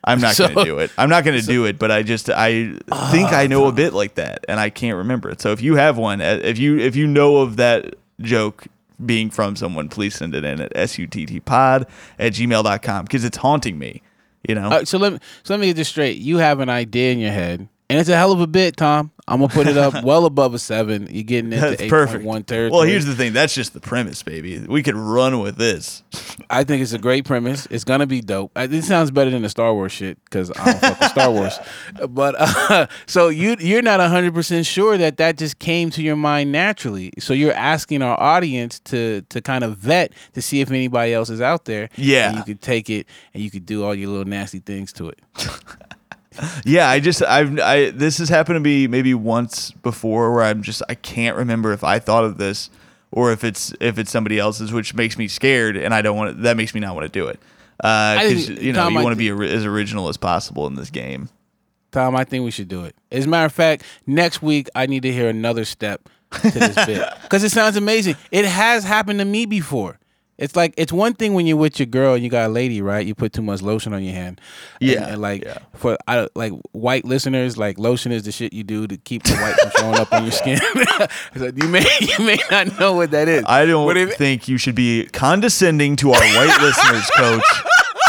I'm 0.03 0.21
not 0.21 0.35
So- 0.35 0.45
going 0.47 0.57
to 0.59 0.63
do 0.71 0.77
it. 0.79 0.91
I'm 0.97 1.09
not 1.09 1.23
going 1.23 1.39
to 1.39 1.45
do 1.45 1.65
it, 1.65 1.77
but 1.79 1.91
I 1.91 2.01
just, 2.03 2.29
I 2.29 2.73
think 3.11 3.33
I 3.33 3.47
know 3.47 3.65
a 3.67 3.71
bit 3.71 3.93
like 3.93 4.15
that 4.15 4.45
and 4.47 4.59
I 4.59 4.69
can't 4.69 4.97
remember 4.97 5.29
it. 5.29 5.41
So 5.41 5.51
if 5.51 5.61
you 5.61 5.75
have 5.75 5.97
one, 5.97 6.21
uh, 6.21 6.39
if 6.43 6.57
you, 6.57 6.77
if 6.79 6.95
you 6.95 7.07
know 7.07 7.37
of 7.37 7.57
that 7.57 7.95
joke 8.21 8.65
being 9.03 9.29
from 9.31 9.55
someone, 9.55 9.89
please 9.89 10.15
send 10.15 10.35
it 10.35 10.45
in 10.45 10.61
at 10.61 10.73
suttpod 10.73 11.87
at 12.19 12.33
gmail.com 12.33 13.05
because 13.05 13.25
it's 13.25 13.37
haunting 13.37 13.77
me, 13.79 14.01
you 14.47 14.55
know? 14.55 14.69
Uh, 14.69 14.85
so 14.85 14.97
let 14.97 15.13
me 15.13 15.19
so 15.43 15.53
let 15.53 15.59
me 15.59 15.67
get 15.67 15.75
this 15.75 15.89
straight. 15.89 16.17
You 16.17 16.37
have 16.37 16.59
an 16.59 16.69
idea 16.69 17.11
in 17.11 17.19
your 17.19 17.31
head, 17.31 17.67
and 17.89 17.99
it's 17.99 18.09
a 18.09 18.15
hell 18.15 18.31
of 18.31 18.39
a 18.41 18.47
bit, 18.47 18.77
Tom. 18.77 19.11
I'm 19.31 19.39
gonna 19.39 19.53
put 19.53 19.67
it 19.67 19.77
up 19.77 20.03
well 20.03 20.25
above 20.25 20.53
a 20.53 20.59
seven. 20.59 21.07
You're 21.09 21.23
getting 21.23 21.53
into 21.53 21.69
That's 21.69 21.81
eight 21.81 21.89
point 21.89 22.23
one 22.23 22.43
territory. 22.43 22.77
Well, 22.77 22.87
here's 22.87 23.05
the 23.05 23.15
thing. 23.15 23.31
That's 23.31 23.55
just 23.55 23.73
the 23.73 23.79
premise, 23.79 24.21
baby. 24.23 24.59
We 24.59 24.83
could 24.83 24.95
run 24.95 25.39
with 25.39 25.55
this. 25.55 26.03
I 26.49 26.65
think 26.65 26.81
it's 26.81 26.91
a 26.91 26.99
great 26.99 27.23
premise. 27.23 27.65
It's 27.71 27.85
gonna 27.85 28.07
be 28.07 28.19
dope. 28.19 28.53
This 28.53 28.87
sounds 28.87 29.09
better 29.09 29.31
than 29.31 29.41
the 29.41 29.49
Star 29.49 29.73
Wars 29.73 29.93
shit 29.93 30.23
because 30.25 30.51
I 30.51 30.65
don't 30.65 30.79
fuck 30.81 30.99
with 30.99 31.09
Star 31.11 31.31
Wars. 31.31 31.57
But 32.09 32.35
uh, 32.37 32.87
so 33.05 33.29
you 33.29 33.55
you're 33.59 33.81
not 33.81 33.99
hundred 34.01 34.33
percent 34.33 34.65
sure 34.65 34.97
that 34.97 35.17
that 35.17 35.37
just 35.37 35.59
came 35.59 35.89
to 35.91 36.01
your 36.01 36.15
mind 36.15 36.51
naturally. 36.51 37.13
So 37.19 37.33
you're 37.33 37.53
asking 37.53 38.01
our 38.01 38.19
audience 38.19 38.79
to 38.85 39.21
to 39.29 39.41
kind 39.41 39.63
of 39.63 39.77
vet 39.77 40.13
to 40.33 40.41
see 40.41 40.61
if 40.61 40.69
anybody 40.69 41.13
else 41.13 41.29
is 41.29 41.41
out 41.41 41.65
there. 41.65 41.89
Yeah. 41.95 42.29
and 42.29 42.37
you 42.37 42.43
could 42.43 42.61
take 42.61 42.89
it 42.89 43.07
and 43.33 43.41
you 43.41 43.49
could 43.49 43.65
do 43.65 43.83
all 43.83 43.95
your 43.95 44.09
little 44.09 44.25
nasty 44.25 44.59
things 44.59 44.91
to 44.93 45.09
it. 45.09 45.19
Yeah, 46.63 46.89
I 46.89 46.99
just 46.99 47.21
I've 47.23 47.59
I 47.59 47.89
this 47.91 48.17
has 48.19 48.29
happened 48.29 48.55
to 48.55 48.59
me 48.61 48.87
maybe 48.87 49.13
once 49.13 49.71
before 49.71 50.33
where 50.33 50.43
I'm 50.43 50.61
just 50.61 50.81
I 50.87 50.95
can't 50.95 51.35
remember 51.35 51.73
if 51.73 51.83
I 51.83 51.99
thought 51.99 52.23
of 52.23 52.37
this 52.37 52.69
or 53.11 53.31
if 53.31 53.43
it's 53.43 53.73
if 53.81 53.97
it's 53.99 54.11
somebody 54.11 54.39
else's, 54.39 54.71
which 54.71 54.93
makes 54.93 55.17
me 55.17 55.27
scared, 55.27 55.75
and 55.75 55.93
I 55.93 56.01
don't 56.01 56.15
want 56.15 56.37
to, 56.37 56.41
that 56.43 56.55
makes 56.57 56.73
me 56.73 56.79
not 56.79 56.95
want 56.95 57.11
to 57.11 57.19
do 57.19 57.27
it 57.27 57.39
Uh, 57.83 58.15
because 58.21 58.49
you 58.49 58.71
know 58.71 58.83
Tom, 58.83 58.93
you 58.93 59.03
want 59.03 59.17
to 59.19 59.37
be 59.37 59.51
as 59.53 59.65
original 59.65 60.07
as 60.07 60.15
possible 60.17 60.67
in 60.67 60.75
this 60.75 60.89
game. 60.89 61.29
Tom, 61.91 62.15
I 62.15 62.23
think 62.23 62.45
we 62.45 62.51
should 62.51 62.69
do 62.69 62.85
it. 62.85 62.95
As 63.11 63.25
a 63.25 63.27
matter 63.27 63.45
of 63.45 63.51
fact, 63.51 63.83
next 64.07 64.41
week 64.41 64.69
I 64.73 64.85
need 64.85 65.03
to 65.03 65.11
hear 65.11 65.27
another 65.27 65.65
step 65.65 66.07
to 66.31 66.49
this 66.51 66.85
bit 66.85 67.05
because 67.23 67.43
it 67.43 67.49
sounds 67.51 67.75
amazing. 67.75 68.15
It 68.31 68.45
has 68.45 68.85
happened 68.85 69.19
to 69.19 69.25
me 69.25 69.45
before. 69.45 69.99
It's 70.41 70.55
like 70.55 70.73
it's 70.75 70.91
one 70.91 71.13
thing 71.13 71.35
when 71.35 71.45
you're 71.45 71.55
with 71.55 71.79
your 71.79 71.85
girl 71.85 72.15
and 72.15 72.23
you 72.23 72.29
got 72.29 72.49
a 72.49 72.51
lady, 72.51 72.81
right? 72.81 73.05
You 73.05 73.13
put 73.13 73.31
too 73.31 73.43
much 73.43 73.61
lotion 73.61 73.93
on 73.93 74.03
your 74.03 74.15
hand. 74.15 74.41
Yeah, 74.79 75.03
and, 75.03 75.11
and 75.11 75.21
like 75.21 75.43
yeah. 75.43 75.59
for 75.75 75.97
I, 76.07 76.27
like 76.35 76.51
white 76.71 77.05
listeners, 77.05 77.59
like 77.59 77.77
lotion 77.77 78.11
is 78.11 78.23
the 78.23 78.31
shit 78.31 78.51
you 78.51 78.63
do 78.63 78.87
to 78.87 78.97
keep 78.97 79.21
the 79.23 79.35
white 79.35 79.55
from 79.55 79.71
showing 79.77 79.99
up 79.99 80.11
on 80.11 80.23
your 80.23 80.31
skin. 80.31 80.57
so 81.37 81.51
you 81.55 81.67
may 81.67 81.85
you 82.01 82.25
may 82.25 82.39
not 82.49 82.79
know 82.79 82.93
what 82.93 83.11
that 83.11 83.27
is. 83.27 83.43
I 83.47 83.67
don't 83.67 83.95
if- 83.95 84.15
think 84.15 84.47
you 84.47 84.57
should 84.57 84.75
be 84.75 85.05
condescending 85.13 85.95
to 85.97 86.11
our 86.11 86.19
white 86.19 86.59
listeners, 86.59 87.09
Coach. 87.15 87.43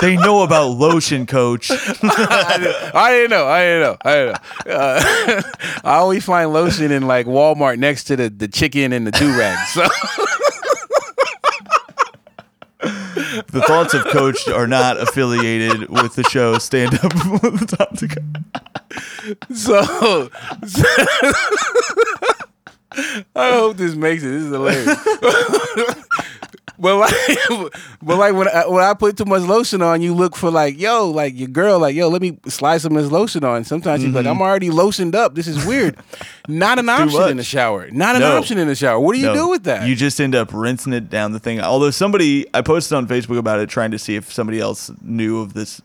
They 0.00 0.16
know 0.16 0.42
about 0.42 0.70
lotion, 0.70 1.26
Coach. 1.26 1.70
I 1.70 3.08
didn't 3.10 3.30
know. 3.30 3.46
I 3.46 3.62
didn't 3.62 3.80
know. 3.80 3.96
I 4.04 4.14
didn't 4.14 4.32
know. 4.66 4.72
Uh, 4.72 5.42
I 5.84 5.94
always 5.96 6.24
find 6.24 6.52
lotion 6.52 6.90
in 6.90 7.06
like 7.06 7.26
Walmart 7.26 7.78
next 7.78 8.04
to 8.04 8.16
the, 8.16 8.28
the 8.28 8.48
chicken 8.48 8.92
and 8.92 9.06
the 9.06 9.12
do 9.12 9.38
rag. 9.38 9.56
So 9.68 9.86
The 13.48 13.62
thoughts 13.62 13.94
of 13.94 14.04
Coach 14.04 14.46
are 14.48 14.66
not 14.66 15.00
affiliated 15.00 15.88
with 15.88 16.14
the 16.14 16.24
show 16.24 16.58
Stand 16.58 16.94
Up 17.02 17.12
so, 19.54 20.30
I 23.34 23.52
hope 23.52 23.76
this 23.76 23.94
makes 23.94 24.22
it. 24.22 24.28
This 24.28 24.42
is 24.42 24.50
hilarious. 24.50 24.98
But 26.78 26.96
like, 26.96 27.72
but 28.02 28.18
like 28.18 28.34
when 28.34 28.48
I, 28.48 28.66
when 28.66 28.82
I 28.82 28.94
put 28.94 29.16
too 29.16 29.24
much 29.24 29.42
lotion 29.42 29.82
on, 29.82 30.02
you 30.02 30.14
look 30.14 30.34
for 30.36 30.50
like, 30.50 30.78
yo, 30.78 31.10
like 31.10 31.38
your 31.38 31.48
girl, 31.48 31.78
like, 31.78 31.94
yo, 31.94 32.08
let 32.08 32.22
me 32.22 32.38
slide 32.48 32.78
some 32.78 32.96
of 32.96 33.02
this 33.02 33.12
lotion 33.12 33.44
on. 33.44 33.64
Sometimes 33.64 34.02
she's 34.02 34.14
like, 34.14 34.26
I'm 34.26 34.40
already 34.40 34.70
lotioned 34.70 35.14
up. 35.14 35.34
This 35.34 35.46
is 35.46 35.64
weird. 35.66 35.96
Not 36.48 36.78
an 36.78 36.88
option 36.88 37.28
in 37.30 37.36
the 37.36 37.44
shower. 37.44 37.90
Not 37.90 38.16
an 38.16 38.22
No. 38.22 38.36
option 38.38 38.58
in 38.58 38.66
the 38.68 38.74
shower. 38.74 38.98
What 38.98 39.14
do 39.14 39.20
you 39.20 39.26
No, 39.26 39.34
do 39.34 39.48
with 39.50 39.64
that? 39.64 39.86
You 39.86 39.94
just 39.94 40.20
end 40.20 40.34
up 40.34 40.50
rinsing 40.52 40.92
it 40.92 41.08
down 41.10 41.32
the 41.32 41.38
thing. 41.40 41.60
Although 41.60 41.90
somebody, 41.90 42.46
I 42.54 42.62
posted 42.62 42.96
on 42.96 43.06
Facebook 43.06 43.38
about 43.38 43.60
it, 43.60 43.68
trying 43.68 43.90
to 43.92 43.98
see 43.98 44.16
if 44.16 44.32
somebody 44.32 44.58
else 44.58 44.90
knew 45.02 45.40
of 45.40 45.52
this 45.54 45.80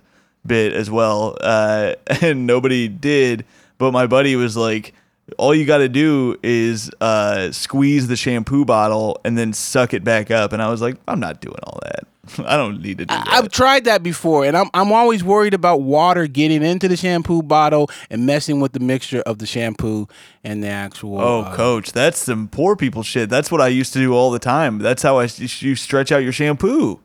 bit 0.46 0.74
as 0.74 0.90
well, 0.90 1.38
uh, 1.42 1.94
and 2.22 2.48
nobody 2.48 2.88
did. 2.88 3.46
But 3.78 3.92
my 3.92 4.08
buddy 4.08 4.36
was 4.36 4.56
like, 4.58 4.94
"All 5.38 5.54
you 5.54 5.66
got 5.66 5.80
to 5.80 5.90
do 5.90 6.38
is 6.44 6.90
uh, 7.02 7.52
squeeze 7.52 8.08
the 8.08 8.16
shampoo 8.16 8.66
bottle 8.66 9.20
and 9.26 9.38
then 9.38 9.54
suck 9.54 9.94
it 9.94 10.04
back 10.04 10.32
up." 10.32 10.54
And 10.54 10.62
I 10.62 10.70
was 10.70 10.82
like, 10.82 10.98
"I'm 11.08 11.20
not 11.20 11.42
doing 11.42 11.60
all 11.64 11.80
that. 11.84 12.04
I 12.46 12.58
don't 12.58 12.82
need 12.82 13.00
to 13.00 13.06
do 13.06 13.14
that." 13.14 13.28
I've 13.30 13.50
tried 13.50 13.86
that 13.86 14.04
before, 14.04 14.46
and 14.46 14.56
I'm 14.56 14.70
I'm 14.74 14.92
always 14.92 15.24
worried 15.24 15.54
about 15.54 15.82
water 15.82 16.28
getting 16.28 16.64
into 16.64 16.88
the 16.88 16.98
shampoo 16.98 17.42
bottle 17.42 17.90
and 18.10 18.26
messing 18.26 18.60
with 18.60 18.74
the 18.74 18.80
mixture 18.80 19.22
of 19.22 19.40
the 19.40 19.46
shampoo 19.46 20.08
and 20.44 20.64
the 20.64 20.68
actual. 20.68 21.20
Oh, 21.20 21.42
uh, 21.42 21.56
coach, 21.56 21.92
that's 21.92 22.20
some 22.20 22.48
poor 22.48 22.76
people 22.76 23.04
shit. 23.04 23.30
That's 23.30 23.52
what 23.52 23.62
I 23.62 23.68
used 23.68 23.94
to 23.94 24.00
do 24.00 24.14
all 24.14 24.32
the 24.32 24.40
time. 24.40 24.80
That's 24.80 25.04
how 25.04 25.20
I 25.20 25.28
you 25.38 25.76
stretch 25.76 26.12
out 26.12 26.24
your 26.24 26.34
shampoo. 26.34 27.00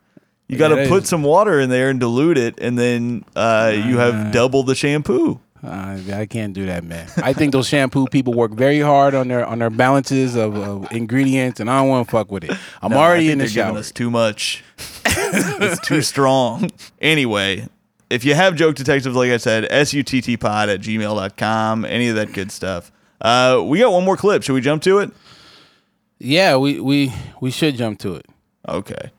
You 0.49 0.59
got 0.59 0.69
to 0.69 0.87
put 0.87 1.07
some 1.07 1.23
water 1.23 1.59
in 1.61 1.71
there 1.71 1.89
and 1.89 1.99
dilute 1.99 2.37
it, 2.37 2.59
and 2.61 2.79
then 2.79 3.25
uh, 3.35 3.73
you 3.75 3.97
have 3.99 4.33
double 4.33 4.63
the 4.63 4.75
shampoo. 4.75 5.41
Uh, 5.65 5.97
I 6.15 6.27
can't 6.27 6.53
do 6.55 6.67
that, 6.67 6.83
man. 6.83 7.09
I 7.19 7.33
think 7.33 7.53
those 7.53 7.69
shampoo 7.69 8.07
people 8.09 8.35
work 8.35 8.51
very 8.51 8.81
hard 8.81 9.15
on 9.15 9.29
their 9.29 9.47
on 9.47 9.61
their 9.61 9.71
balances 9.71 10.35
of, 10.35 10.57
of 10.57 10.91
ingredients, 10.91 11.61
and 11.61 11.71
I 11.71 11.79
don't 11.81 11.89
want 11.89 12.09
to 12.09 12.11
fuck 12.11 12.33
with 12.33 12.43
it. 12.45 12.51
I'm 12.83 12.91
No, 12.91 12.97
already 12.99 13.31
in 13.31 13.39
the 13.39 13.45
they're 13.45 13.55
giving 13.55 13.71
shower. 13.75 13.79
us 13.79 13.93
too 13.93 14.11
much. 14.11 14.65
it's 15.07 15.87
too 15.87 16.03
strong. 16.03 16.71
Anyway, 17.01 17.69
if 18.11 18.25
you 18.25 18.35
have 18.35 18.57
joke 18.57 18.75
detectives, 18.75 19.15
like 19.15 19.31
I 19.31 19.37
said, 19.37 19.65
suttpod 19.71 20.75
at 20.75 20.81
gmail.com, 20.81 21.85
any 21.85 22.09
of 22.09 22.17
that 22.17 22.33
good 22.33 22.51
stuff. 22.51 22.91
Uh, 23.21 23.63
we 23.65 23.79
got 23.79 23.93
one 23.93 24.05
more 24.05 24.17
clip. 24.17 24.43
Should 24.43 24.55
we 24.55 24.61
jump 24.61 24.83
to 24.83 24.99
it? 24.99 25.13
Yeah, 26.19 26.57
we 26.57 26.81
we 26.81 27.13
we 27.41 27.53
should 27.53 27.77
jump 27.77 28.01
to 28.01 28.17
it. 28.17 28.27
Okay. 28.69 29.11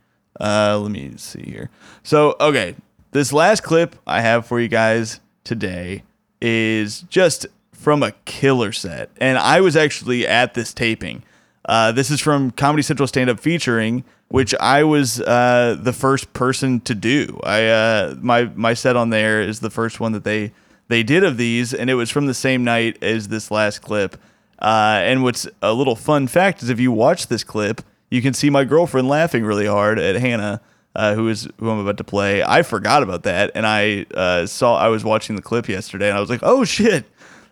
Uh, 0.41 0.77
let 0.81 0.91
me 0.91 1.13
see 1.15 1.43
here. 1.43 1.69
So, 2.01 2.35
okay, 2.41 2.75
this 3.11 3.31
last 3.31 3.61
clip 3.63 3.95
I 4.05 4.19
have 4.21 4.45
for 4.45 4.59
you 4.59 4.67
guys 4.67 5.19
today 5.43 6.03
is 6.43 7.01
just 7.03 7.47
from 7.71 8.03
a 8.03 8.11
killer 8.25 8.71
set, 8.71 9.09
and 9.17 9.37
I 9.37 9.61
was 9.61 9.75
actually 9.75 10.27
at 10.27 10.53
this 10.53 10.73
taping. 10.73 11.23
Uh, 11.65 11.91
this 11.91 12.11
is 12.11 12.19
from 12.19 12.51
Comedy 12.51 12.83
Central 12.83 13.07
Stand 13.07 13.29
Up 13.29 13.39
Featuring, 13.39 14.03
which 14.27 14.53
I 14.59 14.83
was 14.83 15.21
uh, 15.21 15.77
the 15.79 15.93
first 15.93 16.33
person 16.33 16.81
to 16.81 16.93
do. 16.93 17.39
I 17.43 17.65
uh, 17.67 18.15
my 18.21 18.45
my 18.55 18.73
set 18.73 18.95
on 18.95 19.09
there 19.09 19.41
is 19.41 19.61
the 19.61 19.69
first 19.69 19.99
one 19.99 20.11
that 20.11 20.23
they 20.23 20.51
they 20.89 21.03
did 21.03 21.23
of 21.23 21.37
these, 21.37 21.73
and 21.73 21.89
it 21.89 21.95
was 21.95 22.09
from 22.09 22.25
the 22.25 22.33
same 22.33 22.63
night 22.63 23.01
as 23.01 23.29
this 23.29 23.49
last 23.49 23.79
clip. 23.79 24.17
Uh, 24.59 24.99
and 25.03 25.23
what's 25.23 25.47
a 25.61 25.73
little 25.73 25.95
fun 25.95 26.27
fact 26.27 26.63
is 26.63 26.69
if 26.69 26.79
you 26.79 26.91
watch 26.91 27.27
this 27.27 27.43
clip, 27.43 27.81
you 28.09 28.21
can 28.21 28.33
see 28.33 28.49
my 28.49 28.63
girlfriend 28.63 29.07
laughing 29.07 29.43
really 29.43 29.65
hard 29.65 29.99
at 29.99 30.15
Hannah, 30.15 30.61
uh, 30.95 31.15
who 31.15 31.27
is 31.29 31.47
who 31.59 31.69
I'm 31.69 31.79
about 31.79 31.97
to 31.97 32.03
play. 32.03 32.43
I 32.43 32.63
forgot 32.63 33.03
about 33.03 33.23
that, 33.23 33.51
and 33.55 33.65
I 33.65 34.05
uh, 34.13 34.45
saw 34.45 34.77
I 34.77 34.87
was 34.89 35.03
watching 35.03 35.35
the 35.35 35.41
clip 35.41 35.67
yesterday, 35.67 36.09
and 36.09 36.17
I 36.17 36.21
was 36.21 36.29
like, 36.29 36.41
"Oh 36.43 36.63
shit, 36.63 37.05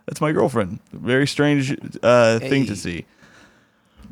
that's 0.06 0.22
my 0.22 0.32
girlfriend." 0.32 0.80
Very 0.92 1.28
strange 1.28 1.76
uh, 2.04 2.40
thing 2.40 2.66
to 2.68 2.76
see 2.76 3.06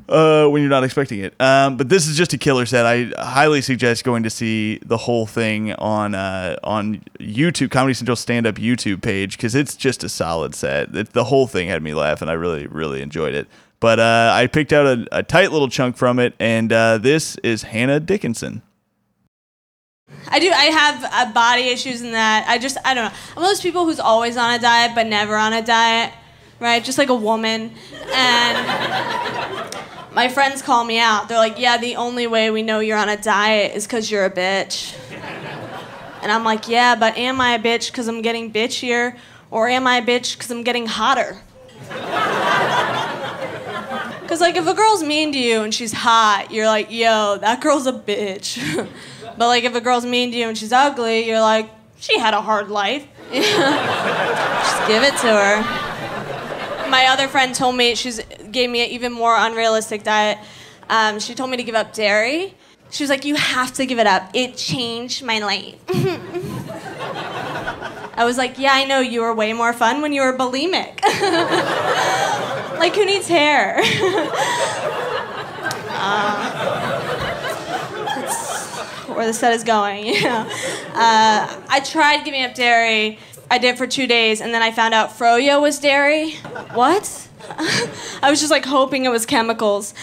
uh, 0.09 0.47
when 0.47 0.61
you're 0.61 0.69
not 0.69 0.83
expecting 0.83 1.19
it. 1.19 1.39
Um, 1.39 1.77
but 1.77 1.89
this 1.89 2.07
is 2.07 2.17
just 2.17 2.33
a 2.33 2.37
killer 2.37 2.65
set. 2.65 2.85
I 2.85 3.11
highly 3.23 3.61
suggest 3.61 4.03
going 4.03 4.23
to 4.23 4.29
see 4.29 4.79
the 4.85 4.97
whole 4.97 5.25
thing 5.25 5.73
on 5.73 6.15
uh, 6.15 6.57
on 6.63 7.03
YouTube, 7.19 7.71
Comedy 7.71 7.93
Central 7.93 8.15
stand 8.15 8.47
up 8.47 8.55
YouTube 8.55 9.01
page, 9.01 9.37
because 9.37 9.55
it's 9.55 9.75
just 9.75 10.03
a 10.03 10.09
solid 10.09 10.55
set. 10.55 10.95
It, 10.95 11.13
the 11.13 11.25
whole 11.25 11.47
thing 11.47 11.67
had 11.69 11.83
me 11.83 11.93
laugh, 11.93 12.21
and 12.21 12.29
I 12.29 12.33
really 12.33 12.67
really 12.67 13.01
enjoyed 13.01 13.33
it. 13.33 13.47
But 13.79 13.99
uh, 13.99 14.31
I 14.33 14.47
picked 14.47 14.73
out 14.73 14.85
a, 14.85 15.07
a 15.11 15.23
tight 15.23 15.51
little 15.51 15.69
chunk 15.69 15.95
from 15.95 16.19
it, 16.19 16.33
and 16.39 16.73
uh, 16.73 16.97
this 16.97 17.37
is 17.37 17.63
Hannah 17.63 17.99
Dickinson. 17.99 18.61
I 20.27 20.39
do. 20.39 20.49
I 20.49 20.65
have 20.65 21.09
uh, 21.11 21.33
body 21.33 21.69
issues 21.69 22.01
in 22.01 22.11
that. 22.11 22.45
I 22.47 22.57
just, 22.57 22.77
I 22.85 22.93
don't 22.93 23.05
know. 23.05 23.17
I'm 23.29 23.35
one 23.35 23.45
of 23.45 23.49
those 23.49 23.61
people 23.61 23.85
who's 23.85 23.99
always 23.99 24.37
on 24.37 24.53
a 24.53 24.59
diet 24.59 24.91
but 24.93 25.07
never 25.07 25.35
on 25.35 25.53
a 25.53 25.61
diet, 25.61 26.13
right? 26.59 26.83
Just 26.83 26.97
like 26.97 27.09
a 27.09 27.15
woman. 27.15 27.71
And 28.13 29.71
my 30.13 30.29
friends 30.29 30.61
call 30.61 30.83
me 30.83 30.99
out. 30.99 31.29
They're 31.29 31.37
like, 31.37 31.57
yeah, 31.59 31.77
the 31.77 31.95
only 31.95 32.27
way 32.27 32.51
we 32.51 32.61
know 32.61 32.79
you're 32.79 32.97
on 32.97 33.09
a 33.09 33.17
diet 33.17 33.75
is 33.75 33.85
because 33.85 34.11
you're 34.11 34.25
a 34.25 34.31
bitch. 34.31 34.95
And 36.21 36.31
I'm 36.31 36.43
like, 36.43 36.67
yeah, 36.67 36.95
but 36.95 37.17
am 37.17 37.39
I 37.39 37.53
a 37.55 37.59
bitch 37.59 37.91
because 37.91 38.07
I'm 38.07 38.21
getting 38.21 38.51
bitchier? 38.51 39.17
Or 39.51 39.67
am 39.69 39.87
I 39.87 39.97
a 39.97 40.01
bitch 40.01 40.37
because 40.37 40.51
I'm 40.51 40.63
getting 40.63 40.85
hotter? 40.85 41.41
Because, 44.29 44.41
like, 44.41 44.57
if 44.57 44.67
a 44.67 44.75
girl's 44.75 45.01
mean 45.01 45.31
to 45.31 45.39
you 45.39 45.63
and 45.63 45.73
she's 45.73 45.91
hot, 45.91 46.51
you're 46.51 46.67
like, 46.67 46.91
yo, 46.91 47.39
that 47.41 47.61
girl's 47.61 47.87
a 47.87 47.91
bitch. 47.91 48.87
but, 49.39 49.47
like, 49.47 49.63
if 49.63 49.73
a 49.73 49.79
girl's 49.79 50.05
mean 50.05 50.31
to 50.31 50.37
you 50.37 50.49
and 50.49 50.57
she's 50.57 50.73
ugly, 50.73 51.25
you're 51.25 51.39
like, 51.39 51.69
she 51.97 52.19
had 52.19 52.33
a 52.33 52.41
hard 52.41 52.69
life. 52.69 53.07
Just 53.31 54.87
give 54.87 55.01
it 55.03 55.15
to 55.21 55.27
her. 55.27 55.61
My 56.89 57.07
other 57.07 57.29
friend 57.29 57.55
told 57.55 57.77
me, 57.77 57.95
she's 57.95 58.19
gave 58.51 58.69
me 58.69 58.83
an 58.83 58.89
even 58.89 59.13
more 59.13 59.35
unrealistic 59.37 60.03
diet. 60.03 60.39
Um, 60.89 61.19
she 61.19 61.35
told 61.35 61.51
me 61.51 61.57
to 61.57 61.63
give 61.63 61.75
up 61.75 61.93
dairy. 61.93 62.53
She 62.91 63.03
was 63.03 63.09
like, 63.09 63.23
you 63.23 63.35
have 63.35 63.71
to 63.75 63.85
give 63.85 63.99
it 63.99 64.07
up. 64.07 64.29
It 64.33 64.57
changed 64.57 65.23
my 65.23 65.39
life. 65.39 65.75
I 68.17 68.25
was 68.25 68.37
like, 68.37 68.59
yeah, 68.59 68.73
I 68.73 68.83
know 68.83 68.99
you 68.99 69.21
were 69.21 69.33
way 69.33 69.53
more 69.53 69.71
fun 69.71 70.01
when 70.01 70.11
you 70.11 70.21
were 70.21 70.35
bulimic. 70.35 71.01
like, 72.79 72.93
who 72.93 73.05
needs 73.05 73.29
hair? 73.29 73.79
uh, 75.91 77.18
where 79.19 79.27
the 79.27 79.33
set 79.33 79.51
is 79.51 79.65
going, 79.65 80.05
you 80.15 80.23
know. 80.23 80.47
Uh, 80.93 81.61
I 81.67 81.81
tried 81.83 82.23
giving 82.23 82.41
up 82.45 82.55
dairy. 82.55 83.19
I 83.51 83.57
did 83.57 83.77
for 83.77 83.85
two 83.85 84.07
days, 84.07 84.39
and 84.39 84.53
then 84.53 84.61
I 84.61 84.71
found 84.71 84.93
out 84.93 85.09
froyo 85.09 85.61
was 85.61 85.77
dairy. 85.77 86.35
What? 86.73 87.27
I 88.23 88.29
was 88.29 88.39
just 88.39 88.49
like 88.49 88.63
hoping 88.63 89.03
it 89.03 89.09
was 89.09 89.25
chemicals. 89.25 89.93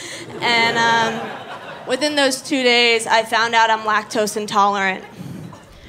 And 0.43 0.77
um, 0.77 1.89
within 1.89 2.15
those 2.15 2.43
two 2.43 2.63
days, 2.63 3.07
I 3.07 3.23
found 3.23 3.55
out 3.55 3.71
I'm 3.71 3.87
lactose 3.87 4.37
intolerant 4.37 5.03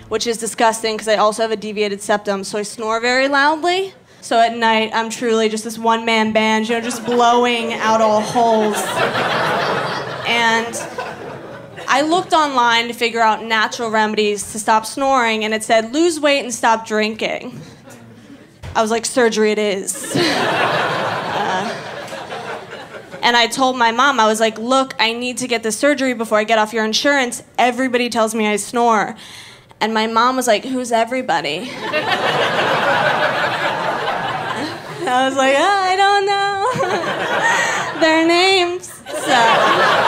which 0.07 0.25
is 0.25 0.37
disgusting 0.37 0.95
because 0.95 1.09
I 1.09 1.15
also 1.17 1.41
have 1.41 1.51
a 1.51 1.57
deviated 1.57 1.99
septum, 1.99 2.45
so 2.45 2.59
I 2.59 2.61
snore 2.61 3.01
very 3.01 3.27
loudly. 3.27 3.93
So 4.21 4.39
at 4.39 4.55
night, 4.55 4.91
I'm 4.93 5.09
truly 5.09 5.49
just 5.49 5.65
this 5.65 5.77
one 5.77 6.05
man 6.05 6.31
band, 6.31 6.69
you 6.69 6.75
know, 6.75 6.81
just 6.81 7.05
blowing 7.05 7.73
out 7.73 7.99
all 7.99 8.21
holes. 8.21 8.77
And 10.25 10.96
I 11.89 12.01
looked 12.01 12.33
online 12.33 12.89
to 12.89 12.93
figure 12.93 13.21
out 13.21 13.43
natural 13.43 13.89
remedies 13.89 14.51
to 14.51 14.59
stop 14.59 14.85
snoring, 14.85 15.45
and 15.45 15.53
it 15.53 15.63
said 15.63 15.93
lose 15.93 16.19
weight 16.19 16.41
and 16.41 16.53
stop 16.53 16.85
drinking. 16.85 17.61
I 18.75 18.81
was 18.81 18.91
like, 18.91 19.05
surgery 19.05 19.51
it 19.51 19.59
is. 19.59 20.15
Uh, 21.37 21.69
and 23.21 23.37
I 23.37 23.47
told 23.47 23.77
my 23.77 23.91
mom, 23.91 24.19
I 24.19 24.25
was 24.27 24.39
like, 24.39 24.57
look, 24.57 24.95
I 24.99 25.13
need 25.13 25.37
to 25.37 25.47
get 25.47 25.63
this 25.63 25.77
surgery 25.77 26.13
before 26.13 26.39
I 26.39 26.43
get 26.43 26.57
off 26.59 26.73
your 26.73 26.83
insurance. 26.83 27.41
Everybody 27.57 28.09
tells 28.09 28.35
me 28.35 28.47
I 28.47 28.57
snore. 28.57 29.15
And 29.79 29.93
my 29.93 30.07
mom 30.07 30.35
was 30.35 30.47
like, 30.47 30.65
Who's 30.65 30.91
everybody? 30.91 31.69
I 35.09 35.25
was 35.29 35.37
like, 35.37 35.55
oh, 35.57 35.61
I 35.61 35.95
don't 35.95 36.25
know. 36.25 38.01
Their 38.01 38.27
names. 38.27 38.91
So. 39.07 40.06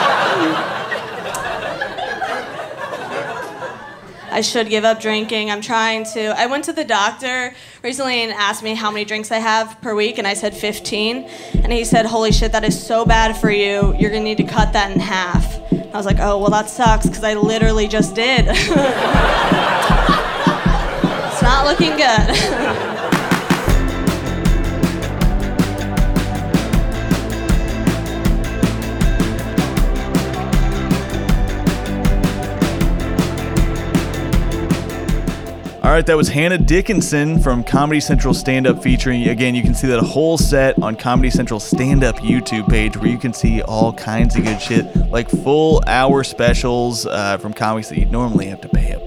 I 4.30 4.40
should 4.42 4.68
give 4.68 4.84
up 4.84 5.00
drinking. 5.00 5.50
I'm 5.50 5.60
trying 5.60 6.04
to. 6.14 6.38
I 6.38 6.46
went 6.46 6.64
to 6.64 6.72
the 6.72 6.84
doctor 6.84 7.52
recently 7.82 8.22
and 8.22 8.32
asked 8.32 8.62
me 8.62 8.74
how 8.74 8.90
many 8.90 9.04
drinks 9.04 9.30
I 9.32 9.38
have 9.38 9.80
per 9.82 9.94
week, 9.94 10.18
and 10.18 10.26
I 10.26 10.34
said 10.34 10.54
15. 10.56 11.24
And 11.62 11.72
he 11.72 11.84
said, 11.84 12.06
Holy 12.06 12.32
shit, 12.32 12.52
that 12.52 12.64
is 12.64 12.80
so 12.80 13.04
bad 13.04 13.36
for 13.36 13.50
you. 13.50 13.94
You're 13.96 14.10
gonna 14.10 14.22
need 14.22 14.38
to 14.38 14.44
cut 14.44 14.72
that 14.72 14.92
in 14.92 15.00
half. 15.00 15.60
I 15.72 15.96
was 15.96 16.06
like, 16.06 16.18
Oh, 16.20 16.38
well, 16.38 16.50
that 16.50 16.70
sucks, 16.70 17.06
because 17.06 17.24
I 17.24 17.34
literally 17.34 17.88
just 17.88 18.14
did. 18.14 18.46
it's 18.48 18.62
not 21.42 21.66
looking 21.66 21.96
good. 21.96 22.86
All 35.90 35.96
right, 35.96 36.06
that 36.06 36.16
was 36.16 36.28
Hannah 36.28 36.56
Dickinson 36.56 37.40
from 37.40 37.64
Comedy 37.64 37.98
Central 37.98 38.32
Stand 38.32 38.68
Up 38.68 38.80
featuring. 38.80 39.26
Again, 39.26 39.56
you 39.56 39.62
can 39.64 39.74
see 39.74 39.88
that 39.88 39.98
whole 39.98 40.38
set 40.38 40.80
on 40.80 40.94
Comedy 40.94 41.30
Central 41.30 41.58
Stand 41.58 42.04
Up 42.04 42.14
YouTube 42.18 42.68
page 42.68 42.96
where 42.96 43.08
you 43.08 43.18
can 43.18 43.32
see 43.32 43.60
all 43.62 43.92
kinds 43.92 44.36
of 44.36 44.44
good 44.44 44.62
shit, 44.62 44.86
like 45.10 45.28
full 45.28 45.82
hour 45.88 46.22
specials 46.22 47.06
uh, 47.06 47.38
from 47.38 47.52
comics 47.52 47.88
that 47.88 47.98
you'd 47.98 48.12
normally 48.12 48.46
have 48.46 48.60
to 48.60 48.68
pay 48.68 48.92
a 48.92 49.00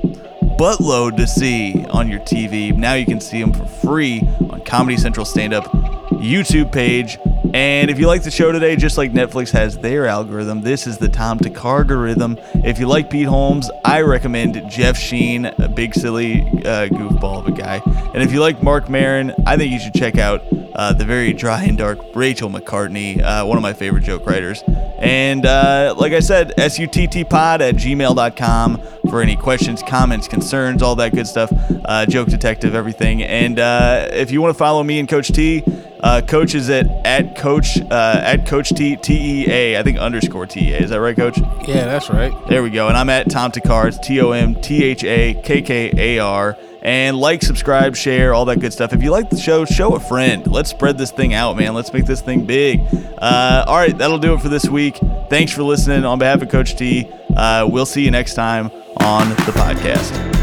buttload 0.60 1.16
to 1.16 1.26
see 1.26 1.86
on 1.86 2.10
your 2.10 2.20
TV. 2.20 2.76
Now 2.76 2.96
you 2.96 3.06
can 3.06 3.22
see 3.22 3.40
them 3.40 3.54
for 3.54 3.66
free 3.66 4.20
on 4.50 4.60
Comedy 4.66 4.98
Central 4.98 5.26
Stand 5.26 5.54
Up 5.54 5.64
YouTube 6.12 6.70
page. 6.74 7.18
And 7.54 7.92
if 7.92 8.00
you 8.00 8.08
like 8.08 8.24
the 8.24 8.32
show 8.32 8.52
today, 8.52 8.76
just 8.76 8.98
like 8.98 9.12
Netflix 9.12 9.52
has 9.52 9.78
their 9.78 10.08
algorithm, 10.08 10.62
this 10.62 10.88
is 10.88 10.98
the 10.98 11.10
Tom 11.10 11.40
Takargorithm. 11.40 12.66
If 12.66 12.80
you 12.80 12.88
like 12.88 13.10
Pete 13.10 13.28
Holmes, 13.28 13.70
I 13.84 14.02
recommend 14.02 14.62
Jeff 14.70 14.98
Sheen, 14.98 15.46
a 15.46 15.68
big 15.68 15.94
silly 15.94 16.42
uh, 16.42 16.88
goofball 16.88 17.40
of 17.40 17.48
a 17.48 17.52
guy. 17.52 17.82
And 18.14 18.24
if 18.24 18.32
you 18.32 18.40
like 18.40 18.64
Marc 18.64 18.90
Maron, 18.90 19.34
I 19.46 19.58
think 19.58 19.72
you 19.72 19.80
should 19.80 19.94
check 19.94 20.18
out 20.18 20.42
uh, 20.76 20.94
the 20.94 21.06
very 21.06 21.34
dry 21.34 21.64
and 21.64 21.78
dark 21.78 22.00
Rachel 22.16 22.50
McCartney, 22.50 23.22
uh, 23.22 23.46
one 23.46 23.58
of 23.58 23.62
my 23.62 23.74
favorite 23.74 24.04
joke 24.04 24.26
writers. 24.26 24.64
And 25.00 25.46
uh, 25.46 25.96
like 25.98 26.14
I 26.14 26.22
said, 26.22 26.54
suttpod 26.58 27.60
at 27.60 27.76
gmail.com 27.76 28.82
for 29.10 29.22
any 29.22 29.36
questions, 29.36 29.84
comments, 29.84 30.28
concerns, 30.28 30.82
all 30.82 30.96
that 30.96 31.14
good 31.14 31.28
stuff. 31.28 31.52
Uh, 31.86 32.06
joke 32.06 32.30
detective, 32.30 32.74
everything. 32.74 33.22
And 33.22 33.60
uh, 33.60 34.08
if 34.12 34.32
you 34.32 34.42
want 34.42 34.56
to 34.56 34.58
follow 34.58 34.82
me 34.82 35.00
and 35.00 35.08
Coach 35.08 35.28
T, 35.28 35.64
uh, 36.04 36.22
coach 36.22 36.54
is 36.54 36.70
at 36.70 36.88
at 37.06 37.36
coach 37.38 37.80
uh, 37.80 38.20
at 38.22 38.46
coach 38.46 38.70
T 38.70 38.98
T 38.98 39.46
E 39.46 39.50
A 39.50 39.80
I 39.80 39.84
think 39.84 39.98
underscore 39.98 40.46
T 40.46 40.70
E 40.70 40.74
A. 40.74 40.78
Is 40.80 40.90
that 40.90 41.00
right 41.00 41.16
coach? 41.16 41.40
Yeah, 41.66 41.86
that's 41.86 42.10
right. 42.10 42.34
there 42.50 42.62
we 42.62 42.70
go. 42.70 42.90
And 42.90 42.98
I'm 42.98 43.10
at 43.10 43.32
Tom 43.32 43.52
Thakkar 43.52 44.00
T 44.04 44.20
O 44.20 44.32
M 44.32 44.54
T 44.56 44.84
H 44.84 45.04
A 45.06 45.34
K 45.34 45.62
K 45.62 45.92
A 45.96 46.20
R. 46.20 46.58
And 46.82 47.18
like 47.18 47.42
subscribe 47.42 47.96
share 47.96 48.34
all 48.34 48.44
that 48.46 48.60
good 48.60 48.74
stuff. 48.74 48.92
If 48.92 49.02
you 49.02 49.10
like 49.12 49.30
the 49.30 49.38
show 49.38 49.64
show 49.64 49.96
a 49.96 50.00
friend. 50.02 50.46
Let's 50.46 50.70
spread 50.70 50.98
this 50.98 51.12
thing 51.12 51.34
out 51.34 51.56
man. 51.56 51.74
Let's 51.74 51.94
make 51.94 52.06
this 52.06 52.20
thing 52.20 52.46
big. 52.46 52.82
Uh, 53.18 53.64
all 53.66 53.78
right 53.78 53.98
that'll 53.98 54.20
do 54.20 54.34
it 54.34 54.42
for 54.42 54.50
this 54.50 54.66
week. 54.66 54.98
Thanks 55.30 55.54
for 55.54 55.64
listening. 55.64 56.04
On 56.04 56.20
behalf 56.20 56.42
of 56.42 56.50
Coach 56.50 56.76
T 56.76 57.10
uh, 57.38 57.66
we'll 57.72 57.86
see 57.86 58.04
you 58.04 58.12
next 58.12 58.34
time 58.34 58.70
on 59.00 59.30
the 59.30 59.36
podcast. 59.54 60.43